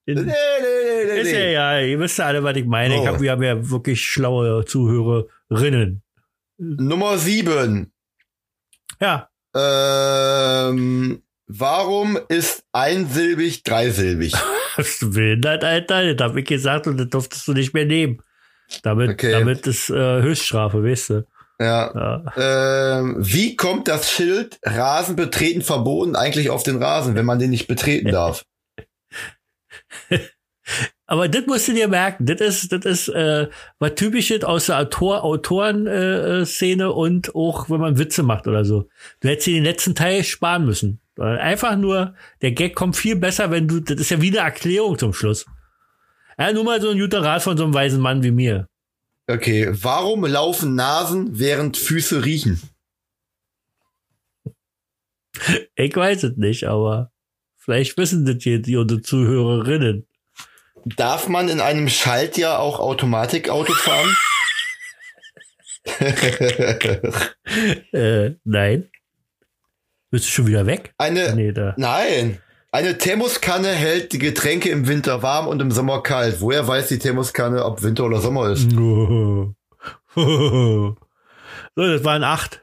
Nee, 0.08 0.16
nee, 0.16 0.24
nee, 0.24 1.06
nee, 1.06 1.22
Ist 1.22 1.32
ja, 1.32 1.40
nee. 1.40 1.54
ja, 1.54 1.80
ihr 1.82 2.00
wisst 2.00 2.18
ja 2.18 2.26
alle, 2.26 2.44
was 2.44 2.58
ich 2.58 2.66
meine. 2.66 2.96
Ich 2.96 3.02
Oh. 3.02 3.06
hab, 3.06 3.22
wir 3.22 3.30
haben 3.30 3.44
ja 3.44 3.70
wirklich 3.70 4.02
schlaue 4.02 4.66
Zuhörerinnen. 4.66 6.02
Nummer 6.64 7.18
sieben. 7.18 7.92
Ja, 9.00 9.30
Ähm, 9.56 11.24
warum 11.48 12.20
ist 12.30 12.64
einsilbig 12.72 13.64
dreisilbig? 13.64 14.34
bist 14.78 15.02
du 15.02 15.12
behindert, 15.12 15.64
Alter? 15.64 16.14
Das 16.14 16.30
hab 16.30 16.38
ich 16.38 16.46
gesagt 16.46 16.86
und 16.88 16.98
das 16.98 17.10
durftest 17.10 17.48
du 17.48 17.54
nicht 17.54 17.74
mehr 17.74 17.86
nehmen. 17.86 18.22
Damit, 18.84 19.10
Okay. 19.12 19.32
damit 19.32 19.66
ist 19.66 19.90
äh, 19.90 20.22
Höchststrafe, 20.22 20.84
weißt 20.84 21.10
du. 21.10 21.28
Ja. 21.60 22.24
Ja. 22.36 23.00
Ähm, 23.00 23.16
wie 23.20 23.56
kommt 23.56 23.88
das 23.88 24.12
Schild 24.12 24.60
Rasen 24.64 25.16
betreten 25.16 25.62
verboten 25.64 26.16
eigentlich 26.16 26.50
auf 26.52 26.64
den 26.64 26.82
Rasen, 26.82 27.16
wenn 27.16 27.26
man 27.26 27.40
den 27.40 27.50
nicht 27.50 27.68
betreten 27.68 28.12
darf? 28.12 28.46
Aber 31.12 31.28
das 31.28 31.46
musst 31.46 31.68
du 31.68 31.74
dir 31.74 31.90
merken. 31.90 32.26
Das 32.26 32.40
ist, 32.40 32.72
das 32.72 32.86
ist 32.86 33.10
äh, 33.10 33.50
was 33.80 33.96
typisches 33.96 34.46
aus 34.46 34.68
der 34.68 34.80
Autor 34.80 35.26
Autoren-Szene 35.26 36.84
äh, 36.84 36.88
und 36.88 37.36
auch, 37.36 37.70
wenn 37.70 37.82
man 37.82 37.98
Witze 37.98 38.24
macht 38.24 38.48
oder 38.48 38.64
so. 38.64 38.88
Du 39.20 39.28
hättest 39.28 39.48
dir 39.48 39.56
den 39.56 39.66
letzten 39.66 39.94
Teil 39.94 40.24
sparen 40.24 40.64
müssen. 40.64 41.02
Einfach 41.18 41.76
nur, 41.76 42.16
der 42.42 42.54
Gag 42.54 42.76
kommt 42.76 42.96
viel 42.96 43.18
besser, 43.18 43.52
wenn 43.52 43.68
du, 43.68 43.82
das 43.82 44.00
ist 44.00 44.10
ja 44.10 44.22
wie 44.22 44.30
eine 44.30 44.38
Erklärung 44.38 44.98
zum 44.98 45.12
Schluss. 45.12 45.46
Ja, 46.40 46.54
nur 46.54 46.64
mal 46.64 46.80
so 46.80 46.92
ein 46.92 46.98
guter 46.98 47.22
Rat 47.22 47.44
von 47.44 47.58
so 47.58 47.66
einem 47.66 47.74
weisen 47.74 48.00
Mann 48.00 48.24
wie 48.24 48.32
mir. 48.32 48.70
Okay, 49.28 49.68
warum 49.70 50.24
laufen 50.24 50.76
Nasen, 50.76 51.38
während 51.38 51.76
Füße 51.76 52.24
riechen? 52.24 52.62
Ich 55.76 55.94
weiß 55.94 56.24
es 56.24 56.38
nicht, 56.38 56.70
aber 56.70 57.12
vielleicht 57.58 57.98
wissen 57.98 58.26
das 58.26 58.42
hier 58.42 58.62
die 58.62 58.78
unsere 58.78 59.02
Zuhörerinnen. 59.02 60.08
Darf 60.86 61.28
man 61.28 61.50
in 61.50 61.60
einem 61.60 61.90
Schaltjahr 61.90 62.60
auch 62.60 62.80
Automatikauto 62.80 63.74
fahren? 63.74 64.16
Äh, 67.94 68.32
nein. 68.44 68.90
Bist 70.12 70.26
du 70.26 70.32
schon 70.32 70.48
wieder 70.48 70.66
weg? 70.66 70.94
Eine, 70.98 71.36
Nee, 71.36 71.54
nein. 71.78 72.40
Eine 72.72 72.98
Thermoskanne 72.98 73.70
hält 73.70 74.14
die 74.14 74.20
Getränke 74.20 74.70
im 74.70 74.88
Winter 74.88 75.22
warm 75.22 75.48
und 75.48 75.62
im 75.62 75.72
Sommer 75.72 76.02
kalt. 76.04 76.40
Woher 76.40 76.66
weiß 76.68 76.88
die 76.88 77.00
Thermoskanne, 77.00 77.66
ob 77.66 77.84
Winter 77.84 78.06
oder 78.06 78.22
Sommer 78.22 78.50
ist? 78.50 78.72
so, 80.16 80.96
das 81.76 82.04
waren 82.06 82.24
acht. 82.24 82.62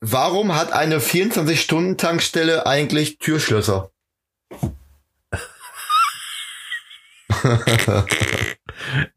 Warum 0.00 0.54
hat 0.54 0.72
eine 0.72 0.98
24-Stunden-Tankstelle 0.98 2.66
eigentlich 2.66 3.18
Türschlösser? 3.18 3.91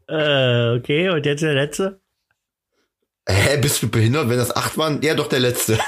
Äh, 0.07 0.75
okay, 0.77 1.09
und 1.09 1.25
jetzt 1.25 1.41
der 1.41 1.53
letzte? 1.53 1.99
Hä, 3.27 3.57
bist 3.57 3.81
du 3.81 3.89
behindert, 3.89 4.29
wenn 4.29 4.37
das 4.37 4.55
acht 4.55 4.77
waren? 4.77 5.01
Ja, 5.01 5.15
doch 5.15 5.27
der 5.27 5.39
letzte. 5.39 5.79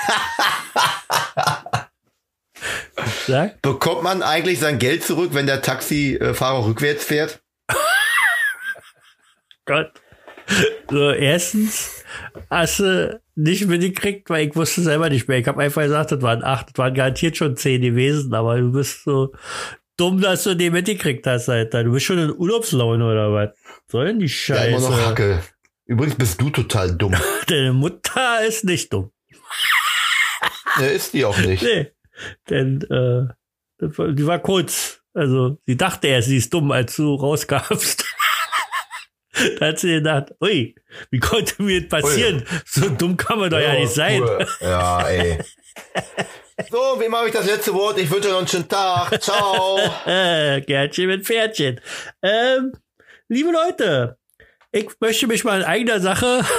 Sag. 3.28 3.62
Bekommt 3.62 4.02
man 4.04 4.24
eigentlich 4.24 4.60
sein 4.60 4.80
Geld 4.80 5.04
zurück, 5.04 5.32
wenn 5.34 5.46
der 5.46 5.62
Taxifahrer 5.62 6.66
rückwärts 6.66 7.06
fährt? 7.06 7.44
Gott. 9.66 9.92
So, 10.90 11.12
erstens 11.12 12.04
hast 12.50 12.80
du 12.80 13.22
nicht 13.36 13.68
mitgekriegt, 13.68 14.30
weil 14.30 14.48
ich 14.48 14.56
wusste 14.56 14.82
selber 14.82 15.10
nicht 15.10 15.28
mehr. 15.28 15.38
Ich 15.38 15.48
habe 15.48 15.62
einfach 15.62 15.84
gesagt, 15.84 16.12
das 16.12 16.22
waren 16.22 16.44
acht, 16.44 16.70
das 16.70 16.78
waren 16.78 16.94
garantiert 16.94 17.38
schon 17.38 17.58
zehn 17.58 17.82
gewesen, 17.82 18.34
aber 18.34 18.58
du 18.58 18.72
bist 18.72 19.04
so 19.04 19.34
dumm, 19.98 20.22
dass 20.22 20.44
du 20.44 20.56
die 20.56 20.70
mitgekriegt 20.70 21.26
hast, 21.28 21.50
Alter. 21.50 21.84
Du 21.84 21.92
bist 21.92 22.06
schon 22.06 22.20
in 22.20 22.32
Urlaubslaune 22.32 23.06
oder 23.06 23.34
was? 23.34 23.50
Soll 23.88 24.06
denn 24.06 24.20
die 24.20 24.32
Ja, 24.48 24.64
immer 24.66 24.80
noch 24.80 24.92
Scheiße? 24.92 25.06
Hacke. 25.06 25.44
Übrigens 25.86 26.16
bist 26.16 26.40
du 26.42 26.50
total 26.50 26.96
dumm. 26.96 27.16
Deine 27.48 27.74
Mutter 27.74 28.46
ist 28.46 28.64
nicht 28.66 28.94
dumm. 28.94 29.12
Ne, 30.80 30.90
ist 30.90 31.14
die 31.14 31.26
auch 31.26 31.38
nicht. 31.38 31.64
Nee. 31.64 31.92
Denn 32.50 32.82
äh, 32.82 33.34
die 34.14 34.28
war 34.28 34.40
kurz. 34.40 35.02
Also 35.14 35.58
sie 35.66 35.78
dachte 35.78 36.08
erst, 36.08 36.28
sie 36.28 36.38
ist 36.38 36.54
dumm, 36.54 36.72
als 36.72 36.96
du 36.96 37.16
rauskamst. 37.16 38.06
da 39.60 39.68
hat 39.68 39.80
sie 39.80 39.94
gedacht, 39.94 40.34
ui, 40.42 40.76
wie 41.10 41.20
konnte 41.20 41.64
mir 41.64 41.82
das 41.82 41.90
passieren? 41.90 42.44
So 42.66 42.90
dumm 42.90 43.18
kann 43.18 43.40
man 43.40 43.50
doch 43.50 43.60
ja, 43.60 43.74
nicht 43.74 43.94
sein. 43.94 44.22
cool. 44.22 44.48
Ja, 44.62 45.08
ey. 45.08 45.40
So, 46.66 47.00
wem 47.00 47.16
habe 47.16 47.28
ich 47.28 47.34
das 47.34 47.46
letzte 47.46 47.72
Wort? 47.76 48.00
Ich 48.00 48.10
wünsche 48.10 48.30
euch 48.30 48.32
noch 48.32 48.40
einen 48.40 48.48
schönen 48.48 48.68
Tag. 48.68 49.22
Ciao. 49.22 49.80
Gärtchen 50.06 51.06
mit 51.06 51.24
Pferdchen. 51.24 51.80
Ähm, 52.24 52.74
liebe 53.28 53.52
Leute, 53.52 54.18
ich 54.72 54.88
möchte 55.00 55.28
mich 55.28 55.44
mal 55.44 55.60
in 55.60 55.66
eigener 55.66 56.00
Sache. 56.00 56.44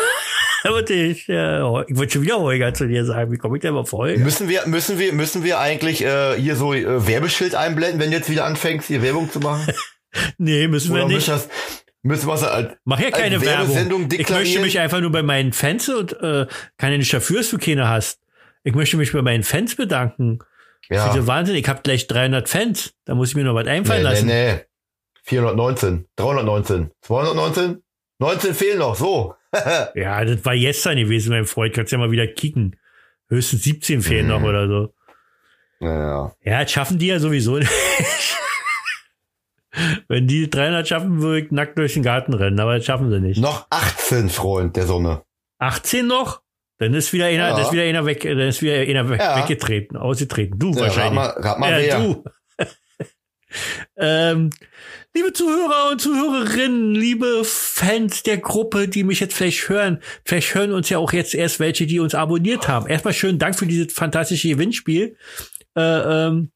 Ich, 0.90 1.28
äh, 1.28 1.58
ich 1.86 1.96
wollte 1.96 2.12
schon 2.14 2.22
wieder 2.22 2.40
Holger 2.40 2.74
zu 2.74 2.88
dir 2.88 3.04
sagen. 3.04 3.30
Wie 3.30 3.38
komme 3.38 3.56
ich 3.56 3.62
denn 3.62 3.74
mal 3.74 3.86
vor 3.86 4.00
Holger? 4.00 4.22
Müssen 4.22 4.48
wir, 4.48 4.66
müssen 4.66 4.98
wir, 4.98 5.12
müssen 5.12 5.44
wir 5.44 5.60
eigentlich 5.60 6.04
äh, 6.04 6.34
hier 6.34 6.56
so 6.56 6.74
äh, 6.74 7.06
Werbeschild 7.06 7.54
einblenden, 7.54 8.00
wenn 8.00 8.10
du 8.10 8.16
jetzt 8.16 8.28
wieder 8.28 8.44
anfängst, 8.44 8.88
hier 8.88 9.00
Werbung 9.00 9.30
zu 9.30 9.38
machen? 9.38 9.72
Nee, 10.36 10.66
müssen 10.66 10.94
wir 10.94 11.04
Oder 11.04 11.14
nicht. 11.14 11.28
müssen, 11.28 11.48
müssen 12.02 12.26
wir 12.26 12.34
es 12.34 12.42
als, 12.42 12.72
Mach 12.84 12.98
ja 12.98 13.10
keine 13.10 13.40
Werbung. 13.40 14.08
Ich 14.10 14.28
möchte 14.28 14.60
mich 14.60 14.78
einfach 14.80 15.00
nur 15.00 15.12
bei 15.12 15.22
meinen 15.22 15.52
Fans 15.52 15.88
und 15.88 16.12
äh, 16.14 16.46
kann 16.76 16.90
ja 16.90 16.98
nicht 16.98 17.12
dafür, 17.14 17.38
dass 17.38 17.50
du 17.50 17.58
keine 17.58 17.88
hast. 17.88 18.18
Ich 18.64 18.74
möchte 18.74 18.96
mich 18.96 19.12
bei 19.12 19.22
meinen 19.22 19.42
Fans 19.44 19.76
bedanken. 19.76 20.38
ja. 20.90 21.14
Ja 21.14 21.26
Wahnsinn. 21.26 21.56
Ich 21.56 21.68
habe 21.68 21.82
gleich 21.82 22.06
300 22.06 22.48
Fans. 22.48 22.94
Da 23.04 23.14
muss 23.14 23.30
ich 23.30 23.34
mir 23.36 23.44
noch 23.44 23.54
was 23.54 23.66
einfallen 23.66 24.02
Nee, 24.02 24.08
nee, 24.08 24.14
lassen. 24.14 24.26
nee. 24.26 24.60
419, 25.24 26.06
319, 26.16 26.90
219, 27.02 27.82
19 28.18 28.54
fehlen 28.54 28.78
noch, 28.78 28.94
so. 28.96 29.34
Ja, 29.94 30.24
das 30.24 30.44
war 30.44 30.56
gestern 30.56 30.96
gewesen, 30.96 31.30
mein 31.30 31.44
Freund. 31.46 31.74
Kannst 31.74 31.92
ja 31.92 31.98
mal 31.98 32.10
wieder 32.10 32.26
kicken. 32.26 32.76
Höchstens 33.28 33.62
17 33.64 34.00
fehlen 34.02 34.26
Mhm. 34.26 34.32
noch 34.32 34.42
oder 34.42 34.66
so. 34.68 34.94
Ja, 35.80 36.32
Ja, 36.42 36.62
das 36.62 36.72
schaffen 36.72 36.98
die 36.98 37.06
ja 37.08 37.18
sowieso 37.20 37.58
nicht. 37.58 37.70
Wenn 40.08 40.26
die 40.26 40.48
300 40.50 40.88
schaffen, 40.88 41.20
würde 41.20 41.40
ich 41.46 41.50
nackt 41.52 41.78
durch 41.78 41.94
den 41.94 42.02
Garten 42.02 42.32
rennen, 42.34 42.58
aber 42.58 42.76
das 42.76 42.84
schaffen 42.86 43.10
sie 43.10 43.20
nicht. 43.20 43.40
Noch 43.40 43.66
18, 43.70 44.28
Freund 44.30 44.76
der 44.76 44.86
Sonne. 44.86 45.22
18 45.58 46.06
noch? 46.06 46.42
Dann 46.78 46.94
ist 46.94 47.12
wieder 47.12 47.26
einer, 47.26 47.48
Ja. 47.48 47.50
dann 47.56 47.62
ist 47.62 47.72
wieder 47.72 47.82
einer 47.82 48.06
weg, 48.06 48.22
dann 48.22 48.38
ist 48.38 48.62
wieder 48.62 48.74
einer 48.78 49.08
weg, 49.10 49.20
Ja. 49.20 49.42
weggetreten, 49.42 49.96
ausgetreten. 49.96 50.58
Du 50.58 50.68
Ja, 50.70 50.74
rat 50.74 50.82
wahrscheinlich. 50.82 51.14
mal, 51.14 51.26
rat 51.30 51.58
mal 51.58 51.84
ja, 51.84 52.00
du. 52.00 52.24
ähm, 53.96 54.50
liebe 55.14 55.32
Zuhörer 55.32 55.90
und 55.90 56.00
Zuhörerinnen, 56.00 56.94
liebe 56.94 57.42
Fans 57.44 58.22
der 58.22 58.38
Gruppe, 58.38 58.88
die 58.88 59.04
mich 59.04 59.20
jetzt 59.20 59.34
vielleicht 59.34 59.68
hören, 59.68 60.00
vielleicht 60.24 60.54
hören 60.54 60.72
uns 60.72 60.88
ja 60.88 60.98
auch 60.98 61.12
jetzt 61.12 61.34
erst 61.34 61.58
welche, 61.60 61.86
die 61.86 61.98
uns 62.00 62.14
abonniert 62.14 62.68
haben. 62.68 62.86
Erstmal 62.86 63.14
schönen 63.14 63.38
Dank 63.38 63.58
für 63.58 63.66
dieses 63.66 63.92
fantastische 63.92 64.48
Gewinnspiel. 64.48 65.16
Äh, 65.76 65.80
ähm, 66.26 66.50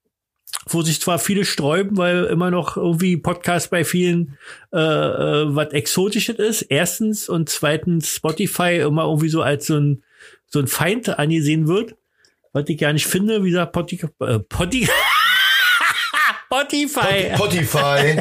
wo 0.68 0.82
sich 0.82 1.00
zwar 1.00 1.18
viele 1.18 1.44
sträuben, 1.44 1.96
weil 1.96 2.24
immer 2.24 2.50
noch 2.50 2.76
irgendwie 2.76 3.16
Podcast 3.16 3.70
bei 3.70 3.84
vielen 3.84 4.38
äh, 4.72 4.78
äh, 4.78 5.46
was 5.56 5.72
Exotisches 5.72 6.36
ist. 6.38 6.62
Erstens 6.62 7.28
und 7.28 7.48
zweitens 7.48 8.14
Spotify 8.14 8.76
immer 8.76 9.04
irgendwie 9.04 9.28
so 9.30 9.42
als 9.42 9.66
so 9.66 9.76
ein 9.78 10.04
so 10.52 10.60
ein 10.60 10.66
Feind 10.66 11.08
angesehen 11.18 11.66
wird. 11.66 11.96
Was 12.52 12.68
ich 12.68 12.78
gar 12.78 12.92
nicht 12.92 13.06
finde, 13.06 13.42
wie 13.42 13.50
gesagt, 13.50 13.72
Potti, 13.72 13.98
äh, 14.20 14.38
Potti, 14.40 14.86
Spotify. 16.46 17.32
Spotify. 17.34 18.20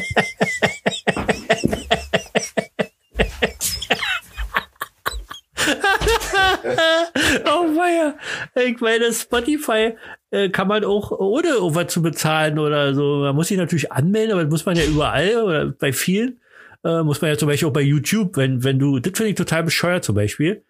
oh 7.44 7.76
weia. 7.76 8.14
Ich 8.54 8.80
meine, 8.80 9.12
Spotify 9.12 9.92
äh, 10.30 10.48
kann 10.48 10.68
man 10.68 10.84
auch 10.84 11.10
ohne 11.10 11.48
irgendwas 11.48 11.92
zu 11.92 12.00
bezahlen 12.00 12.58
oder 12.58 12.94
so. 12.94 13.18
Man 13.18 13.36
muss 13.36 13.48
sich 13.48 13.58
natürlich 13.58 13.92
anmelden, 13.92 14.32
aber 14.32 14.44
das 14.44 14.50
muss 14.50 14.64
man 14.64 14.76
ja 14.76 14.84
überall 14.84 15.36
oder 15.42 15.66
bei 15.66 15.92
vielen. 15.92 16.40
Äh, 16.84 17.02
muss 17.02 17.20
man 17.20 17.30
ja 17.30 17.36
zum 17.36 17.48
Beispiel 17.48 17.68
auch 17.68 17.72
bei 17.72 17.82
YouTube, 17.82 18.38
wenn, 18.38 18.64
wenn 18.64 18.78
du, 18.78 18.98
das 18.98 19.12
finde 19.14 19.30
ich 19.30 19.36
total 19.36 19.62
bescheuert 19.64 20.04
zum 20.04 20.14
Beispiel. 20.14 20.64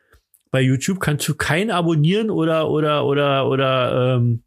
Bei 0.52 0.60
YouTube 0.60 1.00
kannst 1.00 1.26
du 1.26 1.34
keinen 1.34 1.72
abonnieren 1.72 2.30
oder, 2.30 2.70
oder, 2.70 3.04
oder, 3.04 3.48
oder, 3.48 4.16
ähm, 4.16 4.44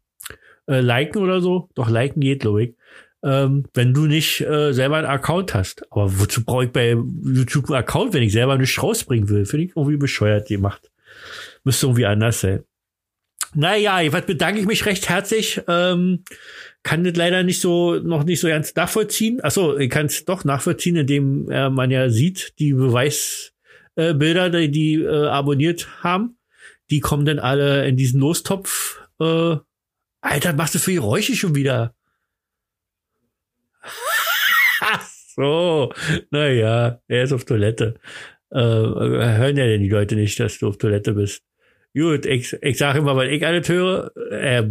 äh, 0.66 0.80
liken 0.80 1.22
oder 1.22 1.40
so. 1.40 1.68
Doch 1.74 1.90
liken 1.90 2.20
geht, 2.20 2.40
glaube. 2.40 2.74
Ähm, 3.22 3.64
wenn 3.74 3.92
du 3.92 4.06
nicht 4.06 4.40
äh, 4.40 4.72
selber 4.72 4.98
einen 4.98 5.06
Account 5.06 5.52
hast. 5.54 5.84
Aber 5.90 6.18
wozu 6.18 6.44
brauche 6.44 6.64
ich 6.66 6.70
bei 6.70 6.96
YouTube 7.24 7.66
einen 7.66 7.80
Account, 7.80 8.14
wenn 8.14 8.22
ich 8.22 8.32
selber 8.32 8.56
nichts 8.56 8.82
rausbringen 8.82 9.28
will? 9.28 9.46
Finde 9.46 9.66
ich 9.66 9.76
irgendwie 9.76 9.96
bescheuert 9.96 10.48
gemacht. 10.48 10.90
Müsste 11.64 11.86
irgendwie 11.86 12.06
anders 12.06 12.40
sein. 12.40 12.62
Naja, 13.54 14.00
jedenfalls 14.00 14.26
bedanke 14.26 14.60
ich 14.60 14.66
mich 14.66 14.84
recht 14.86 15.08
herzlich. 15.08 15.60
Ähm, 15.66 16.24
kann 16.82 17.04
das 17.04 17.16
leider 17.16 17.42
nicht 17.42 17.60
so, 17.60 17.94
noch 17.94 18.24
nicht 18.24 18.38
so 18.38 18.48
ganz 18.48 18.74
nachvollziehen. 18.74 19.42
Achso, 19.42 19.76
ich 19.76 19.90
kann 19.90 20.06
es 20.06 20.24
doch 20.24 20.44
nachvollziehen, 20.44 20.96
indem 20.96 21.50
äh, 21.50 21.70
man 21.70 21.90
ja 21.90 22.10
sieht, 22.10 22.54
die 22.58 22.74
Beweis, 22.74 23.54
äh, 23.96 24.14
Bilder, 24.14 24.50
die, 24.50 24.70
die 24.70 24.94
äh, 25.02 25.26
abonniert 25.26 26.02
haben. 26.02 26.38
Die 26.90 27.00
kommen 27.00 27.26
dann 27.26 27.38
alle 27.38 27.86
in 27.88 27.96
diesen 27.96 28.20
Lostopf. 28.20 29.00
Äh, 29.20 29.56
Alter, 30.20 30.52
machst 30.52 30.74
du 30.74 30.78
für 30.78 30.92
Geräusche 30.92 31.34
schon 31.34 31.54
wieder? 31.54 31.94
Ach 34.80 35.06
so, 35.34 35.92
naja, 36.30 37.00
er 37.08 37.22
ist 37.22 37.32
auf 37.32 37.44
Toilette. 37.44 37.98
Äh, 38.50 38.58
hören 38.58 39.56
ja 39.56 39.66
denn 39.66 39.82
die 39.82 39.88
Leute 39.88 40.14
nicht, 40.14 40.38
dass 40.38 40.58
du 40.58 40.68
auf 40.68 40.78
Toilette 40.78 41.14
bist. 41.14 41.42
Gut, 41.94 42.26
ich, 42.26 42.52
ich 42.60 42.76
sage 42.78 42.98
immer, 42.98 43.16
weil 43.16 43.32
ich 43.32 43.44
alles 43.46 43.68
höre, 43.68 44.12
er 44.30 44.70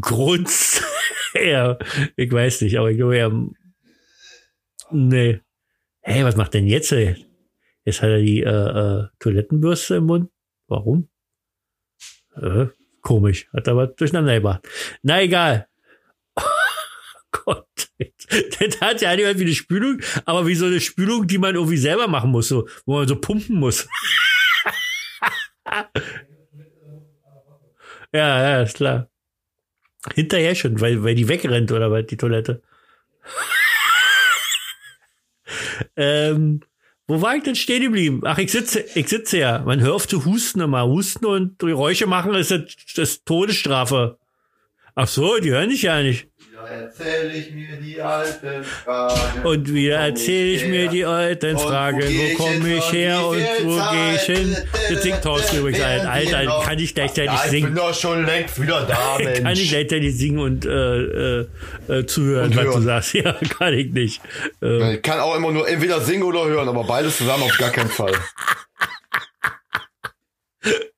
grunzt. 0.00 0.84
er, 1.34 1.78
ich 2.16 2.30
weiß 2.30 2.60
nicht, 2.62 2.78
aber 2.78 2.90
ich 2.90 2.96
glaube, 2.96 3.16
er, 3.18 3.32
nee. 4.90 5.40
Hey, 6.00 6.24
was 6.24 6.36
macht 6.36 6.54
denn 6.54 6.66
jetzt? 6.66 6.92
Ey? 6.92 7.16
Jetzt 7.84 8.02
hat 8.02 8.10
er 8.10 8.20
die 8.20 8.42
äh, 8.42 8.48
äh, 8.48 9.08
Toilettenbürste 9.18 9.96
im 9.96 10.06
Mund. 10.06 10.30
Warum? 10.68 11.08
Äh, 12.36 12.66
komisch. 13.00 13.48
Hat 13.52 13.68
aber 13.68 13.88
durcheinander 13.88 14.34
gemacht. 14.34 14.68
Na 15.02 15.22
egal. 15.22 15.68
Gott. 17.30 17.66
Das 18.28 18.80
hat 18.80 19.00
ja 19.00 19.16
nicht 19.16 19.38
wie 19.38 19.42
eine 19.42 19.54
Spülung, 19.54 20.00
aber 20.24 20.46
wie 20.46 20.54
so 20.54 20.66
eine 20.66 20.80
Spülung, 20.80 21.26
die 21.26 21.38
man 21.38 21.54
irgendwie 21.54 21.76
selber 21.76 22.08
machen 22.08 22.30
muss, 22.30 22.48
so, 22.48 22.68
wo 22.86 22.94
man 22.94 23.08
so 23.08 23.16
pumpen 23.16 23.56
muss. 23.56 23.88
ja, 28.12 28.12
ja, 28.12 28.62
ist 28.62 28.76
klar. 28.76 29.10
Hinterher 30.14 30.54
schon, 30.54 30.80
weil, 30.80 31.02
weil 31.02 31.14
die 31.14 31.28
wegrennt 31.28 31.72
oder 31.72 31.90
was, 31.90 32.06
die 32.06 32.16
Toilette. 32.16 32.62
ähm, 35.96 36.60
wo 37.10 37.20
war 37.20 37.34
ich 37.34 37.42
denn 37.42 37.56
stehen 37.56 37.82
geblieben? 37.82 38.22
Ach, 38.24 38.38
ich 38.38 38.52
sitze, 38.52 38.84
ich 38.94 39.08
sitze 39.08 39.38
ja. 39.38 39.58
Man 39.58 39.80
hört 39.80 39.94
auf 39.94 40.08
zu 40.08 40.24
husten 40.24 40.60
immer. 40.60 40.86
Husten 40.86 41.26
und 41.26 41.58
Geräusche 41.58 42.06
machen 42.06 42.34
ist 42.34 42.52
das, 42.52 42.62
das 42.94 43.24
Todesstrafe. 43.24 44.16
Ach 44.94 45.08
so, 45.08 45.38
die 45.38 45.50
hören 45.50 45.70
dich 45.70 45.82
ja 45.82 46.02
nicht. 46.02 46.29
Erzähle 46.70 47.32
ich 47.32 47.50
mir 47.52 47.76
die 47.76 48.00
alten 48.00 48.62
Fragen. 48.64 49.44
Und 49.44 49.72
wieder 49.72 49.96
erzähle 49.98 50.50
ich 50.50 50.64
mir 50.66 50.88
die 50.88 51.04
alten 51.04 51.58
Fragen. 51.58 52.00
Wo 52.00 52.42
komme 52.44 52.76
ich 52.76 52.92
her 52.92 53.26
und 53.26 53.42
wo 53.64 53.90
gehe 53.90 54.14
ich 54.14 54.22
hin? 54.22 54.56
Das 54.88 55.02
singt 55.02 55.22
Thorsten 55.22 55.58
übrigens 55.58 55.82
ein. 55.82 56.06
Alter, 56.06 56.62
kann 56.64 56.78
ich 56.78 56.94
gleichzeitig 56.94 57.32
ja, 57.32 57.44
ich 57.44 57.50
singen. 57.50 57.66
bin 57.66 57.74
doch 57.76 57.94
schon 57.94 58.24
längst 58.24 58.60
wieder 58.60 58.86
da, 58.86 59.18
Mensch. 59.22 59.40
Kann 59.42 59.52
ich 59.52 59.68
gleichzeitig 59.68 60.16
singen 60.16 60.38
und 60.38 60.64
äh, 60.64 60.70
äh, 61.40 61.46
äh, 61.88 62.06
zuhören, 62.06 62.50
Und 62.50 62.56
was 62.56 62.74
du 62.76 62.80
sagst. 62.82 63.14
Ja, 63.20 63.32
kann 63.58 63.74
ich 63.74 63.90
nicht. 63.92 64.20
Äh, 64.62 64.94
Ich 64.94 65.02
kann 65.02 65.18
auch 65.20 65.34
immer 65.36 65.50
nur 65.50 65.68
entweder 65.68 66.00
singen 66.00 66.22
oder 66.22 66.44
hören, 66.46 66.68
aber 66.68 66.84
beides 66.84 67.16
zusammen 67.16 67.42
auf 67.42 67.58
gar 67.58 67.70
keinen 67.70 67.90
Fall. 67.90 68.14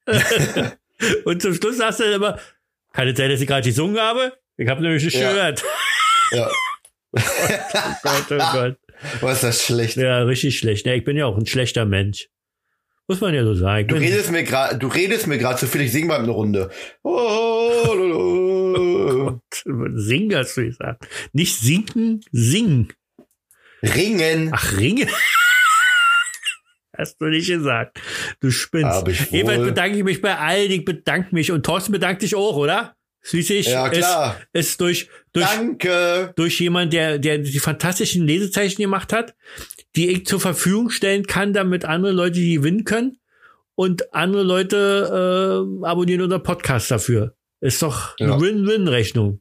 und 1.25 1.41
zum 1.41 1.55
Schluss 1.55 1.79
sagst 1.79 2.01
du 2.01 2.05
dann 2.05 2.13
immer, 2.15 2.39
kann 2.93 3.09
es 3.09 3.17
sein, 3.17 3.31
dass 3.31 3.41
ich 3.41 3.47
gerade 3.47 3.67
gesungen 3.67 3.99
habe? 3.99 4.33
Ich 4.57 4.69
habe 4.69 4.83
nämlich 4.83 5.03
nicht 5.05 5.17
Ja. 5.17 5.33
gehört. 5.33 5.63
Ja, 6.33 6.51
Gott, 8.03 8.27
oh 8.31 8.39
Gott. 8.53 8.77
was 9.21 9.35
ist 9.37 9.43
das 9.45 9.65
schlecht. 9.67 9.97
Ja, 9.97 10.23
richtig 10.23 10.59
schlecht. 10.59 10.87
Ja, 10.87 10.95
ich 10.95 11.05
bin 11.05 11.17
ja 11.17 11.27
auch 11.27 11.37
ein 11.37 11.47
schlechter 11.47 11.85
Mensch. 11.85 12.29
Muss 13.09 13.21
man 13.21 13.35
ja 13.35 13.45
so 13.45 13.55
sagen. 13.55 13.89
Du 13.89 13.97
redest 13.97 14.31
mir 14.31 14.45
gerade, 14.45 14.79
du 14.79 14.87
redest 14.87 15.27
mir 15.27 15.37
gerade 15.37 15.59
zu 15.59 15.67
viel, 15.67 15.83
ich 15.83 15.93
sing 15.93 16.07
mal 16.07 16.19
eine 16.21 16.31
Runde. 16.31 16.71
Oh, 17.03 17.85
lolo. 17.95 19.41
Singen 19.95 20.35
hast 20.37 20.57
du 20.57 20.65
gesagt. 20.65 21.07
Nicht 21.33 21.59
sinken, 21.59 22.21
singen. 22.31 22.93
Ringen. 23.83 24.51
Ach, 24.55 24.77
Ringe. 24.79 25.09
Hast 26.97 27.21
du 27.21 27.25
nicht 27.27 27.49
gesagt. 27.49 27.99
Du 28.41 28.51
spinnst. 28.51 28.87
Hab 28.87 29.09
ich 29.09 29.21
wohl. 29.23 29.39
Jedenfalls 29.39 29.65
bedanke 29.65 29.97
ich 29.99 30.05
mich 30.05 30.21
bei 30.21 30.37
allen. 30.37 30.71
Ich 30.71 30.85
bedanke 30.85 31.35
mich. 31.35 31.51
Und 31.51 31.65
Thorsten 31.65 31.91
bedankt 31.91 32.21
dich 32.23 32.35
auch, 32.35 32.55
oder? 32.55 32.95
Schließlich 33.23 33.67
Ja, 33.69 33.89
klar. 33.89 34.37
ist, 34.53 34.71
ist 34.71 34.81
durch, 34.81 35.09
durch, 35.33 35.47
Danke. 35.47 36.33
durch 36.37 36.59
jemand, 36.61 36.93
der, 36.93 37.19
der 37.19 37.39
die 37.39 37.59
fantastischen 37.61 38.27
Lesezeichen 38.27 38.83
gemacht 38.83 39.13
hat, 39.13 39.35
die 39.95 40.11
ich 40.11 40.27
zur 40.27 40.41
Verfügung 40.41 40.91
stellen 40.91 41.27
kann, 41.27 41.53
damit 41.53 41.85
andere 41.85 42.13
Leute 42.13 42.35
die 42.41 42.55
gewinnen 42.57 42.85
können. 42.85 43.19
Und 43.75 44.13
andere 44.13 44.43
Leute 44.43 45.67
äh, 45.83 45.87
abonnieren 45.87 46.21
unseren 46.23 46.43
Podcast 46.43 46.91
dafür. 46.91 47.35
Ist 47.61 47.81
doch 47.81 48.15
Ja. 48.19 48.35
eine 48.35 48.41
Win-Win-Rechnung. 48.43 49.41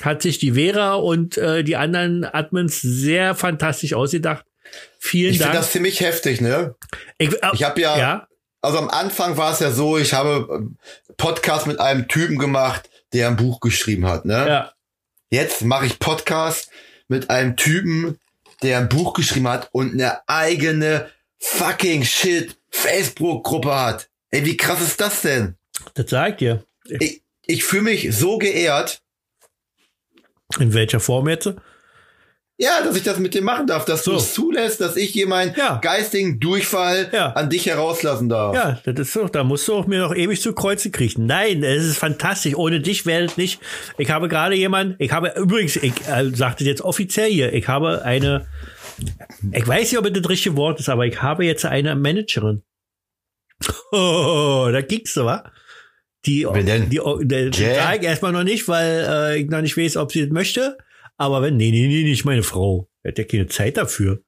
Hat 0.00 0.22
sich 0.22 0.38
die 0.38 0.52
Vera 0.52 0.94
und 0.94 1.36
äh, 1.38 1.64
die 1.64 1.74
anderen 1.76 2.24
Admins 2.24 2.80
sehr 2.80 3.34
fantastisch 3.34 3.94
ausgedacht. 3.94 4.44
Vielen 5.00 5.32
Ich 5.32 5.38
finde 5.38 5.52
Dank. 5.54 5.64
das 5.64 5.72
ziemlich 5.72 6.00
heftig, 6.00 6.40
ne? 6.40 6.76
ich 7.18 7.32
äh, 7.32 7.48
Ich 7.54 7.64
habe 7.64 7.80
ja, 7.80 7.98
ja, 7.98 8.28
also 8.60 8.78
am 8.78 8.90
Anfang 8.90 9.36
war 9.36 9.52
es 9.52 9.60
ja 9.60 9.70
so, 9.72 9.98
ich 9.98 10.12
habe 10.12 10.46
ähm, 10.52 10.76
Podcast 11.16 11.66
mit 11.66 11.80
einem 11.80 12.06
Typen 12.06 12.38
gemacht, 12.38 12.88
der 13.12 13.28
ein 13.28 13.36
Buch 13.36 13.60
geschrieben 13.60 14.06
hat, 14.06 14.24
ne? 14.24 14.46
ja, 14.46 14.72
Jetzt 15.30 15.62
mache 15.62 15.86
ich 15.86 15.98
Podcast 15.98 16.70
mit 17.08 17.30
einem 17.30 17.56
Typen, 17.56 18.18
der 18.62 18.78
ein 18.78 18.88
Buch 18.88 19.12
geschrieben 19.12 19.48
hat 19.48 19.68
und 19.72 19.92
eine 19.92 20.26
eigene 20.28 21.10
fucking 21.38 22.04
shit 22.04 22.56
Facebook-Gruppe 22.70 23.74
hat. 23.74 24.10
Ey, 24.30 24.44
wie 24.44 24.56
krass 24.56 24.80
ist 24.80 25.00
das 25.00 25.22
denn? 25.22 25.56
das 25.94 26.10
sagt 26.10 26.42
ihr. 26.42 26.64
Ich, 26.84 27.22
ich 27.46 27.64
fühle 27.64 27.82
mich 27.82 28.14
so 28.14 28.38
geehrt, 28.38 29.02
In 30.58 30.72
welcher 30.74 31.00
Form 31.00 31.28
jetzt? 31.28 31.52
Ja, 32.60 32.82
dass 32.82 32.96
ich 32.96 33.04
das 33.04 33.18
mit 33.20 33.34
dir 33.34 33.42
machen 33.42 33.66
darf, 33.68 33.84
dass 33.84 34.02
So. 34.04 34.10
du 34.12 34.16
es 34.18 34.34
zulässt, 34.34 34.80
dass 34.80 34.96
ich 34.96 35.10
hier 35.10 35.28
meinen 35.28 35.54
Ja. 35.56 35.78
geistigen 35.80 36.40
Durchfall 36.40 37.08
Ja. 37.12 37.28
an 37.32 37.48
dich 37.50 37.66
herauslassen 37.66 38.28
darf. 38.28 38.54
Ja, 38.54 38.80
das 38.84 38.98
ist 39.08 39.16
doch, 39.16 39.30
da 39.30 39.44
musst 39.44 39.66
du 39.68 39.74
auch 39.74 39.86
mir 39.86 40.00
noch 40.00 40.14
ewig 40.14 40.42
zu 40.42 40.52
Kreuze 40.52 40.90
kriechen. 40.90 41.26
Nein, 41.26 41.62
es 41.62 41.84
ist 41.84 41.98
fantastisch. 41.98 42.54
Ohne 42.56 42.80
dich 42.80 43.06
wäre 43.06 43.24
es 43.24 43.36
nicht. 43.36 43.60
Ich 43.96 44.10
habe 44.10 44.28
gerade 44.28 44.56
jemanden, 44.56 44.96
ich 44.98 45.12
habe 45.12 45.32
übrigens, 45.36 45.76
ich 45.76 45.92
äh, 46.08 46.30
sagte 46.34 46.64
jetzt 46.64 46.82
offiziell 46.82 47.30
hier, 47.30 47.52
ich 47.52 47.68
habe 47.68 48.02
eine, 48.04 48.46
ich 49.52 49.66
weiß 49.66 49.92
nicht, 49.92 49.98
ob 49.98 50.06
es 50.06 50.12
das 50.20 50.28
richtige 50.28 50.56
Wort 50.56 50.80
ist, 50.80 50.88
aber 50.88 51.06
ich 51.06 51.22
habe 51.22 51.44
jetzt 51.44 51.64
eine 51.64 51.94
Managerin. 51.94 52.62
Oh, 53.92 54.68
da 54.70 54.80
ging's 54.82 55.14
du, 55.14 55.24
wa? 55.24 55.50
Die, 56.26 56.46
Wer 56.50 56.62
denn? 56.62 56.90
die, 56.90 57.00
die, 57.22 57.50
die 57.50 57.60
Jay? 57.62 57.74
sag 57.76 57.98
ich 57.98 58.02
erstmal 58.02 58.32
noch 58.32 58.42
nicht, 58.44 58.66
weil 58.68 59.06
äh, 59.08 59.38
ich 59.40 59.48
noch 59.48 59.62
nicht 59.62 59.76
weiß, 59.76 59.96
ob 59.96 60.12
sie 60.12 60.22
das 60.22 60.30
möchte. 60.30 60.76
Aber 61.18 61.42
wenn, 61.42 61.56
nee, 61.56 61.70
nee, 61.70 61.86
nee, 61.88 62.04
nicht 62.04 62.24
meine 62.24 62.42
Frau. 62.42 62.88
Hat 63.06 63.18
ja 63.18 63.24
keine 63.24 63.46
Zeit 63.48 63.76
dafür. 63.76 64.20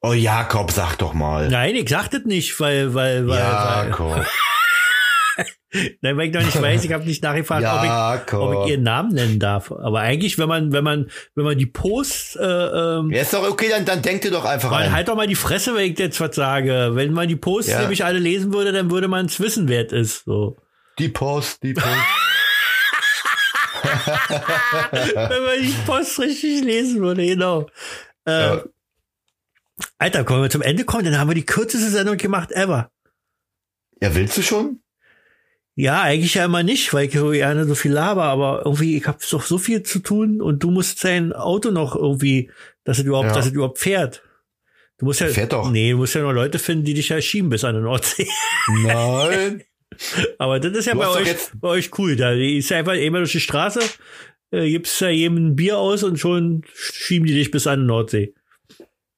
Oh, 0.00 0.12
Jakob, 0.12 0.70
sag 0.70 0.96
doch 0.98 1.12
mal. 1.12 1.48
Nein, 1.48 1.74
ich 1.74 1.88
sag 1.88 2.08
das 2.10 2.24
nicht, 2.24 2.58
weil, 2.60 2.94
weil, 2.94 3.26
weil, 3.26 3.38
weil, 3.40 3.88
Jakob. 3.90 4.24
Nein, 6.00 6.16
weil 6.16 6.28
ich 6.28 6.34
noch 6.34 6.42
nicht 6.42 6.60
weiß, 6.60 6.84
ich 6.84 6.92
habe 6.92 7.04
nicht 7.04 7.22
nachgefragt, 7.22 7.64
ob, 7.66 7.84
ich, 7.84 8.32
ob 8.38 8.64
ich 8.64 8.70
ihren 8.72 8.82
Namen 8.84 9.12
nennen 9.12 9.38
darf. 9.38 9.70
Aber 9.70 10.00
eigentlich, 10.00 10.38
wenn 10.38 10.48
man, 10.48 10.72
wenn 10.72 10.82
man, 10.82 11.10
wenn 11.34 11.44
man 11.44 11.58
die 11.58 11.66
Posts, 11.66 12.36
äh, 12.36 12.44
ähm, 12.44 13.10
Ja, 13.10 13.20
ist 13.22 13.34
doch 13.34 13.46
okay, 13.48 13.66
dann, 13.68 13.84
dann 13.84 14.00
denk 14.00 14.22
dir 14.22 14.30
doch 14.30 14.44
einfach 14.44 14.72
ein. 14.72 14.92
halt 14.92 15.08
doch 15.08 15.14
mal 15.16 15.26
die 15.26 15.34
Fresse, 15.34 15.74
wenn 15.74 15.92
ich 15.92 15.98
jetzt 15.98 16.20
was 16.20 16.34
sage. 16.34 16.90
Wenn 16.94 17.12
man 17.12 17.28
die 17.28 17.36
Posts 17.36 17.72
Ja. 17.72 17.80
nämlich 17.80 18.04
alle 18.04 18.18
lesen 18.18 18.52
würde, 18.54 18.72
dann 18.72 18.90
würde 18.90 19.08
man 19.08 19.26
es 19.26 19.38
wissen, 19.40 19.68
wer 19.68 19.84
es 19.86 19.92
ist. 19.92 20.24
So. 20.24 20.56
Die 20.98 21.08
Post, 21.08 21.62
die 21.62 21.74
Post. 21.74 21.86
wenn 24.90 25.44
man 25.44 25.62
die 25.62 25.74
Post 25.86 26.18
richtig 26.20 26.64
lesen 26.64 27.00
würde, 27.00 27.24
genau. 27.26 27.66
Äh, 28.26 28.30
Ja. 28.30 28.64
Alter, 29.98 30.24
kommen 30.24 30.42
wir 30.42 30.50
zum 30.50 30.62
Ende 30.62 30.84
kommen, 30.84 31.04
dann 31.04 31.18
haben 31.18 31.28
wir 31.30 31.34
die 31.34 31.46
kürzeste 31.46 31.88
Sendung 31.90 32.16
gemacht 32.16 32.50
ever. 32.52 32.90
ja, 34.02 34.14
willst 34.14 34.36
du 34.36 34.42
schon? 34.42 34.80
Ja, 35.76 36.02
eigentlich 36.02 36.34
ja 36.34 36.44
immer 36.44 36.64
nicht, 36.64 36.92
weil 36.92 37.06
ich 37.06 37.14
so 37.14 37.30
gerne 37.30 37.64
so 37.64 37.76
viel 37.76 37.92
laber, 37.92 38.24
aber 38.24 38.62
irgendwie, 38.64 38.96
ich 38.96 39.06
habe 39.06 39.18
doch 39.30 39.44
so 39.44 39.58
viel 39.58 39.84
zu 39.84 40.00
tun 40.00 40.42
und 40.42 40.64
du 40.64 40.72
musst 40.72 40.98
sein 40.98 41.32
Auto 41.32 41.70
noch 41.70 41.94
irgendwie, 41.94 42.50
dass 42.82 42.98
es 42.98 43.04
überhaupt, 43.04 43.28
Ja. 43.28 43.34
dass 43.34 43.46
es 43.46 43.52
überhaupt 43.52 43.78
fährt. 43.78 44.24
Du 44.98 45.04
musst 45.06 45.20
ja, 45.20 45.28
Fährt 45.28 45.52
doch. 45.52 45.70
nee, 45.70 45.92
du 45.92 45.98
musst 45.98 46.16
ja 46.16 46.22
noch 46.22 46.32
Leute 46.32 46.58
finden, 46.58 46.84
die 46.84 46.94
dich 46.94 47.10
ja 47.10 47.20
schieben 47.20 47.48
bis 47.50 47.62
an 47.62 47.74
den 47.74 47.84
Nordsee. 47.84 48.26
Nein. 48.82 49.62
Aber 50.38 50.60
das 50.60 50.72
ist 50.76 50.86
ja 50.86 50.94
bei 50.94 51.08
euch, 51.08 51.36
bei 51.54 51.68
euch 51.68 51.98
cool. 51.98 52.16
Da 52.16 52.32
ist 52.32 52.70
ja 52.70 52.78
einfach 52.78 52.94
immer 52.94 53.18
durch 53.18 53.32
die 53.32 53.40
Straße, 53.40 53.80
äh, 54.50 54.68
gibst 54.70 55.00
ja 55.00 55.08
jedem 55.08 55.36
ein 55.36 55.56
Bier 55.56 55.78
aus 55.78 56.02
und 56.02 56.18
schon 56.18 56.64
schieben 56.74 57.26
die 57.26 57.34
dich 57.34 57.50
bis 57.50 57.66
an 57.66 57.80
den 57.80 57.86
Nordsee. 57.86 58.34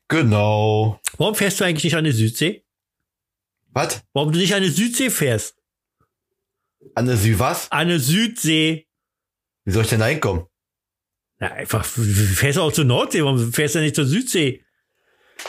genau. 0.09 1.01
Warum 1.19 1.35
fährst 1.35 1.61
du 1.61 1.65
eigentlich 1.65 1.85
nicht 1.85 1.97
an 1.97 2.05
die 2.05 2.13
Südsee? 2.13 2.65
Was? 3.73 4.03
Warum 4.13 4.33
du 4.33 4.39
nicht 4.39 4.55
an 4.55 4.63
die 4.63 4.71
Südsee 4.71 5.11
fährst? 5.11 5.57
An 6.95 7.07
der 7.07 7.17
Süd 7.17 7.39
was? 7.39 7.71
An 7.71 7.89
die 7.89 7.99
Südsee. 7.99 8.87
Wie 9.65 9.71
soll 9.73 9.85
ich 9.85 9.91
denn 9.91 10.01
da 10.01 10.07
hinkommen? 10.07 10.47
Na, 11.39 11.53
einfach, 11.53 11.85
fährst 11.85 12.59
du 12.59 12.63
auch 12.63 12.73
zur 12.73 12.85
Nordsee, 12.85 13.23
warum 13.23 13.53
fährst 13.53 13.75
du 13.75 13.81
nicht 13.81 13.95
zur 13.95 14.07
Südsee? 14.07 14.65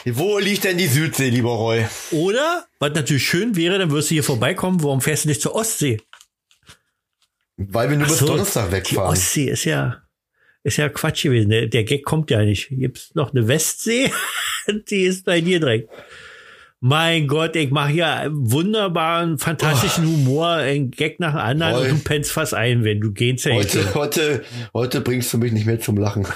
Wo 0.06 0.40
liegt 0.40 0.64
denn 0.64 0.78
die 0.78 0.88
Südsee, 0.88 1.30
lieber 1.30 1.52
Roy? 1.52 1.86
Oder, 2.12 2.66
was 2.80 2.94
natürlich 2.94 3.26
schön 3.26 3.56
wäre, 3.56 3.78
dann 3.78 3.92
wirst 3.92 4.10
du 4.10 4.16
hier 4.16 4.24
vorbeikommen, 4.24 4.82
warum 4.84 5.02
fährst 5.02 5.26
du 5.26 5.30
nicht 5.30 5.42
zur 5.42 5.56
Ostsee? 5.56 6.00
Weil 7.58 7.90
wir 7.90 7.98
nur 7.98 8.08
Ach 8.08 8.12
bis 8.12 8.20
so, 8.20 8.28
Donnerstag 8.28 8.68
Die 8.68 8.72
wegfahren. 8.74 9.12
Ostsee 9.12 9.50
ist 9.50 9.66
ja, 9.66 10.02
ist 10.64 10.78
ja 10.78 10.90
Quatsch 10.90 11.24
gewesen. 11.24 11.50
Der, 11.50 11.68
der 11.68 11.84
Gag 11.84 12.04
kommt 12.04 12.32
ja 12.32 12.44
nicht. 12.44 12.70
Gibt's 12.70 13.14
noch 13.14 13.32
eine 13.32 13.48
Westsee? 13.48 14.12
Die 14.90 15.04
ist 15.04 15.26
bei 15.26 15.42
dir 15.42 15.60
direkt. 15.60 15.90
Mein 16.84 17.28
Gott, 17.28 17.56
ich 17.56 17.70
mache 17.70 17.92
hier 17.92 18.28
wunderbaren, 18.32 19.38
fantastischen 19.38 20.04
Humor, 20.04 20.48
ein 20.50 20.90
Gag 20.90 21.20
nach 21.20 21.34
dem 21.34 21.40
anderen 21.42 21.76
Roy. 21.76 21.90
und 21.92 22.00
du 22.00 22.04
pennst 22.04 22.32
fast 22.32 22.56
ein, 22.56 22.84
wenn 22.84 23.00
du 23.00 23.12
gehst 23.12 23.46
ja. 23.46 23.54
Heute, 23.54 23.94
heute, 23.94 24.44
heute 24.74 25.02
bringst 25.02 25.32
du 25.32 25.38
mich 25.38 25.52
nicht 25.52 25.68
mehr 25.68 25.80
zum 25.80 25.98
Lachen. 25.98 26.28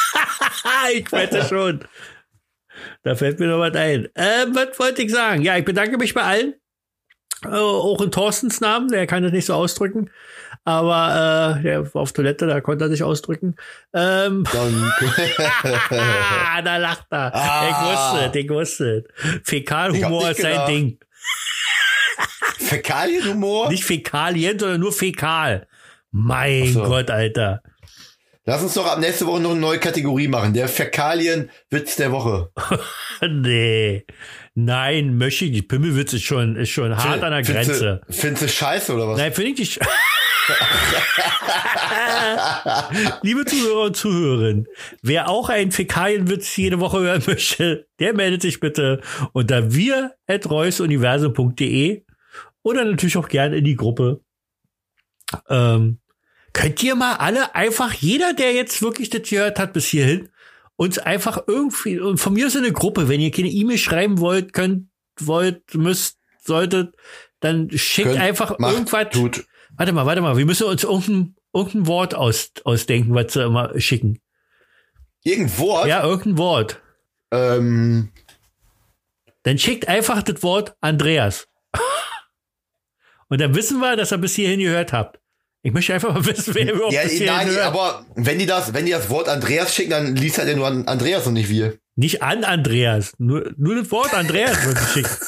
ich 0.94 1.10
wette 1.10 1.46
schon. 1.48 1.80
Da 3.02 3.14
fällt 3.14 3.40
mir 3.40 3.46
noch 3.46 3.58
was 3.58 3.74
ein. 3.74 4.06
Äh, 4.14 4.46
was 4.52 4.78
wollte 4.78 5.02
ich 5.02 5.12
sagen? 5.12 5.42
Ja, 5.42 5.56
ich 5.56 5.64
bedanke 5.64 5.98
mich 5.98 6.14
bei 6.14 6.22
allen. 6.22 6.54
Äh, 7.44 7.48
auch 7.48 8.00
in 8.00 8.10
Thorstens 8.10 8.60
Namen, 8.60 8.88
der 8.88 9.06
kann 9.06 9.22
das 9.22 9.32
nicht 9.32 9.46
so 9.46 9.54
ausdrücken. 9.54 10.10
Aber 10.64 11.58
äh, 11.58 11.62
der 11.62 11.94
war 11.94 12.02
auf 12.02 12.12
Toilette, 12.12 12.46
da 12.46 12.60
konnte 12.60 12.86
er 12.86 12.88
sich 12.88 13.02
ausdrücken. 13.02 13.56
Ähm, 13.92 14.44
Danke. 14.50 15.12
ah, 15.38 16.62
da 16.64 16.76
lacht 16.78 17.06
er. 17.10 17.34
Ah. 17.34 17.68
Ich 17.68 17.76
wusste 17.90 18.30
es, 18.30 18.44
ich 18.44 18.50
wusste 18.50 19.04
Fäkalhumor 19.44 20.30
ist 20.30 20.40
sein. 20.40 20.66
Ding. 20.66 20.98
Fäkalienhumor? 22.58 23.68
Nicht 23.68 23.84
Fäkalien, 23.84 24.58
sondern 24.58 24.80
nur 24.80 24.92
Fäkal. 24.92 25.66
Mein 26.10 26.72
so. 26.72 26.82
Gott, 26.84 27.10
Alter. 27.10 27.62
Lass 28.46 28.62
uns 28.62 28.74
doch 28.74 28.86
ab 28.86 28.98
nächste 28.98 29.26
Woche 29.26 29.40
noch 29.40 29.52
eine 29.52 29.60
neue 29.60 29.78
Kategorie 29.78 30.28
machen. 30.28 30.52
Der 30.52 30.68
Fäkalienwitz 30.68 31.96
der 31.96 32.12
Woche. 32.12 32.50
Nee. 33.26 34.04
Nein, 34.54 35.16
möchte 35.16 35.46
ich 35.46 35.52
nicht. 35.52 35.68
Pimmelwitz 35.68 36.12
ist 36.12 36.24
schon, 36.24 36.56
ist 36.56 36.68
schon 36.70 36.94
hart 36.96 37.22
an 37.22 37.30
der 37.30 37.42
Grenze. 37.42 38.00
Findest 38.10 38.42
du 38.42 38.48
scheiße 38.48 38.92
oder 38.92 39.06
was? 39.08 39.18
Nein, 39.18 39.32
finde 39.32 39.52
ich 39.52 39.58
nicht. 39.58 39.80
Liebe 43.22 43.46
Zuhörer 43.46 43.86
und 43.86 43.96
Zuhörerinnen, 43.96 44.66
wer 45.00 45.28
auch 45.28 45.48
einen 45.48 45.72
Fäkalienwitz 45.72 46.54
jede 46.56 46.80
Woche 46.80 47.00
hören 47.00 47.22
möchte, 47.26 47.86
der 47.98 48.12
meldet 48.14 48.42
sich 48.42 48.60
bitte 48.60 49.00
unter 49.32 49.72
wir.reusuniversum.de 49.72 52.04
oder 52.62 52.84
natürlich 52.84 53.16
auch 53.16 53.28
gerne 53.28 53.56
in 53.56 53.64
die 53.64 53.76
Gruppe. 53.76 54.20
Ähm, 55.48 56.00
könnt 56.54 56.82
ihr 56.82 56.94
mal 56.94 57.16
alle 57.16 57.54
einfach, 57.54 57.92
jeder, 57.92 58.32
der 58.32 58.54
jetzt 58.54 58.80
wirklich 58.80 59.10
das 59.10 59.28
gehört 59.28 59.58
hat 59.58 59.74
bis 59.74 59.86
hierhin, 59.86 60.30
uns 60.76 60.98
einfach 60.98 61.44
irgendwie, 61.46 62.00
und 62.00 62.18
von 62.18 62.32
mir 62.32 62.46
ist 62.46 62.56
eine 62.56 62.72
Gruppe, 62.72 63.08
wenn 63.08 63.20
ihr 63.20 63.30
keine 63.30 63.50
E-Mail 63.50 63.76
schreiben 63.76 64.18
wollt, 64.18 64.54
könnt, 64.54 64.88
wollt, 65.20 65.74
müsst, 65.74 66.18
solltet, 66.42 66.94
dann 67.40 67.70
schickt 67.70 68.08
Könnt, 68.08 68.20
einfach 68.20 68.58
macht, 68.58 68.72
irgendwas. 68.72 69.10
Tut. 69.10 69.44
Warte 69.76 69.92
mal, 69.92 70.06
warte 70.06 70.20
mal, 70.20 70.36
wir 70.36 70.46
müssen 70.46 70.66
uns 70.66 70.84
irgendein, 70.84 71.36
irgendein 71.52 71.86
Wort 71.86 72.14
aus, 72.14 72.52
ausdenken, 72.64 73.14
was 73.14 73.32
sie 73.32 73.44
immer 73.44 73.78
schicken. 73.80 74.20
Irgendwo. 75.24 75.84
Ja, 75.84 76.04
irgendein 76.04 76.38
Wort. 76.38 76.82
Ähm, 77.30 78.10
Dann 79.42 79.58
schickt 79.58 79.88
einfach 79.88 80.22
das 80.22 80.42
Wort 80.42 80.76
Andreas. 80.80 81.48
Und 83.28 83.40
dann 83.40 83.54
wissen 83.54 83.80
wir, 83.80 83.96
dass 83.96 84.12
ihr 84.12 84.18
bis 84.18 84.36
hierhin 84.36 84.60
gehört 84.60 84.92
habt. 84.92 85.18
Ich 85.66 85.72
möchte 85.72 85.94
einfach 85.94 86.12
mal 86.12 86.26
wissen, 86.26 86.54
wer 86.54 86.74
überhaupt 86.74 86.92
ja, 86.92 87.04
bis 87.04 87.12
hierhin 87.12 87.34
nein, 87.34 87.48
hört. 87.48 87.64
aber 87.64 88.04
wenn 88.16 88.38
die 88.38 88.44
das, 88.44 88.74
wenn 88.74 88.84
die 88.84 88.92
das 88.92 89.08
Wort 89.08 89.30
Andreas 89.30 89.74
schicken, 89.74 89.90
dann 89.90 90.14
liest 90.14 90.36
halt 90.36 90.46
ja 90.46 90.54
nur 90.54 90.66
an 90.66 90.86
Andreas 90.86 91.26
und 91.26 91.32
nicht 91.32 91.48
wir. 91.48 91.78
Nicht 91.96 92.22
an 92.22 92.44
Andreas. 92.44 93.14
Nur, 93.16 93.50
nur 93.56 93.74
das 93.74 93.90
Wort 93.90 94.12
Andreas 94.12 94.62
wird 94.66 94.76
geschickt. 94.76 95.08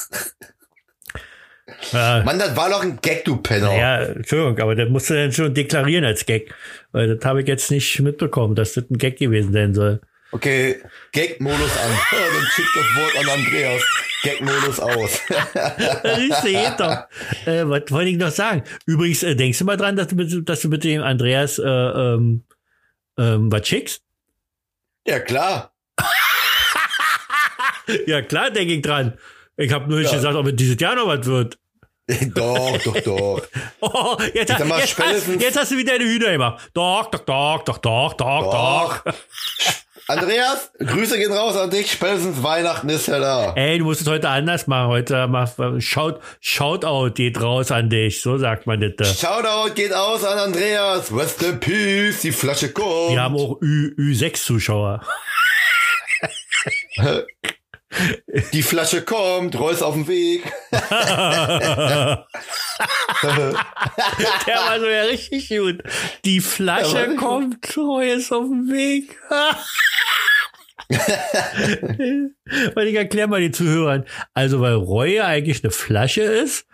äh, 1.91 2.23
Mann, 2.23 2.37
das 2.37 2.55
war 2.55 2.69
doch 2.69 2.83
ein 2.83 2.99
Gag, 3.01 3.25
du 3.25 3.37
Penner. 3.37 3.75
ja, 3.75 4.03
Entschuldigung, 4.03 4.59
aber 4.59 4.75
das 4.75 4.89
musst 4.89 5.09
du 5.09 5.15
dann 5.15 5.31
schon 5.31 5.55
deklarieren 5.55 6.05
als 6.05 6.23
Gag. 6.27 6.53
Weil 6.91 7.15
das 7.15 7.25
habe 7.25 7.41
ich 7.41 7.47
jetzt 7.47 7.71
nicht 7.71 7.99
mitbekommen, 8.01 8.53
dass 8.53 8.73
das 8.73 8.83
ein 8.91 8.99
Gag 8.99 9.17
gewesen 9.17 9.53
sein 9.53 9.73
soll. 9.73 10.01
Okay, 10.31 10.75
Gag-Modus 11.13 11.77
an. 11.77 11.91
Dann 12.11 12.47
schickt 12.53 12.75
das 12.75 12.95
Wort 12.95 13.17
an 13.17 13.39
Andreas. 13.39 13.81
Gag-Modus 14.23 14.79
aus. 14.79 15.21
Das 16.03 16.19
ist 16.43 16.79
doch. 16.79 17.05
Äh, 17.45 17.63
was 17.69 17.91
wollte 17.91 18.09
ich 18.09 18.17
noch 18.17 18.31
sagen? 18.31 18.63
Übrigens, 18.85 19.23
äh, 19.23 19.35
denkst 19.35 19.59
du 19.59 19.65
mal 19.65 19.77
dran, 19.77 19.95
dass 19.95 20.07
du 20.07 20.15
mit, 20.15 20.49
dass 20.49 20.61
du 20.61 20.69
mit 20.69 20.83
dem 20.83 21.03
Andreas 21.03 21.59
äh, 21.59 21.63
ähm, 21.67 22.43
ähm, 23.17 23.51
was 23.51 23.67
schickst? 23.67 24.01
ja, 25.07 25.19
klar. 25.19 25.73
Ja, 28.05 28.21
klar, 28.21 28.51
denke 28.51 28.73
ich 28.73 28.81
dran. 28.81 29.17
Ich 29.55 29.71
habe 29.71 29.87
nur 29.89 29.99
nicht 29.99 30.11
Ja. 30.11 30.17
gesagt, 30.17 30.35
ob 30.35 30.45
es 30.47 30.55
dieses 30.57 30.77
Jahr 30.79 30.95
noch 30.95 31.07
was 31.07 31.25
wird. 31.25 31.57
doch, 32.35 32.77
doch, 32.83 32.99
doch. 33.01 33.41
Oh, 33.79 34.17
jetzt, 34.33 34.59
mal, 34.65 34.79
jetzt, 34.79 34.97
hast, 34.97 35.27
jetzt 35.39 35.57
hast 35.57 35.71
du 35.71 35.77
wieder 35.77 35.93
eine 35.93 36.03
Hühner 36.05 36.31
gemacht. 36.31 36.69
Doch, 36.73 37.09
doch, 37.11 37.19
doch, 37.21 37.63
doch, 37.63 37.77
doch, 37.77 38.13
doch, 38.13 38.51
doch. 38.51 39.03
Doch. 39.03 39.13
Andreas, 40.09 40.71
Grüße 40.79 41.17
gehen 41.17 41.33
raus 41.33 41.57
an 41.57 41.69
dich. 41.69 41.91
Spätestens 41.91 42.41
Weihnachten 42.41 42.87
ist 42.87 43.07
ja 43.07 43.19
da. 43.19 43.53
Ey, 43.55 43.77
du 43.79 43.83
musst 43.83 43.99
es 43.99 44.07
heute 44.07 44.29
anders 44.29 44.65
machen. 44.65 44.87
Heute 44.87 45.27
mach, 45.27 45.51
Shout, 45.79 46.19
Shoutout 46.39 47.13
geht 47.13 47.41
raus 47.41 47.71
an 47.71 47.89
dich. 47.89 48.21
So 48.21 48.37
sagt 48.37 48.67
man 48.67 48.79
das. 48.97 49.19
Shoutout 49.19 49.73
geht 49.75 49.93
aus 49.93 50.23
an 50.23 50.39
Andreas. 50.39 51.13
Rest 51.13 51.43
in 51.43 51.59
Peace. 51.59 52.21
Die 52.21 52.31
Flasche 52.31 52.71
kommt. 52.71 53.11
Wir 53.11 53.21
haben 53.21 53.35
auch 53.35 53.61
Ü, 53.61 53.93
Ü6-Zuschauer. 53.97 55.01
Die 58.53 58.63
Flasche 58.63 59.01
kommt. 59.03 59.57
Reus 59.59 59.81
auf 59.81 59.93
dem 59.93 60.07
Weg. 60.07 60.43
Der 60.71 62.27
war 64.55 64.79
so 64.79 64.87
ja 64.87 65.03
richtig 65.03 65.49
gut. 65.49 65.81
Die 66.25 66.41
Flasche 66.41 67.15
kommt, 67.15 67.61
Troy 67.61 68.11
ist 68.11 68.31
auf 68.31 68.45
dem 68.45 68.69
Weg. 68.69 69.17
Weil 72.75 72.87
ich 72.87 72.95
erklär 72.95 73.27
mal 73.27 73.41
den 73.41 73.53
Zuhörern. 73.53 74.05
Also, 74.33 74.61
weil 74.61 75.09
ja 75.09 75.25
eigentlich 75.25 75.63
eine 75.63 75.71
Flasche 75.71 76.21
ist 76.21 76.65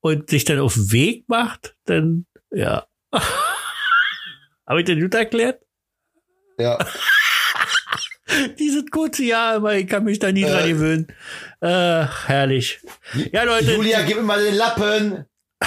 und 0.00 0.30
sich 0.30 0.44
dann 0.44 0.60
auf 0.60 0.74
den 0.74 0.92
Weg 0.92 1.28
macht, 1.28 1.76
dann, 1.84 2.26
ja. 2.50 2.86
Habe 4.66 4.80
ich 4.80 4.84
den 4.84 5.00
gut 5.00 5.14
erklärt? 5.14 5.62
Ja. 6.58 6.78
Dieses 8.58 8.84
kurze 8.90 9.24
Jahr, 9.24 9.54
aber 9.56 9.74
ich 9.76 9.86
kann 9.86 10.04
mich 10.04 10.18
da 10.18 10.30
nie 10.32 10.42
Äh. 10.44 10.50
dran 10.50 10.68
gewöhnen. 10.68 11.06
Äh, 11.60 12.04
herrlich. 12.26 12.80
Ja, 13.32 13.42
Leute. 13.44 13.72
Julia, 13.74 14.02
gib 14.02 14.16
mir 14.16 14.22
mal 14.22 14.42
den 14.42 14.54
Lappen. 14.54 15.24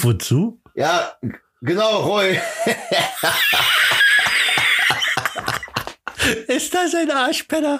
Wozu? 0.00 0.60
Ja, 0.74 1.12
genau, 1.62 2.02
Roy. 2.02 2.38
Ist 6.48 6.74
das 6.74 6.92
ein 6.94 7.08
Arschpenner? 7.10 7.78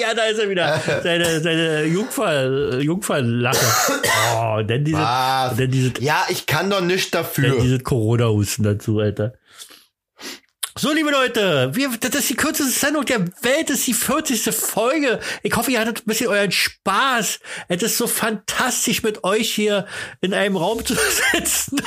ja, 0.00 0.14
da 0.14 0.24
ist 0.26 0.38
er 0.38 0.48
wieder. 0.48 0.80
Seine, 1.02 1.40
seine 1.40 1.84
Jungfer, 1.86 2.78
Jungferlache. 2.80 3.66
Oh, 4.36 4.60
dann 4.64 4.84
diese, 4.84 4.98
Was? 4.98 5.56
dann 5.56 5.70
diese, 5.72 5.92
Ja, 6.00 6.24
ich 6.28 6.46
kann 6.46 6.70
doch 6.70 6.82
nicht 6.82 7.12
dann 7.14 7.22
dafür. 7.24 7.58
diese 7.60 7.80
Corona-Husten 7.80 8.62
dazu, 8.62 9.00
Alter. 9.00 9.32
So, 10.76 10.92
liebe 10.92 11.12
Leute, 11.12 11.70
wir, 11.72 11.88
das 12.00 12.16
ist 12.16 12.30
die 12.30 12.34
kürzeste 12.34 12.72
Sendung 12.72 13.04
der 13.04 13.20
Welt, 13.42 13.70
das 13.70 13.78
ist 13.78 13.86
die 13.86 13.94
40. 13.94 14.52
Folge. 14.52 15.20
Ich 15.44 15.54
hoffe, 15.54 15.70
ihr 15.70 15.78
hattet 15.78 16.00
ein 16.00 16.06
bisschen 16.06 16.26
euren 16.26 16.50
Spaß. 16.50 17.38
Es 17.68 17.82
ist 17.84 17.96
so 17.96 18.08
fantastisch, 18.08 19.04
mit 19.04 19.22
euch 19.22 19.54
hier 19.54 19.86
in 20.20 20.34
einem 20.34 20.56
Raum 20.56 20.84
zu 20.84 20.96
sitzen. 21.32 21.80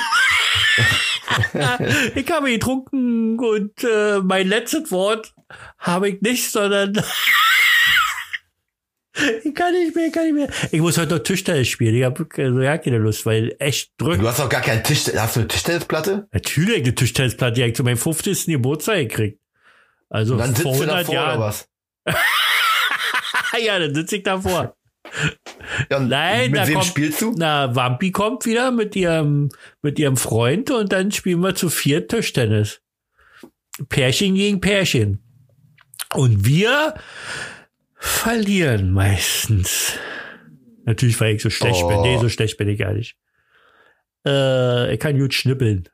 ich 2.14 2.30
habe 2.30 2.50
getrunken 2.50 3.38
und 3.38 3.84
äh, 3.84 4.20
mein 4.22 4.48
letztes 4.48 4.90
Wort 4.90 5.34
habe 5.78 6.08
ich 6.08 6.22
nicht, 6.22 6.50
sondern 6.50 6.94
ich 9.44 9.54
kann 9.54 9.72
nicht 9.72 9.94
mehr, 9.94 10.06
ich 10.06 10.12
kann 10.12 10.24
nicht 10.24 10.34
mehr. 10.34 10.48
Ich 10.70 10.80
muss 10.80 10.98
heute 10.98 11.14
noch 11.16 11.22
Tischtennis 11.22 11.68
spielen. 11.68 11.94
Ich 11.94 12.04
habe 12.04 12.26
also, 12.36 12.60
ja, 12.60 12.78
keine 12.78 12.98
Lust, 12.98 13.24
weil 13.26 13.54
echt 13.58 13.92
drückt. 13.98 14.22
Du 14.22 14.28
hast 14.28 14.38
doch 14.38 14.48
gar 14.48 14.60
keinen 14.62 14.82
Tisch. 14.84 15.04
Hast 15.16 15.36
du 15.36 15.40
eine 15.40 15.48
Tischtennisplatte? 15.48 16.28
Natürlich 16.32 16.82
eine 16.84 16.94
Tischtennisplatte, 16.94 17.54
die 17.54 17.60
habe 17.62 17.70
ich 17.70 17.76
zu 17.76 17.84
meinem 17.84 17.96
50. 17.98 18.46
Geburtstag 18.46 19.08
gekriegt. 19.08 19.40
Also 20.08 20.34
Und 20.34 20.40
dann 20.40 20.56
vor 20.56 20.74
sitzt 20.74 20.88
du 20.88 20.90
100 20.90 21.00
davor 21.00 21.12
oder 21.14 21.22
Jahren. 21.22 21.40
was? 21.40 21.68
ja, 23.62 23.78
dann 23.78 23.94
sitze 23.94 24.16
ich 24.16 24.22
davor. 24.22 24.74
Ja, 25.90 26.00
Nein, 26.00 26.50
mit 26.50 26.60
da 26.60 26.66
wem 26.68 26.74
kommt- 26.74 26.86
spielst 26.86 27.20
du? 27.22 27.34
Na, 27.36 27.74
Wampi 27.74 28.10
kommt 28.10 28.44
wieder 28.46 28.70
mit 28.70 28.94
ihrem, 28.96 29.48
mit 29.82 29.98
ihrem 29.98 30.16
Freund 30.16 30.70
und 30.70 30.92
dann 30.92 31.12
spielen 31.12 31.40
wir 31.40 31.54
zu 31.54 31.70
vier 31.70 32.06
Tischtennis. 32.06 32.80
Pärchen 33.88 34.34
gegen 34.34 34.60
Pärchen. 34.60 35.22
Und 36.14 36.44
wir 36.46 36.94
verlieren 37.98 38.92
meistens. 38.92 39.98
Natürlich, 40.84 41.20
weil 41.20 41.34
ich 41.36 41.42
so 41.42 41.50
schlecht 41.50 41.82
Oh. 41.84 41.88
bin. 41.88 42.00
Nee, 42.02 42.18
so 42.18 42.28
schlecht 42.28 42.56
bin 42.56 42.68
ich 42.68 42.78
gar 42.78 42.92
nicht. 42.92 43.16
Äh, 44.26 44.94
ich 44.94 45.00
kann 45.00 45.18
gut 45.18 45.34
schnippeln. 45.34 45.88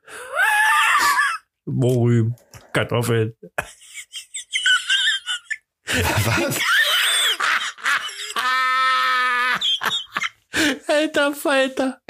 Mohrrüben, 1.66 2.34
Kartoffeln. 2.72 3.34
Was? 5.86 6.61
Alter 10.88 11.32
Falter. 11.34 12.00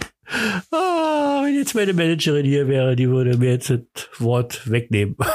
Ah, 0.70 1.42
wenn 1.44 1.54
jetzt 1.54 1.74
meine 1.74 1.92
Managerin 1.92 2.44
hier 2.46 2.66
wäre, 2.68 2.96
die 2.96 3.08
würde 3.08 3.36
mir 3.36 3.50
jetzt 3.52 3.70
das 3.70 3.80
Wort 4.18 4.68
wegnehmen. 4.70 5.16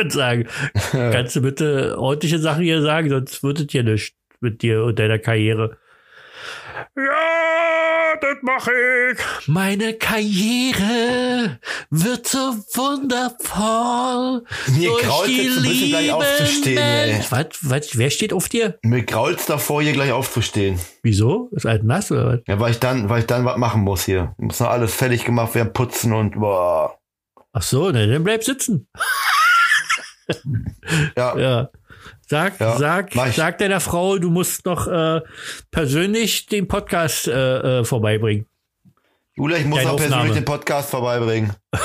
Und 0.00 0.12
sagen, 0.12 0.48
kannst 0.92 1.36
du 1.36 1.42
bitte 1.42 1.98
ordentliche 1.98 2.38
Sachen 2.38 2.62
hier 2.62 2.82
sagen, 2.82 3.08
sonst 3.08 3.42
wird 3.42 3.60
es 3.60 3.66
hier 3.70 3.82
nicht. 3.82 4.14
mit 4.40 4.62
dir 4.62 4.84
und 4.84 4.98
deiner 4.98 5.18
Karriere. 5.18 5.78
Ja, 6.94 8.16
das 8.20 8.36
mache 8.42 8.70
ich. 9.12 9.48
Meine 9.48 9.94
Karriere 9.94 11.58
wird 11.90 12.26
so 12.26 12.38
wundervoll. 12.74 14.44
Mir 14.76 14.90
graut 15.00 15.28
jetzt 15.28 15.58
ein 15.58 15.62
bisschen 15.62 15.88
gleich 15.88 16.12
aufzustehen, 16.12 16.78
ey. 16.78 17.20
Was, 17.30 17.46
was, 17.62 17.98
wer 17.98 18.10
steht 18.10 18.32
auf 18.32 18.48
dir? 18.48 18.78
Mir 18.82 19.04
grault's 19.04 19.46
davor, 19.46 19.82
hier 19.82 19.92
gleich 19.92 20.12
aufzustehen. 20.12 20.78
Wieso? 21.02 21.48
Ist 21.52 21.64
halt 21.64 21.84
nass 21.84 22.10
oder 22.12 22.26
was? 22.26 22.40
Ja, 22.46 22.60
weil 22.60 22.72
ich 22.72 22.78
dann, 22.80 23.08
weil 23.08 23.20
ich 23.20 23.26
dann 23.26 23.44
was 23.44 23.56
machen 23.56 23.82
muss 23.82 24.04
hier. 24.04 24.34
Muss 24.38 24.60
noch 24.60 24.70
alles 24.70 24.94
fertig 24.94 25.24
gemacht 25.24 25.54
werden, 25.54 25.72
putzen 25.72 26.12
und 26.12 26.38
boah. 26.38 26.98
Ach 27.52 27.62
so, 27.62 27.90
ne, 27.90 28.06
dann 28.06 28.24
bleib 28.24 28.44
sitzen. 28.44 28.86
Ja, 31.16 31.36
Ja. 31.38 31.70
Sag, 32.28 32.58
Ja, 32.60 32.76
sag, 32.76 33.12
sag 33.34 33.58
deiner 33.58 33.80
Frau, 33.80 34.18
du 34.18 34.30
musst 34.30 34.66
noch 34.66 34.86
äh, 34.88 35.20
persönlich 35.70 36.46
den 36.46 36.66
Podcast 36.68 37.28
äh, 37.28 37.80
äh, 37.80 37.84
vorbeibringen. 37.84 38.46
Jule, 39.34 39.58
ich 39.58 39.64
muss 39.66 39.78
Deine 39.78 39.90
noch 39.90 39.96
persönlich 39.96 40.18
Aufnahme. 40.20 40.34
den 40.40 40.44
Podcast 40.44 40.90
vorbeibringen. 40.90 41.52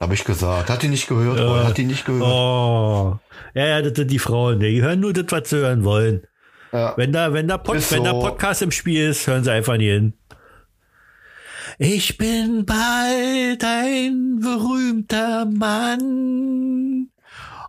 Hab 0.00 0.12
ich 0.12 0.24
gesagt. 0.24 0.70
Hat 0.70 0.82
die 0.82 0.88
nicht 0.88 1.08
gehört? 1.08 1.38
Ja. 1.38 1.46
Roy? 1.46 1.64
Hat 1.64 1.76
die 1.76 1.84
nicht 1.84 2.04
gehört? 2.04 2.22
Oh. 2.22 3.18
Ja, 3.54 3.66
ja, 3.66 3.82
das 3.82 3.92
sind 3.96 4.10
die 4.10 4.18
Frauen. 4.18 4.60
Die 4.60 4.82
hören 4.82 5.00
nur 5.00 5.12
das, 5.12 5.24
was 5.30 5.50
sie 5.50 5.56
hören 5.56 5.84
wollen. 5.84 6.22
Ja. 6.72 6.94
Wenn 6.96 7.12
da, 7.12 7.32
wenn 7.32 7.48
da, 7.48 7.58
Pod, 7.58 7.76
wenn 7.90 8.04
da. 8.04 8.12
Podcast 8.12 8.62
im 8.62 8.70
Spiel 8.70 9.08
ist, 9.10 9.26
hören 9.26 9.42
sie 9.44 9.52
einfach 9.52 9.76
nie 9.76 9.90
hin. 9.90 10.14
Ich 11.78 12.16
bin 12.18 12.64
bald 12.64 13.64
ein 13.64 14.38
berühmter 14.40 15.44
Mann. 15.46 17.08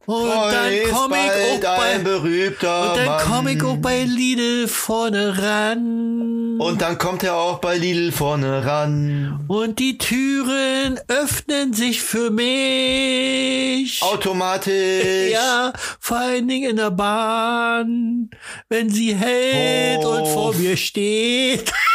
Und 0.07 0.29
dann 0.29 0.71
komm 0.91 1.13
ich 1.13 1.65
auch 1.65 1.79
bei, 1.79 1.97
berühmter 1.97 2.91
und 2.91 2.97
dann 2.97 3.05
Mann. 3.07 3.21
komm 3.27 3.47
ich 3.47 3.63
auch 3.63 3.77
bei 3.77 4.03
Lidl 4.03 4.67
vorne 4.67 5.35
ran. 5.41 6.57
Und 6.59 6.79
dann 6.83 6.99
kommt 6.99 7.23
er 7.23 7.35
auch 7.35 7.57
bei 7.57 7.75
Lidl 7.79 8.11
vorne 8.11 8.63
ran. 8.63 9.43
Und 9.47 9.79
die 9.79 9.97
Türen 9.97 10.99
öffnen 11.07 11.73
sich 11.73 12.03
für 12.03 12.29
mich. 12.29 13.99
Automatisch. 14.03 15.31
Ja, 15.31 15.73
vor 15.99 16.17
allen 16.17 16.47
Dingen 16.47 16.69
in 16.69 16.75
der 16.77 16.91
Bahn, 16.91 18.29
wenn 18.69 18.91
sie 18.91 19.15
hält 19.15 20.05
Oh. 20.05 20.09
und 20.17 20.27
vor 20.27 20.53
mir 20.53 20.77
steht. 20.77 21.71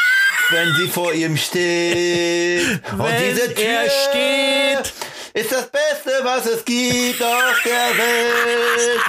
Wenn 0.51 0.75
sie 0.75 0.89
vor 0.89 1.13
ihm 1.13 1.37
steht. 1.37 2.81
Und 2.93 3.05
Wenn 3.05 3.35
diese 3.35 3.55
Tür 3.55 3.89
steht. 3.89 4.93
ist 5.33 5.53
das 5.53 5.69
Beste, 5.69 6.11
was 6.25 6.47
es 6.47 6.65
gibt 6.65 7.23
auf 7.23 7.63
der 7.65 7.99
Welt. 7.99 9.01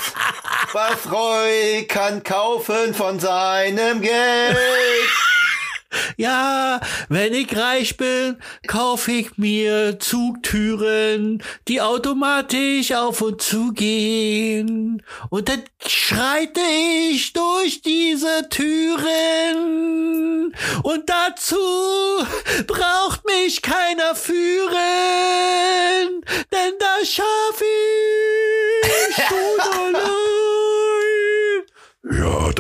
Was 0.74 1.12
Roy 1.12 1.86
kann 1.88 2.22
kaufen 2.24 2.94
von 2.94 3.20
seinem 3.20 4.02
Geld. 4.02 4.58
Ja, 6.18 6.80
wenn 7.10 7.34
ich 7.34 7.56
reich 7.56 7.98
bin, 7.98 8.38
kaufe 8.68 9.12
ich 9.12 9.38
mir 9.38 10.00
Zugtüren, 10.00 11.44
die 11.68 11.82
automatisch 11.82 12.94
auf 12.94 13.22
und 13.22 13.42
zu 13.42 13.74
gehen. 13.74 15.04
Und 15.30 15.50
dann 15.50 15.64
schreite 15.86 16.62
ich 17.12 17.34
durch 17.34 17.82
diese 17.82 18.48
Türen. 18.50 19.82
Und 20.84 21.10
dazu 21.10 21.58
braucht 22.68 23.26
mich 23.26 23.62
keiner 23.62 24.16
führen, 24.16 24.76
denn 26.52 26.74
das 26.80 27.10
schaff 27.10 27.62
ich 27.62 29.24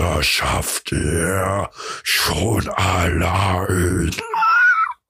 das 0.02 0.26
schafft 0.26 0.92
er 0.92 1.70
schon 2.04 2.68
allein. 2.70 4.12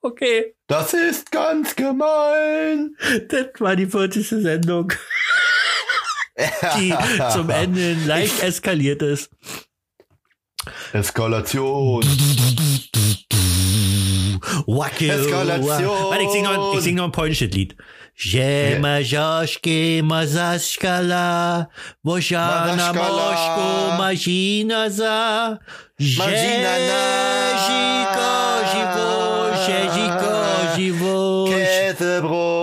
Okay, 0.04 0.56
Das 0.66 0.94
ist 0.94 1.30
ganz 1.30 1.76
gemein. 1.76 2.96
das 3.28 3.46
war 3.60 3.76
die 3.76 3.86
40. 3.86 4.28
Sendung. 4.30 4.92
die 6.76 6.92
zum 7.32 7.48
Ende 7.50 7.94
leicht 8.04 8.42
eskaliert 8.42 9.00
ist. 9.02 9.30
Eskalation. 10.92 12.02
Wacke, 14.66 15.08
Eskalation. 15.08 15.86
Warte, 16.10 16.24
ich 16.24 16.30
sing 16.30 16.42
noch, 16.42 16.72
ein- 16.72 16.78
ich 16.78 16.84
sing 16.84 16.94
noch 16.96 17.04
ein 17.04 17.12
polnisches 17.12 17.52
Lied. 17.54 17.76
Jema 18.24 18.98
Joszkie 19.00 20.02
Mazaskala, 20.02 21.66
Wojana 22.04 22.76
Mazaskala. 22.76 23.08
Moszku 23.10 23.96
Mazina 23.98 24.90
za, 24.90 25.58
Mazina 26.18 26.78
na. 26.88 27.02
Ziko 27.66 28.32
Ziwo, 28.72 29.08
Ziko 29.94 30.34
Ziwo. 30.76 31.48
Käsebrot. 31.48 32.62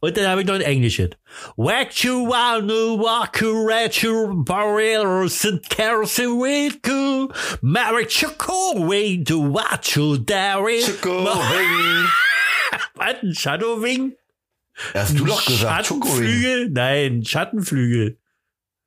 Und 0.00 0.16
dann 0.16 0.26
habe 0.28 0.40
ich 0.42 0.46
noch 0.46 0.54
ein 0.54 0.60
englisches. 0.62 1.10
Kerosene 5.68 6.40
with 6.40 6.78
you. 6.86 7.28
Marry 7.60 8.06
Choco 8.06 8.86
way 8.86 9.22
to 9.24 9.38
watch 9.38 9.96
you 9.96 10.16
dairy. 10.18 10.80
Schokowing. 10.82 12.06
Was? 12.94 13.22
Ein 13.22 13.34
Shadowwing? 13.34 14.16
Hast 14.94 15.18
du 15.18 15.24
doch 15.24 15.44
gesagt. 15.44 15.86
Schattenflügel? 15.86 16.70
Nein, 16.70 17.24
Schattenflügel. 17.24 18.18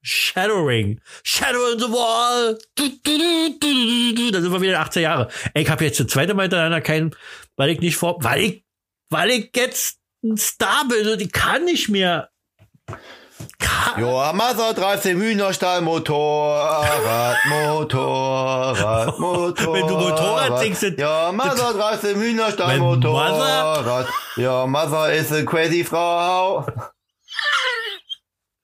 Shadowring. 0.02 1.02
Shadow 1.24 1.74
in 1.74 1.80
the 1.80 1.92
wall. 1.92 2.58
Du, 2.76 2.90
du, 3.04 3.60
du. 3.60 4.32
Da 4.32 4.42
sind 4.42 4.52
wir 4.52 4.62
wieder 4.62 4.74
in 4.74 4.78
18 4.78 5.04
Jahre. 5.04 5.30
Ey, 5.54 5.64
ich 5.64 5.70
habe 5.70 5.84
jetzt 5.84 6.00
das 6.00 6.08
zweite 6.08 6.34
Mal 6.34 6.44
hintereinander 6.44 6.82
keinen, 6.82 7.16
weil 7.58 7.70
ich 7.70 7.80
nicht 7.82 7.98
vor, 7.98 8.24
weil 8.24 8.42
ich, 8.42 8.66
weil 9.10 9.30
ich 9.32 9.52
jetzt 9.56 10.00
ein 10.24 10.38
Star 10.38 10.88
bin 10.88 11.08
und 11.08 11.22
ich 11.22 11.32
kann 11.32 11.66
nicht 11.66 11.90
mehr. 11.90 12.30
Joa 13.98 14.34
Mother 14.34 14.74
13 14.74 15.18
Hühnerstall, 15.18 15.82
Motorrad, 15.82 17.38
Motorrad, 17.50 19.20
Motorrad. 19.20 19.74
Wenn 19.74 19.88
du 19.88 19.98
Motorrad 19.98 20.60
singst, 20.60 20.84
Ja, 20.98 21.32
Mother 21.32 21.74
13 21.74 22.16
Hühnerstall, 22.16 22.78
Motorrad. 22.78 24.08
Ja, 24.38 24.66
ist 25.10 25.34
a 25.34 25.44
crazy 25.44 25.84
Frau. 25.84 26.66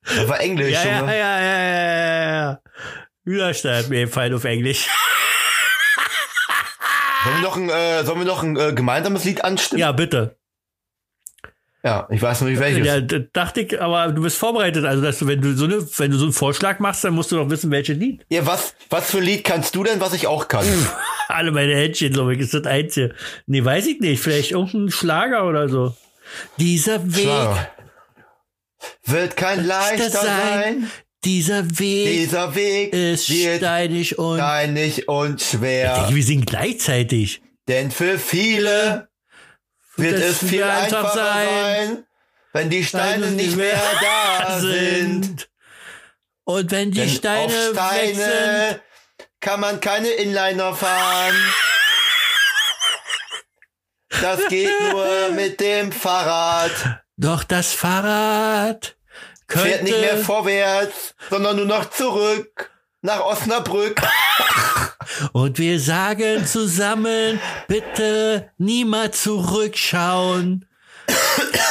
Das 0.04 0.28
war 0.30 0.39
Englisch, 0.39 0.72
ja, 0.72 0.84
ja, 0.84 1.06
ja, 1.06 1.39
ja, 1.39 1.39
ja, 1.39 2.36
ja. 2.36 2.60
Hühnerstall 3.26 3.80
hat 3.80 3.89
mir 3.89 4.06
gefallen 4.06 4.34
auf 4.34 4.43
Englisch. 4.43 4.88
Sollen 7.24 7.38
wir 7.38 7.43
noch 7.43 7.58
ein, 7.58 7.70
äh, 7.70 8.04
sollen 8.04 8.20
wir 8.20 8.26
noch 8.26 8.43
ein 8.43 8.56
äh, 8.56 8.72
gemeinsames 8.74 9.24
Lied 9.24 9.43
anstimmen? 9.43 9.80
Ja, 9.80 9.91
bitte. 9.91 10.38
Ja, 11.86 12.07
ich 12.09 12.19
weiß 12.19 12.41
noch 12.41 12.47
nicht 12.47 12.59
welches. 12.59 12.83
Ja, 12.83 12.99
dachte 12.99 13.61
ich, 13.61 13.79
aber 13.79 14.11
du 14.11 14.23
bist 14.23 14.38
vorbereitet. 14.38 14.86
Also, 14.86 15.03
dass 15.03 15.19
du, 15.19 15.27
wenn 15.27 15.39
du 15.39 15.53
so 15.55 15.65
eine, 15.65 15.75
wenn 15.99 16.09
du 16.09 16.17
so 16.17 16.23
einen 16.25 16.33
Vorschlag 16.33 16.79
machst, 16.79 17.03
dann 17.03 17.13
musst 17.13 17.31
du 17.31 17.36
doch 17.36 17.47
wissen, 17.51 17.69
welches 17.69 17.95
Lied. 17.97 18.25
Ja, 18.29 18.43
was, 18.47 18.73
was 18.89 19.11
für 19.11 19.17
ein 19.19 19.23
Lied 19.23 19.43
kannst 19.43 19.75
du 19.75 19.83
denn, 19.83 20.01
was 20.01 20.13
ich 20.13 20.25
auch 20.25 20.47
kann? 20.47 20.65
Alle 21.27 21.51
meine 21.51 21.75
Händchen, 21.75 22.11
glaube 22.11 22.33
ich, 22.33 22.39
ist 22.39 22.55
das 22.55 22.65
einzige. 22.65 23.13
Nee, 23.45 23.63
weiß 23.63 23.86
ich 23.86 23.99
nicht. 23.99 24.19
Vielleicht 24.19 24.49
irgendein 24.51 24.89
Schlager 24.89 25.47
oder 25.47 25.69
so. 25.69 25.95
Dieser 26.57 27.05
Weg, 27.05 27.25
Schlager. 27.25 27.69
Wird 29.05 29.38
kein 29.38 29.63
leichter 29.65 30.09
sein. 30.09 30.89
dieser 31.23 31.65
Weg 31.79 32.07
Dieser 32.07 32.55
Weg 32.55 32.93
ist 32.93 33.27
steinig 33.27 34.17
und. 34.17 34.38
steinig 34.38 35.07
und 35.07 35.39
Ich 35.41 35.49
schwer. 35.49 35.95
denke, 35.97 36.15
wir 36.15 36.23
singen 36.23 36.45
gleichzeitig. 36.45 37.41
Denn 37.67 37.91
für 37.91 38.17
viele 38.17 39.07
wird 39.98 40.20
es 40.20 40.39
viel 40.39 40.64
einfach 40.64 41.04
einfacher 41.04 41.16
sein, 41.16 41.88
sein, 41.88 42.08
wenn 42.54 42.70
die 42.70 42.84
Steine 42.84 43.32
nicht 43.32 43.56
mehr 43.56 43.80
da 44.02 44.60
sind. 44.60 45.50
Und 46.43 46.72
wenn 46.72 46.91
die 46.91 47.00
Denn 47.00 47.10
Steine, 47.10 47.46
auf 47.46 47.76
weg 47.76 48.16
sind, 48.16 48.24
Steine 48.24 48.82
kann 49.39 49.60
man 49.60 49.80
keine 49.80 50.10
Inliner 50.10 50.76
fahren. 50.76 51.36
Das 54.22 54.48
geht 54.48 54.70
nur 54.91 55.30
mit 55.32 55.60
dem 55.60 55.91
Fahrrad. 55.91 56.72
doch 57.18 57.43
das 57.43 57.74
Fahrrad 57.74 58.96
könnte. 59.48 59.68
Fährt 59.68 59.84
nicht 59.84 60.00
mehr 60.00 60.18
vorwärts, 60.18 61.16
sondern 61.30 61.58
nur 61.58 61.66
noch 61.66 61.89
zurück. 61.89 62.72
Nach 63.02 63.22
Osnabrück. 63.22 64.02
Und 65.34 65.60
wir 65.60 65.80
sagen 65.80 66.45
zusammen, 66.45 67.39
bitte 67.68 68.51
niemals 68.58 69.24
zurückschauen. 69.24 70.68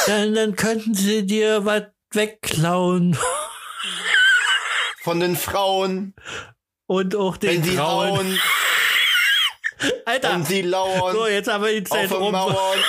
dann, 0.07 0.35
dann 0.35 0.55
könnten 0.55 0.93
sie 0.93 1.25
dir 1.25 1.65
was 1.65 1.83
wegklauen. 2.11 3.17
Von 5.01 5.19
den 5.19 5.35
Frauen, 5.35 6.15
Und 6.87 7.15
auch 7.15 7.37
den 7.37 7.49
wenn 7.49 7.63
sie 7.63 7.75
Frauen. 7.77 8.17
hauen 8.17 8.39
Alter, 10.05 10.35
und 10.35 10.47
sie 10.47 10.61
lauern 10.61 11.13
so, 11.15 11.27
jetzt 11.27 11.47
haben 11.51 11.63
wir 11.63 11.71
die 11.73 11.83
Zeit 11.83 12.11
rum. 12.11 12.31
Mauern. 12.31 12.79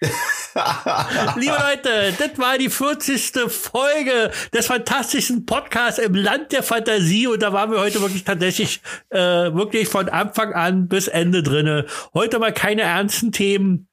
Liebe 1.36 1.56
Leute, 1.56 2.14
das 2.18 2.38
war 2.38 2.58
die 2.58 2.70
40. 2.70 3.32
Folge 3.48 4.30
des 4.52 4.66
fantastischen 4.66 5.46
Podcasts 5.46 5.98
im 5.98 6.14
Land 6.14 6.52
der 6.52 6.62
Fantasie 6.62 7.26
und 7.26 7.42
da 7.42 7.52
waren 7.52 7.72
wir 7.72 7.80
heute 7.80 8.00
wirklich 8.00 8.24
tatsächlich 8.24 8.80
äh, 9.10 9.18
wirklich 9.18 9.88
von 9.88 10.08
Anfang 10.08 10.52
an 10.52 10.88
bis 10.88 11.08
Ende 11.08 11.42
drinne. 11.42 11.86
Heute 12.14 12.38
mal 12.38 12.52
keine 12.52 12.82
ernsten 12.82 13.32
Themen. 13.32 13.88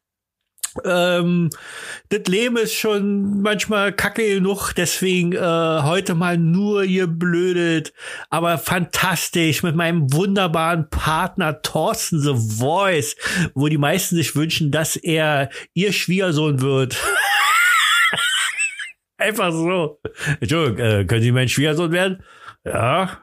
Ähm, 0.85 1.49
das 2.09 2.21
Leben 2.27 2.57
ist 2.57 2.73
schon 2.75 3.41
manchmal 3.41 3.91
kacke 3.93 4.35
genug, 4.35 4.73
deswegen 4.73 5.33
äh, 5.33 5.39
heute 5.39 6.15
mal 6.15 6.37
nur 6.37 6.83
ihr 6.83 7.07
blödet, 7.07 7.93
aber 8.29 8.57
fantastisch 8.57 9.63
mit 9.63 9.75
meinem 9.75 10.13
wunderbaren 10.13 10.89
Partner 10.89 11.61
Thorsten 11.61 12.19
The 12.21 12.35
Voice, 12.59 13.15
wo 13.53 13.67
die 13.67 13.77
meisten 13.77 14.15
sich 14.15 14.35
wünschen, 14.35 14.71
dass 14.71 14.95
er 14.95 15.49
ihr 15.73 15.93
Schwiegersohn 15.93 16.61
wird. 16.61 16.97
Einfach 19.17 19.51
so. 19.51 19.99
Entschuldigung, 20.39 20.79
äh, 20.79 21.05
können 21.05 21.21
Sie 21.21 21.31
mein 21.31 21.49
Schwiegersohn 21.49 21.91
werden? 21.91 22.23
Ja. 22.63 23.19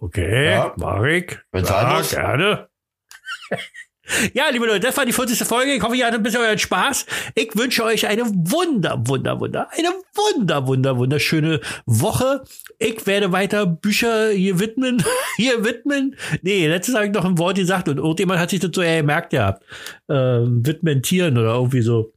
Okay, 0.00 0.50
Ja. 0.50 0.74
mach 0.76 1.02
ich. 1.04 1.38
Muss. 1.52 2.10
gerne. 2.10 2.68
Ja, 4.34 4.48
liebe 4.50 4.66
Leute, 4.66 4.80
das 4.80 4.96
war 4.96 5.06
die 5.06 5.12
40. 5.12 5.46
Folge. 5.46 5.72
Ich 5.74 5.82
hoffe, 5.82 5.96
ihr 5.96 6.06
hattet 6.06 6.20
ein 6.20 6.22
bisschen 6.22 6.40
euren 6.40 6.58
Spaß. 6.58 7.06
Ich 7.34 7.56
wünsche 7.56 7.84
euch 7.84 8.06
eine 8.06 8.24
wunder, 8.26 9.00
wunder, 9.06 9.40
wunder, 9.40 9.68
eine 9.76 9.88
wunder, 10.14 10.66
wunder, 10.66 10.96
wunderschöne 10.96 11.60
Woche. 11.86 12.44
Ich 12.78 13.06
werde 13.06 13.32
weiter 13.32 13.66
Bücher 13.66 14.30
hier 14.30 14.58
widmen, 14.58 15.02
hier 15.36 15.64
widmen. 15.64 16.16
Nee, 16.42 16.66
letztes 16.66 16.94
habe 16.94 17.06
ich 17.06 17.12
noch 17.12 17.24
ein 17.24 17.38
Wort 17.38 17.56
gesagt 17.56 17.88
und 17.88 17.98
irgendjemand 17.98 18.40
hat 18.40 18.50
sich 18.50 18.60
das 18.60 18.70
so 18.74 18.82
eher 18.82 19.00
gemerkt 19.00 19.30
gehabt. 19.30 19.64
Ähm, 20.08 20.64
widmentieren 20.66 21.38
oder 21.38 21.54
irgendwie 21.54 21.82
so. 21.82 22.12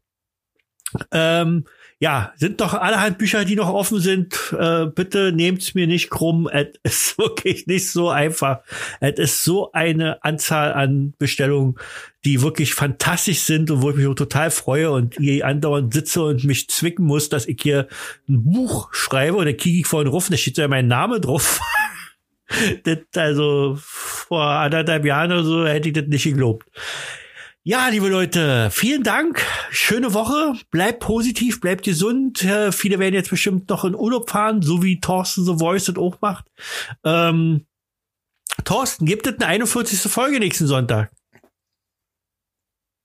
Ähm, 1.11 1.65
ja, 1.99 2.33
sind 2.35 2.59
noch 2.59 2.73
allerhand 2.73 3.17
Bücher, 3.17 3.45
die 3.45 3.55
noch 3.55 3.69
offen 3.69 3.99
sind. 3.99 4.53
Äh, 4.57 4.87
bitte 4.87 5.31
nehmt's 5.31 5.75
mir 5.75 5.87
nicht 5.87 6.09
krumm. 6.09 6.49
Es 6.51 6.67
ist 6.83 7.17
wirklich 7.17 7.67
nicht 7.67 7.89
so 7.89 8.09
einfach. 8.09 8.59
Es 8.99 9.17
ist 9.17 9.43
so 9.43 9.71
eine 9.71 10.23
Anzahl 10.23 10.73
an 10.73 11.13
Bestellungen, 11.17 11.75
die 12.25 12.41
wirklich 12.41 12.73
fantastisch 12.73 13.39
sind 13.41 13.71
und 13.71 13.81
wo 13.81 13.91
ich 13.91 13.95
mich 13.95 14.07
auch 14.07 14.15
total 14.15 14.51
freue 14.51 14.91
und 14.91 15.15
hier 15.15 15.45
andauernd 15.45 15.93
sitze 15.93 16.23
und 16.23 16.43
mich 16.43 16.67
zwicken 16.69 17.05
muss, 17.05 17.29
dass 17.29 17.45
ich 17.45 17.61
hier 17.61 17.87
ein 18.27 18.43
Buch 18.43 18.89
schreibe 18.93 19.37
und 19.37 19.45
dann 19.45 19.57
kriege 19.57 19.79
ich 19.79 19.87
vorhin 19.87 20.11
ruf, 20.11 20.27
da 20.29 20.35
steht 20.35 20.57
ja 20.57 20.67
mein 20.67 20.87
Name 20.87 21.21
drauf. 21.21 21.61
das, 22.83 22.97
also 23.15 23.77
vor 23.79 24.43
anderthalb 24.43 25.05
Jahren 25.05 25.31
oder 25.31 25.43
so 25.43 25.65
hätte 25.65 25.89
ich 25.89 25.93
das 25.93 26.07
nicht 26.07 26.25
geglaubt. 26.25 26.65
Ja, 27.67 27.87
liebe 27.87 28.09
Leute, 28.09 28.69
vielen 28.69 29.01
Dank. 29.01 29.43
Schöne 29.71 30.13
Woche. 30.13 30.53
Bleibt 30.69 30.99
positiv, 30.99 31.59
bleibt 31.59 31.83
gesund. 31.83 32.43
Äh, 32.43 32.71
viele 32.71 32.99
werden 32.99 33.15
jetzt 33.15 33.31
bestimmt 33.31 33.69
noch 33.69 33.83
in 33.85 33.95
Urlaub 33.95 34.29
fahren, 34.29 34.61
so 34.61 34.83
wie 34.83 34.99
Thorsten 34.99 35.45
The 35.45 35.57
Voice 35.57 35.85
das 35.85 35.97
auch 35.97 36.21
macht. 36.21 36.45
Ähm, 37.03 37.65
Thorsten, 38.65 39.07
gibt 39.07 39.25
es 39.25 39.33
eine 39.37 39.47
41. 39.47 39.99
Folge 40.11 40.39
nächsten 40.39 40.67
Sonntag? 40.67 41.11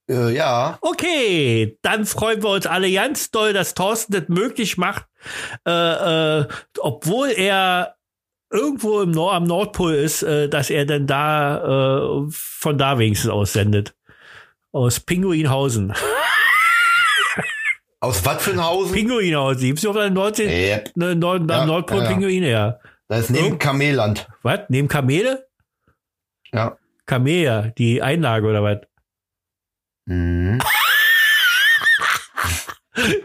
Äh, 0.07 0.35
ja. 0.35 0.77
Okay, 0.81 1.79
dann 1.81 2.05
freuen 2.05 2.43
wir 2.43 2.49
uns 2.51 2.67
alle 2.67 2.93
ganz 2.93 3.31
doll, 3.31 3.53
dass 3.53 3.73
Thorsten 3.73 4.13
das 4.13 4.27
möglich 4.27 4.77
macht, 4.77 5.07
äh, 5.65 6.41
äh, 6.41 6.47
obwohl 6.77 7.29
er 7.29 7.95
irgendwo 8.51 9.01
im 9.01 9.09
Nord 9.09 9.33
am 9.33 9.45
Nordpol 9.45 9.95
ist, 9.95 10.21
äh, 10.21 10.49
dass 10.49 10.69
er 10.69 10.85
dann 10.85 11.07
da 11.07 12.19
äh, 12.19 12.27
von 12.29 12.77
da 12.77 12.99
wenigstens 12.99 13.31
aussendet. 13.31 13.95
Aus 14.71 14.99
Pinguinhausen. 14.99 15.93
Aus 17.99 18.25
Wattenhausen? 18.25 18.93
Pinguinhausen. 18.93 19.61
Gibt's 19.61 19.85
auf 19.85 19.95
der 19.95 20.09
Nordsee? 20.09 20.71
Yep. 20.71 20.91
Ne, 20.95 21.15
Nord, 21.15 21.49
Ja, 21.49 21.65
Nordpol 21.65 21.99
ja, 21.99 22.03
ja. 22.03 22.09
Pinguine, 22.09 22.49
ja. 22.49 22.79
Das 23.07 23.25
ist 23.25 23.29
neben 23.29 23.59
Kamelland. 23.59 24.27
Was? 24.41 24.61
Neben 24.69 24.87
Kamele? 24.87 25.47
Ja. 26.51 26.77
Kamea, 27.05 27.67
die 27.77 28.01
Einlage 28.01 28.47
oder 28.47 28.63
was? 28.63 28.79
Mhm. 30.05 30.59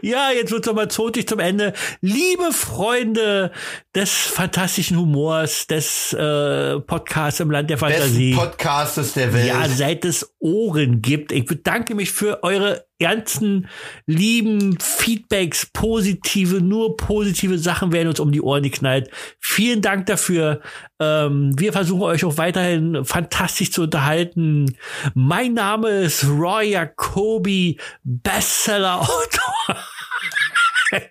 Ja, 0.00 0.30
jetzt 0.30 0.52
wird's 0.52 0.68
aber 0.68 0.88
zotig 0.88 1.28
zum 1.28 1.40
Ende. 1.40 1.72
Liebe 2.00 2.52
Freunde 2.52 3.50
des 3.94 4.10
fantastischen 4.10 4.96
Humors, 4.96 5.66
des 5.66 6.12
äh, 6.12 6.78
Podcasts 6.80 7.40
im 7.40 7.50
Land 7.50 7.70
der 7.70 7.78
Fantasie. 7.78 8.34
Besten 8.34 8.48
Podcastes 8.48 9.14
der 9.14 9.34
Welt. 9.34 9.48
Ja, 9.48 9.68
seit 9.68 10.04
es 10.04 10.34
Ohren 10.38 11.02
gibt. 11.02 11.32
Ich 11.32 11.46
bedanke 11.46 11.96
mich 11.96 12.12
für 12.12 12.44
eure 12.44 12.86
ganzen 12.98 13.68
lieben 14.06 14.78
Feedbacks, 14.80 15.66
positive, 15.66 16.60
nur 16.60 16.96
positive 16.96 17.58
Sachen 17.58 17.92
werden 17.92 18.08
uns 18.08 18.20
um 18.20 18.32
die 18.32 18.40
Ohren 18.40 18.62
geknallt. 18.62 19.10
Vielen 19.40 19.82
Dank 19.82 20.06
dafür. 20.06 20.60
Ähm, 20.98 21.52
wir 21.58 21.72
versuchen 21.72 22.02
euch 22.02 22.24
auch 22.24 22.38
weiterhin 22.38 23.04
fantastisch 23.04 23.72
zu 23.72 23.82
unterhalten. 23.82 24.76
Mein 25.14 25.54
Name 25.54 25.88
ist 25.88 26.24
Roy 26.24 26.70
Jacobi, 26.70 27.78
Bestseller-Autor. 28.04 29.54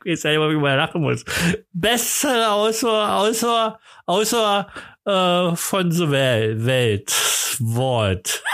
ich 0.03 0.13
weiß 0.13 0.23
nicht, 0.23 0.39
wie 0.39 0.55
man 0.55 0.77
lachen 0.77 1.01
muss. 1.01 1.23
Bestseller-Autor, 1.73 3.11
außer, 3.11 3.79
außer 4.07 4.67
äh, 5.05 5.55
von 5.55 5.91
The 5.91 6.09
Welt, 6.09 6.65
Welt, 6.65 7.13
Wort. 7.59 8.43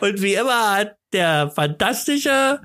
Und 0.00 0.20
wie 0.20 0.34
immer 0.34 0.76
hat 0.76 0.96
der 1.12 1.50
fantastische, 1.50 2.60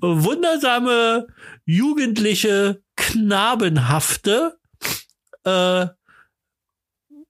wundersame, 0.00 1.26
jugendliche, 1.64 2.82
knabenhafte, 2.96 4.56
äh, 5.44 5.86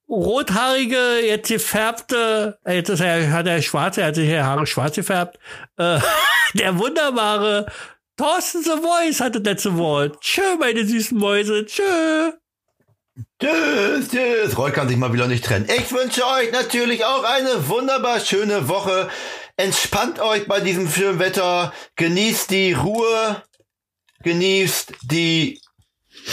rothaarige, 0.09 1.20
jetzt 1.26 1.49
gefärbte, 1.49 2.59
äh, 2.64 2.76
jetzt 2.76 2.90
ist 2.90 3.01
er, 3.01 3.30
hat 3.32 3.47
er 3.47 3.62
schwarze, 3.62 4.03
er 4.03 4.09
hat 4.09 4.14
sich 4.16 4.28
die 4.28 4.38
Haare 4.38 4.66
schwarz 4.66 4.97
gefärbt, 4.97 5.38
äh, 5.78 5.99
der 6.55 6.78
wunderbare 6.78 7.66
Thorsten 8.16 8.62
The 8.62 8.70
Voice 8.80 9.20
hatte 9.20 9.40
letzte 9.40 9.76
Wort. 9.76 10.20
Tschö, 10.20 10.57
meine 10.59 10.84
süßen 10.84 11.18
Mäuse, 11.18 11.64
tschö. 11.66 12.32
Tschüss, 13.45 14.09
tschüss. 14.09 14.57
Roy 14.57 14.72
kann 14.72 14.88
sich 14.88 14.97
mal 14.97 15.12
wieder 15.12 15.28
nicht 15.28 15.45
trennen. 15.45 15.68
Ich 15.68 15.92
wünsche 15.92 16.26
euch 16.26 16.51
natürlich 16.53 17.05
auch 17.05 17.24
eine 17.24 17.68
wunderbar 17.68 18.18
schöne 18.20 18.68
Woche. 18.68 19.11
Entspannt 19.59 20.18
euch 20.18 20.47
bei 20.47 20.61
diesem 20.61 20.88
schönen 20.88 21.18
Wetter. 21.18 21.74
Genießt 21.97 22.49
die 22.51 22.72
Ruhe. 22.72 23.42
Genießt 24.22 24.95
die... 25.03 25.61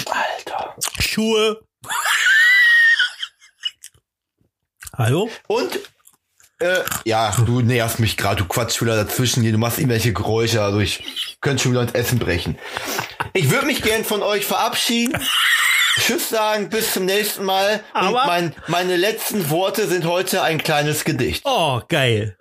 Alter. 0.10 0.78
Schuhe. 1.00 1.62
Hallo? 4.98 5.30
Und... 5.48 5.80
Äh, 6.60 6.80
ja, 7.04 7.36
du 7.46 7.60
nervst 7.60 8.00
mich 8.00 8.16
gerade, 8.16 8.44
du 8.44 8.48
quatschst 8.48 8.82
wieder 8.82 8.96
dazwischen 8.96 9.42
hier, 9.42 9.52
du 9.52 9.58
machst 9.58 9.80
irgendwelche 9.80 10.14
Geräusche, 10.14 10.62
also 10.62 10.80
ich 10.80 11.38
könnte 11.42 11.64
schon 11.64 11.72
wieder 11.72 11.82
ins 11.82 11.94
Essen 11.94 12.20
brechen. 12.20 12.60
Ich 13.34 13.50
würde 13.50 13.66
mich 13.66 13.82
gern 13.82 14.06
von 14.06 14.22
euch 14.22 14.46
verabschieden. 14.46 15.20
Tschüss 16.00 16.30
sagen, 16.30 16.70
bis 16.70 16.94
zum 16.94 17.06
nächsten 17.06 17.44
Mal. 17.44 17.84
Und 17.94 18.00
Aber- 18.02 18.26
mein, 18.26 18.56
meine 18.68 18.96
letzten 18.98 19.50
Worte 19.50 19.88
sind 19.88 20.06
heute 20.06 20.42
ein 20.42 20.64
kleines 20.64 21.04
Gedicht. 21.04 21.42
Oh, 21.46 21.82
geil. 21.88 22.38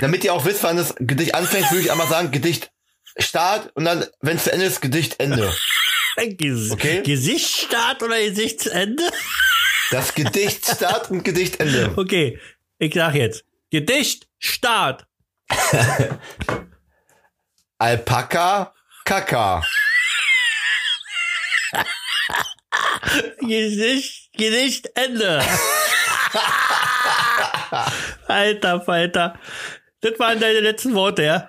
Damit 0.00 0.24
ihr 0.24 0.34
auch 0.34 0.44
wisst, 0.44 0.62
wann 0.62 0.76
das 0.76 0.94
Gedicht 0.98 1.34
anfängt, 1.34 1.70
würde 1.70 1.82
ich 1.82 1.90
einmal 1.90 2.06
sagen, 2.06 2.30
Gedicht 2.30 2.70
Start 3.18 3.70
und 3.74 3.84
dann, 3.86 4.06
wenn 4.20 4.36
es 4.36 4.44
zu 4.44 4.52
Ende 4.52 4.66
ist, 4.66 4.80
Gedicht 4.80 5.18
Ende. 5.18 5.52
Ges 6.16 6.70
Okay. 6.70 7.02
Gesichtsstart 7.02 8.02
oder 8.02 8.18
Gesichtsende? 8.20 9.02
Das 9.90 10.14
Gedicht 10.14 10.66
Start 10.66 11.10
und 11.10 11.24
Gedicht 11.24 11.58
Ende. 11.58 11.92
Okay, 11.96 12.38
ich 12.78 12.94
sag 12.94 13.16
jetzt. 13.16 13.44
Gedicht, 13.72 14.28
Start. 14.38 15.04
Alpaka, 17.78 18.72
Kaka. 19.04 19.62
Gesicht, 23.40 24.30
Gedicht, 24.36 24.90
Ende. 24.94 25.42
Alter 28.28 28.80
Falter. 28.82 29.38
Das 30.00 30.18
waren 30.18 30.40
deine 30.40 30.60
letzten 30.60 30.94
Worte, 30.94 31.22
ja? 31.24 31.48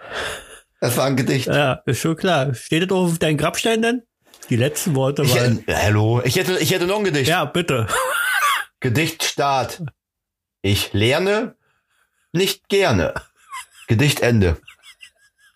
Das 0.79 0.97
war 0.97 1.05
ein 1.05 1.15
Gedicht. 1.15 1.47
Ja, 1.47 1.81
ist 1.85 2.01
schon 2.01 2.15
klar. 2.15 2.53
Steht 2.55 2.83
das 2.83 2.91
auf 2.91 3.19
deinem 3.19 3.37
Grabstein 3.37 3.81
denn? 3.81 4.01
Die 4.49 4.55
letzten 4.55 4.95
Worte 4.95 5.21
Ich, 5.23 5.35
waren. 5.35 5.59
hätte- 5.65 5.77
hallo, 5.83 6.21
ich 6.25 6.35
hätte, 6.35 6.57
ich 6.57 6.71
hätte 6.71 6.87
noch 6.87 6.97
ein 6.97 7.03
Gedicht. 7.05 7.29
Ja, 7.29 7.45
bitte. 7.45 7.87
Gedicht 8.79 9.23
Start. 9.23 9.83
Ich 10.63 10.91
lerne 10.93 11.55
nicht 12.33 12.67
gerne. 12.69 13.13
Gedicht 13.87 14.21
Ende. 14.21 14.57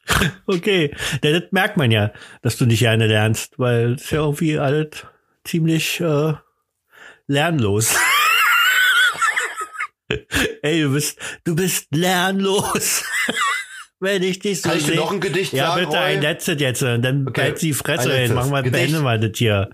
Okay. 0.48 0.96
Ja, 1.24 1.40
das 1.40 1.52
merkt 1.52 1.78
man 1.78 1.92
ja, 1.92 2.12
dass 2.42 2.58
du 2.58 2.66
nicht 2.66 2.80
gerne 2.80 3.08
lernst, 3.08 3.58
weil 3.58 3.94
es 3.94 4.10
ja 4.12 4.20
irgendwie 4.20 4.58
alles 4.60 4.90
ziemlich 5.44 6.00
äh, 6.00 6.34
lernlos. 7.28 7.96
Ey, 10.62 10.84
du 10.84 10.94
bist, 10.94 11.20
du 11.44 11.56
bist 11.56 11.88
lernlos. 11.92 13.04
Wenn 14.00 14.22
ich 14.24 14.40
dich 14.40 14.62
so 14.62 14.70
Kann 14.70 14.78
ich 14.78 14.86
dir 14.86 14.96
noch 14.96 15.12
ein 15.12 15.20
Gedicht 15.22 15.54
Ja, 15.54 15.68
sagen, 15.70 15.86
bitte, 15.86 15.98
Roy? 15.98 16.06
ein 16.06 16.22
letztes 16.22 16.60
jetzt. 16.62 16.82
Dann 16.82 17.28
Okay, 17.28 17.42
halt 17.42 17.62
die 17.62 17.74
Fresse 17.74 18.14
hin. 18.16 18.34
Machen 18.34 18.52
wir, 18.52 18.62
Gedicht. 18.62 18.92
beenden 18.92 19.04
wir 19.04 19.18
das 19.18 19.38
hier. 19.38 19.70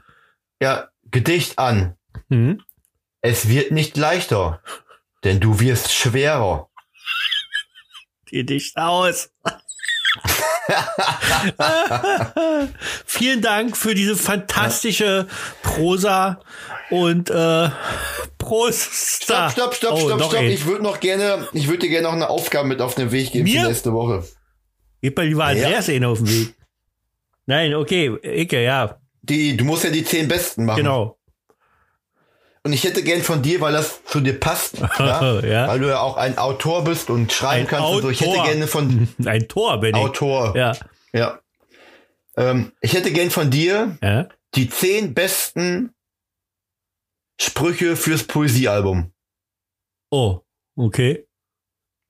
Ja, 0.62 0.90
Gedicht 1.10 1.58
an. 1.60 1.98
Hm? 2.30 2.62
Es 3.22 3.50
wird 3.50 3.72
nicht 3.72 3.98
leichter, 3.98 4.62
denn 5.24 5.40
du 5.40 5.60
wirst 5.60 5.92
schwerer. 5.92 6.70
Geh 8.28 8.44
dich 8.44 8.72
aus. 8.78 9.34
Vielen 13.06 13.42
Dank 13.42 13.78
für 13.78 13.96
diese 13.96 14.16
fantastische 14.16 15.28
Prosa 15.64 16.40
und 16.90 17.30
äh, 17.30 17.70
Prost. 18.38 19.24
Stopp, 19.24 19.52
stopp, 19.52 19.76
stopp, 19.76 19.94
Oh, 19.94 20.08
stopp, 20.10 20.24
stopp. 20.24 20.42
Ich 20.44 20.66
würde 20.66 20.84
noch 20.84 21.00
gerne, 21.00 21.48
ich 21.54 21.68
würde 21.68 21.80
dir 21.80 21.90
gerne 21.90 22.08
noch 22.08 22.14
eine 22.14 22.30
Aufgabe 22.30 22.68
mit 22.68 22.82
auf 22.82 22.96
den 22.96 23.12
Weg 23.12 23.32
geben 23.32 23.46
Mir? 23.46 23.62
für 23.62 23.68
nächste 23.68 23.94
Woche. 23.94 24.24
Gib 25.02 25.18
mal 25.18 25.28
lieber 25.28 25.46
Andreas 25.46 25.90
einen 25.90 26.06
auf 26.06 26.20
den 26.20 26.30
Weg. 26.30 26.56
Nein, 27.46 27.74
okay, 27.74 28.16
Icke, 28.24 28.64
ja, 28.64 28.98
Die, 29.24 29.58
du 29.58 29.66
musst 29.66 29.84
ja 29.84 29.90
die 29.90 30.04
zehn 30.04 30.28
besten 30.28 30.66
machen. 30.66 30.78
genau. 30.78 31.18
Und 32.64 32.74
ich 32.74 32.84
hätte 32.84 33.02
gern 33.04 33.22
von 33.22 33.42
dir, 33.42 33.60
weil 33.62 33.74
das 33.74 34.04
zu 34.06 34.20
dir 34.22 34.40
passt, 34.40 34.78
ja, 35.00 35.40
Ja. 35.40 35.68
weil 35.68 35.80
du 35.80 35.88
ja 35.88 36.00
auch 36.00 36.16
ein 36.18 36.38
Autor 36.38 36.84
bist 36.84 37.10
und 37.10 37.32
schreiben 37.32 37.62
Ein 37.62 37.68
kannst 37.68 37.90
und 37.90 38.02
so. 38.04 38.10
Ich 38.10 38.22
hätte 38.22 38.32
Autor. 38.32 38.46
gerne 38.46 38.68
von 38.68 39.08
Ein 39.26 39.48
Tor 39.48 39.80
bin 39.80 39.96
ich. 39.96 40.02
Autor. 40.02 40.56
Ja. 40.56 40.74
Ja. 41.14 41.40
Ähm, 42.38 42.72
ich 42.82 42.94
hätte 42.94 43.12
gern 43.12 43.32
von 43.32 43.50
dir 43.50 43.98
ja. 44.02 44.28
die 44.56 44.70
zehn 44.70 45.14
besten 45.14 45.94
Sprüche 47.40 47.96
fürs 47.96 48.24
Poesiealbum. 48.24 49.12
Oh, 50.12 50.42
okay. 50.76 51.26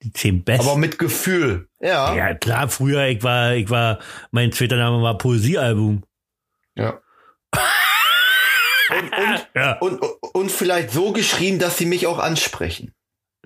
Die 0.02 0.12
zehn 0.12 0.44
besten. 0.44 0.68
Aber 0.68 0.76
mit 0.76 0.98
Gefühl. 0.98 1.68
Ja. 1.80 2.14
ja, 2.14 2.34
klar, 2.34 2.68
früher, 2.68 3.06
ich 3.06 3.22
war, 3.22 3.54
ich 3.54 3.70
war, 3.70 4.00
mein 4.32 4.52
zweiter 4.52 4.76
Name 4.76 5.02
war 5.02 5.16
Poesiealbum. 5.16 6.02
ja. 6.76 7.00
Und, 9.02 9.12
und, 9.18 9.46
Ja. 9.54 9.78
und, 9.78 10.00
und 10.34 10.50
vielleicht 10.52 10.90
so 10.90 11.12
geschrieben, 11.12 11.58
dass 11.58 11.76
sie 11.78 11.86
mich 11.86 12.06
auch 12.06 12.18
ansprechen. 12.18 12.94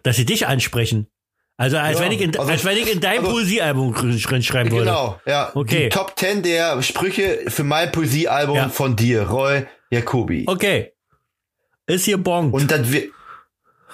Dass 0.02 0.16
sie 0.16 0.24
dich 0.26 0.46
ansprechen. 0.46 1.08
Also 1.58 1.78
als 1.78 1.98
Ja, 1.98 2.04
wenn 2.04 2.12
ich 2.12 2.20
in, 2.20 2.38
also- 2.38 2.50
als 2.52 2.64
wenn 2.64 2.76
ich 2.76 2.92
in 2.92 3.00
dein 3.00 3.20
also- 3.20 3.30
Poesiealbum 3.32 3.94
drin 3.94 4.42
schreiben 4.42 4.70
würde. 4.70 4.84
Genau, 4.84 5.20
ja. 5.24 5.50
Okay. 5.54 5.84
Die 5.84 5.88
Top 5.88 6.12
10 6.18 6.42
der 6.42 6.82
Sprüche 6.82 7.44
für 7.50 7.64
mein 7.64 7.90
Poesiealbum 7.90 8.56
Ja. 8.56 8.68
von 8.68 8.94
dir, 8.94 9.22
Roy 9.28 9.66
Jacobi. 9.90 10.44
Okay. 10.46 10.92
Ist 11.86 12.04
hier 12.04 12.18
Bonk. 12.18 12.52
Und 12.52 12.70
das 12.70 12.90
wird, 12.92 13.10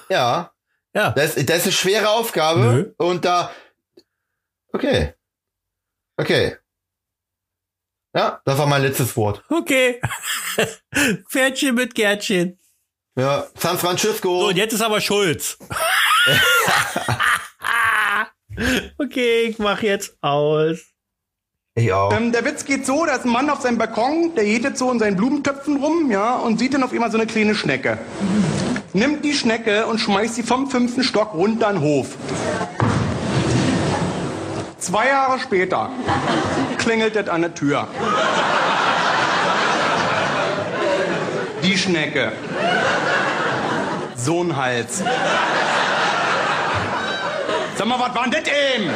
ja, 0.08 0.50
ja. 0.94 1.10
das, 1.10 1.34
das 1.36 1.56
ist 1.58 1.62
eine 1.64 1.72
schwere 1.72 2.08
Aufgabe. 2.08 2.60
Nö. 2.60 2.92
Und 2.96 3.24
da, 3.24 3.52
okay. 4.72 5.12
Okay. 6.16 6.56
Ja, 8.14 8.40
das 8.44 8.58
war 8.58 8.66
mein 8.66 8.82
letztes 8.82 9.16
Wort. 9.16 9.42
Okay. 9.48 10.00
Pferdchen 11.30 11.74
mit 11.74 11.94
Gärtchen. 11.94 12.58
Ja, 13.16 13.46
San 13.58 13.78
Francisco. 13.78 14.40
So, 14.40 14.48
und 14.48 14.56
jetzt 14.56 14.72
ist 14.72 14.82
aber 14.82 15.00
Schulz. 15.00 15.58
okay, 18.98 19.42
ich 19.44 19.58
mach 19.58 19.82
jetzt 19.82 20.16
aus. 20.20 20.78
ich 21.74 21.92
auch. 21.92 22.12
Ähm, 22.12 22.32
der 22.32 22.44
Witz 22.44 22.64
geht 22.64 22.86
so, 22.86 23.04
da 23.06 23.16
ist 23.16 23.24
ein 23.24 23.30
Mann 23.30 23.48
auf 23.50 23.60
seinem 23.60 23.78
Balkon, 23.78 24.34
der 24.34 24.44
jedet 24.44 24.76
so 24.76 24.90
in 24.90 24.98
seinen 24.98 25.16
Blumentöpfen 25.16 25.82
rum, 25.82 26.10
ja, 26.10 26.36
und 26.36 26.58
sieht 26.58 26.74
dann 26.74 26.82
auf 26.82 26.92
einmal 26.92 27.10
so 27.10 27.18
eine 27.18 27.26
kleine 27.26 27.54
Schnecke. 27.54 27.98
Nimmt 28.94 29.24
die 29.24 29.34
Schnecke 29.34 29.86
und 29.86 29.98
schmeißt 29.98 30.34
sie 30.34 30.42
vom 30.42 30.70
fünften 30.70 31.02
Stock 31.02 31.32
runter 31.34 31.70
in 31.70 31.76
den 31.76 31.82
Hof. 31.82 32.16
Zwei 34.78 35.08
Jahre 35.08 35.38
später 35.38 35.90
klingelt 36.82 37.16
es 37.16 37.28
an 37.28 37.42
der 37.42 37.54
Tür. 37.54 37.86
Die 41.62 41.78
Schnecke. 41.78 42.32
So 44.16 44.42
ein 44.42 44.56
Hals. 44.56 45.02
Sag 47.76 47.86
mal, 47.86 47.98
was 47.98 48.14
war 48.14 48.24
denn 48.24 48.32
das 48.32 48.42
eben? 48.42 48.90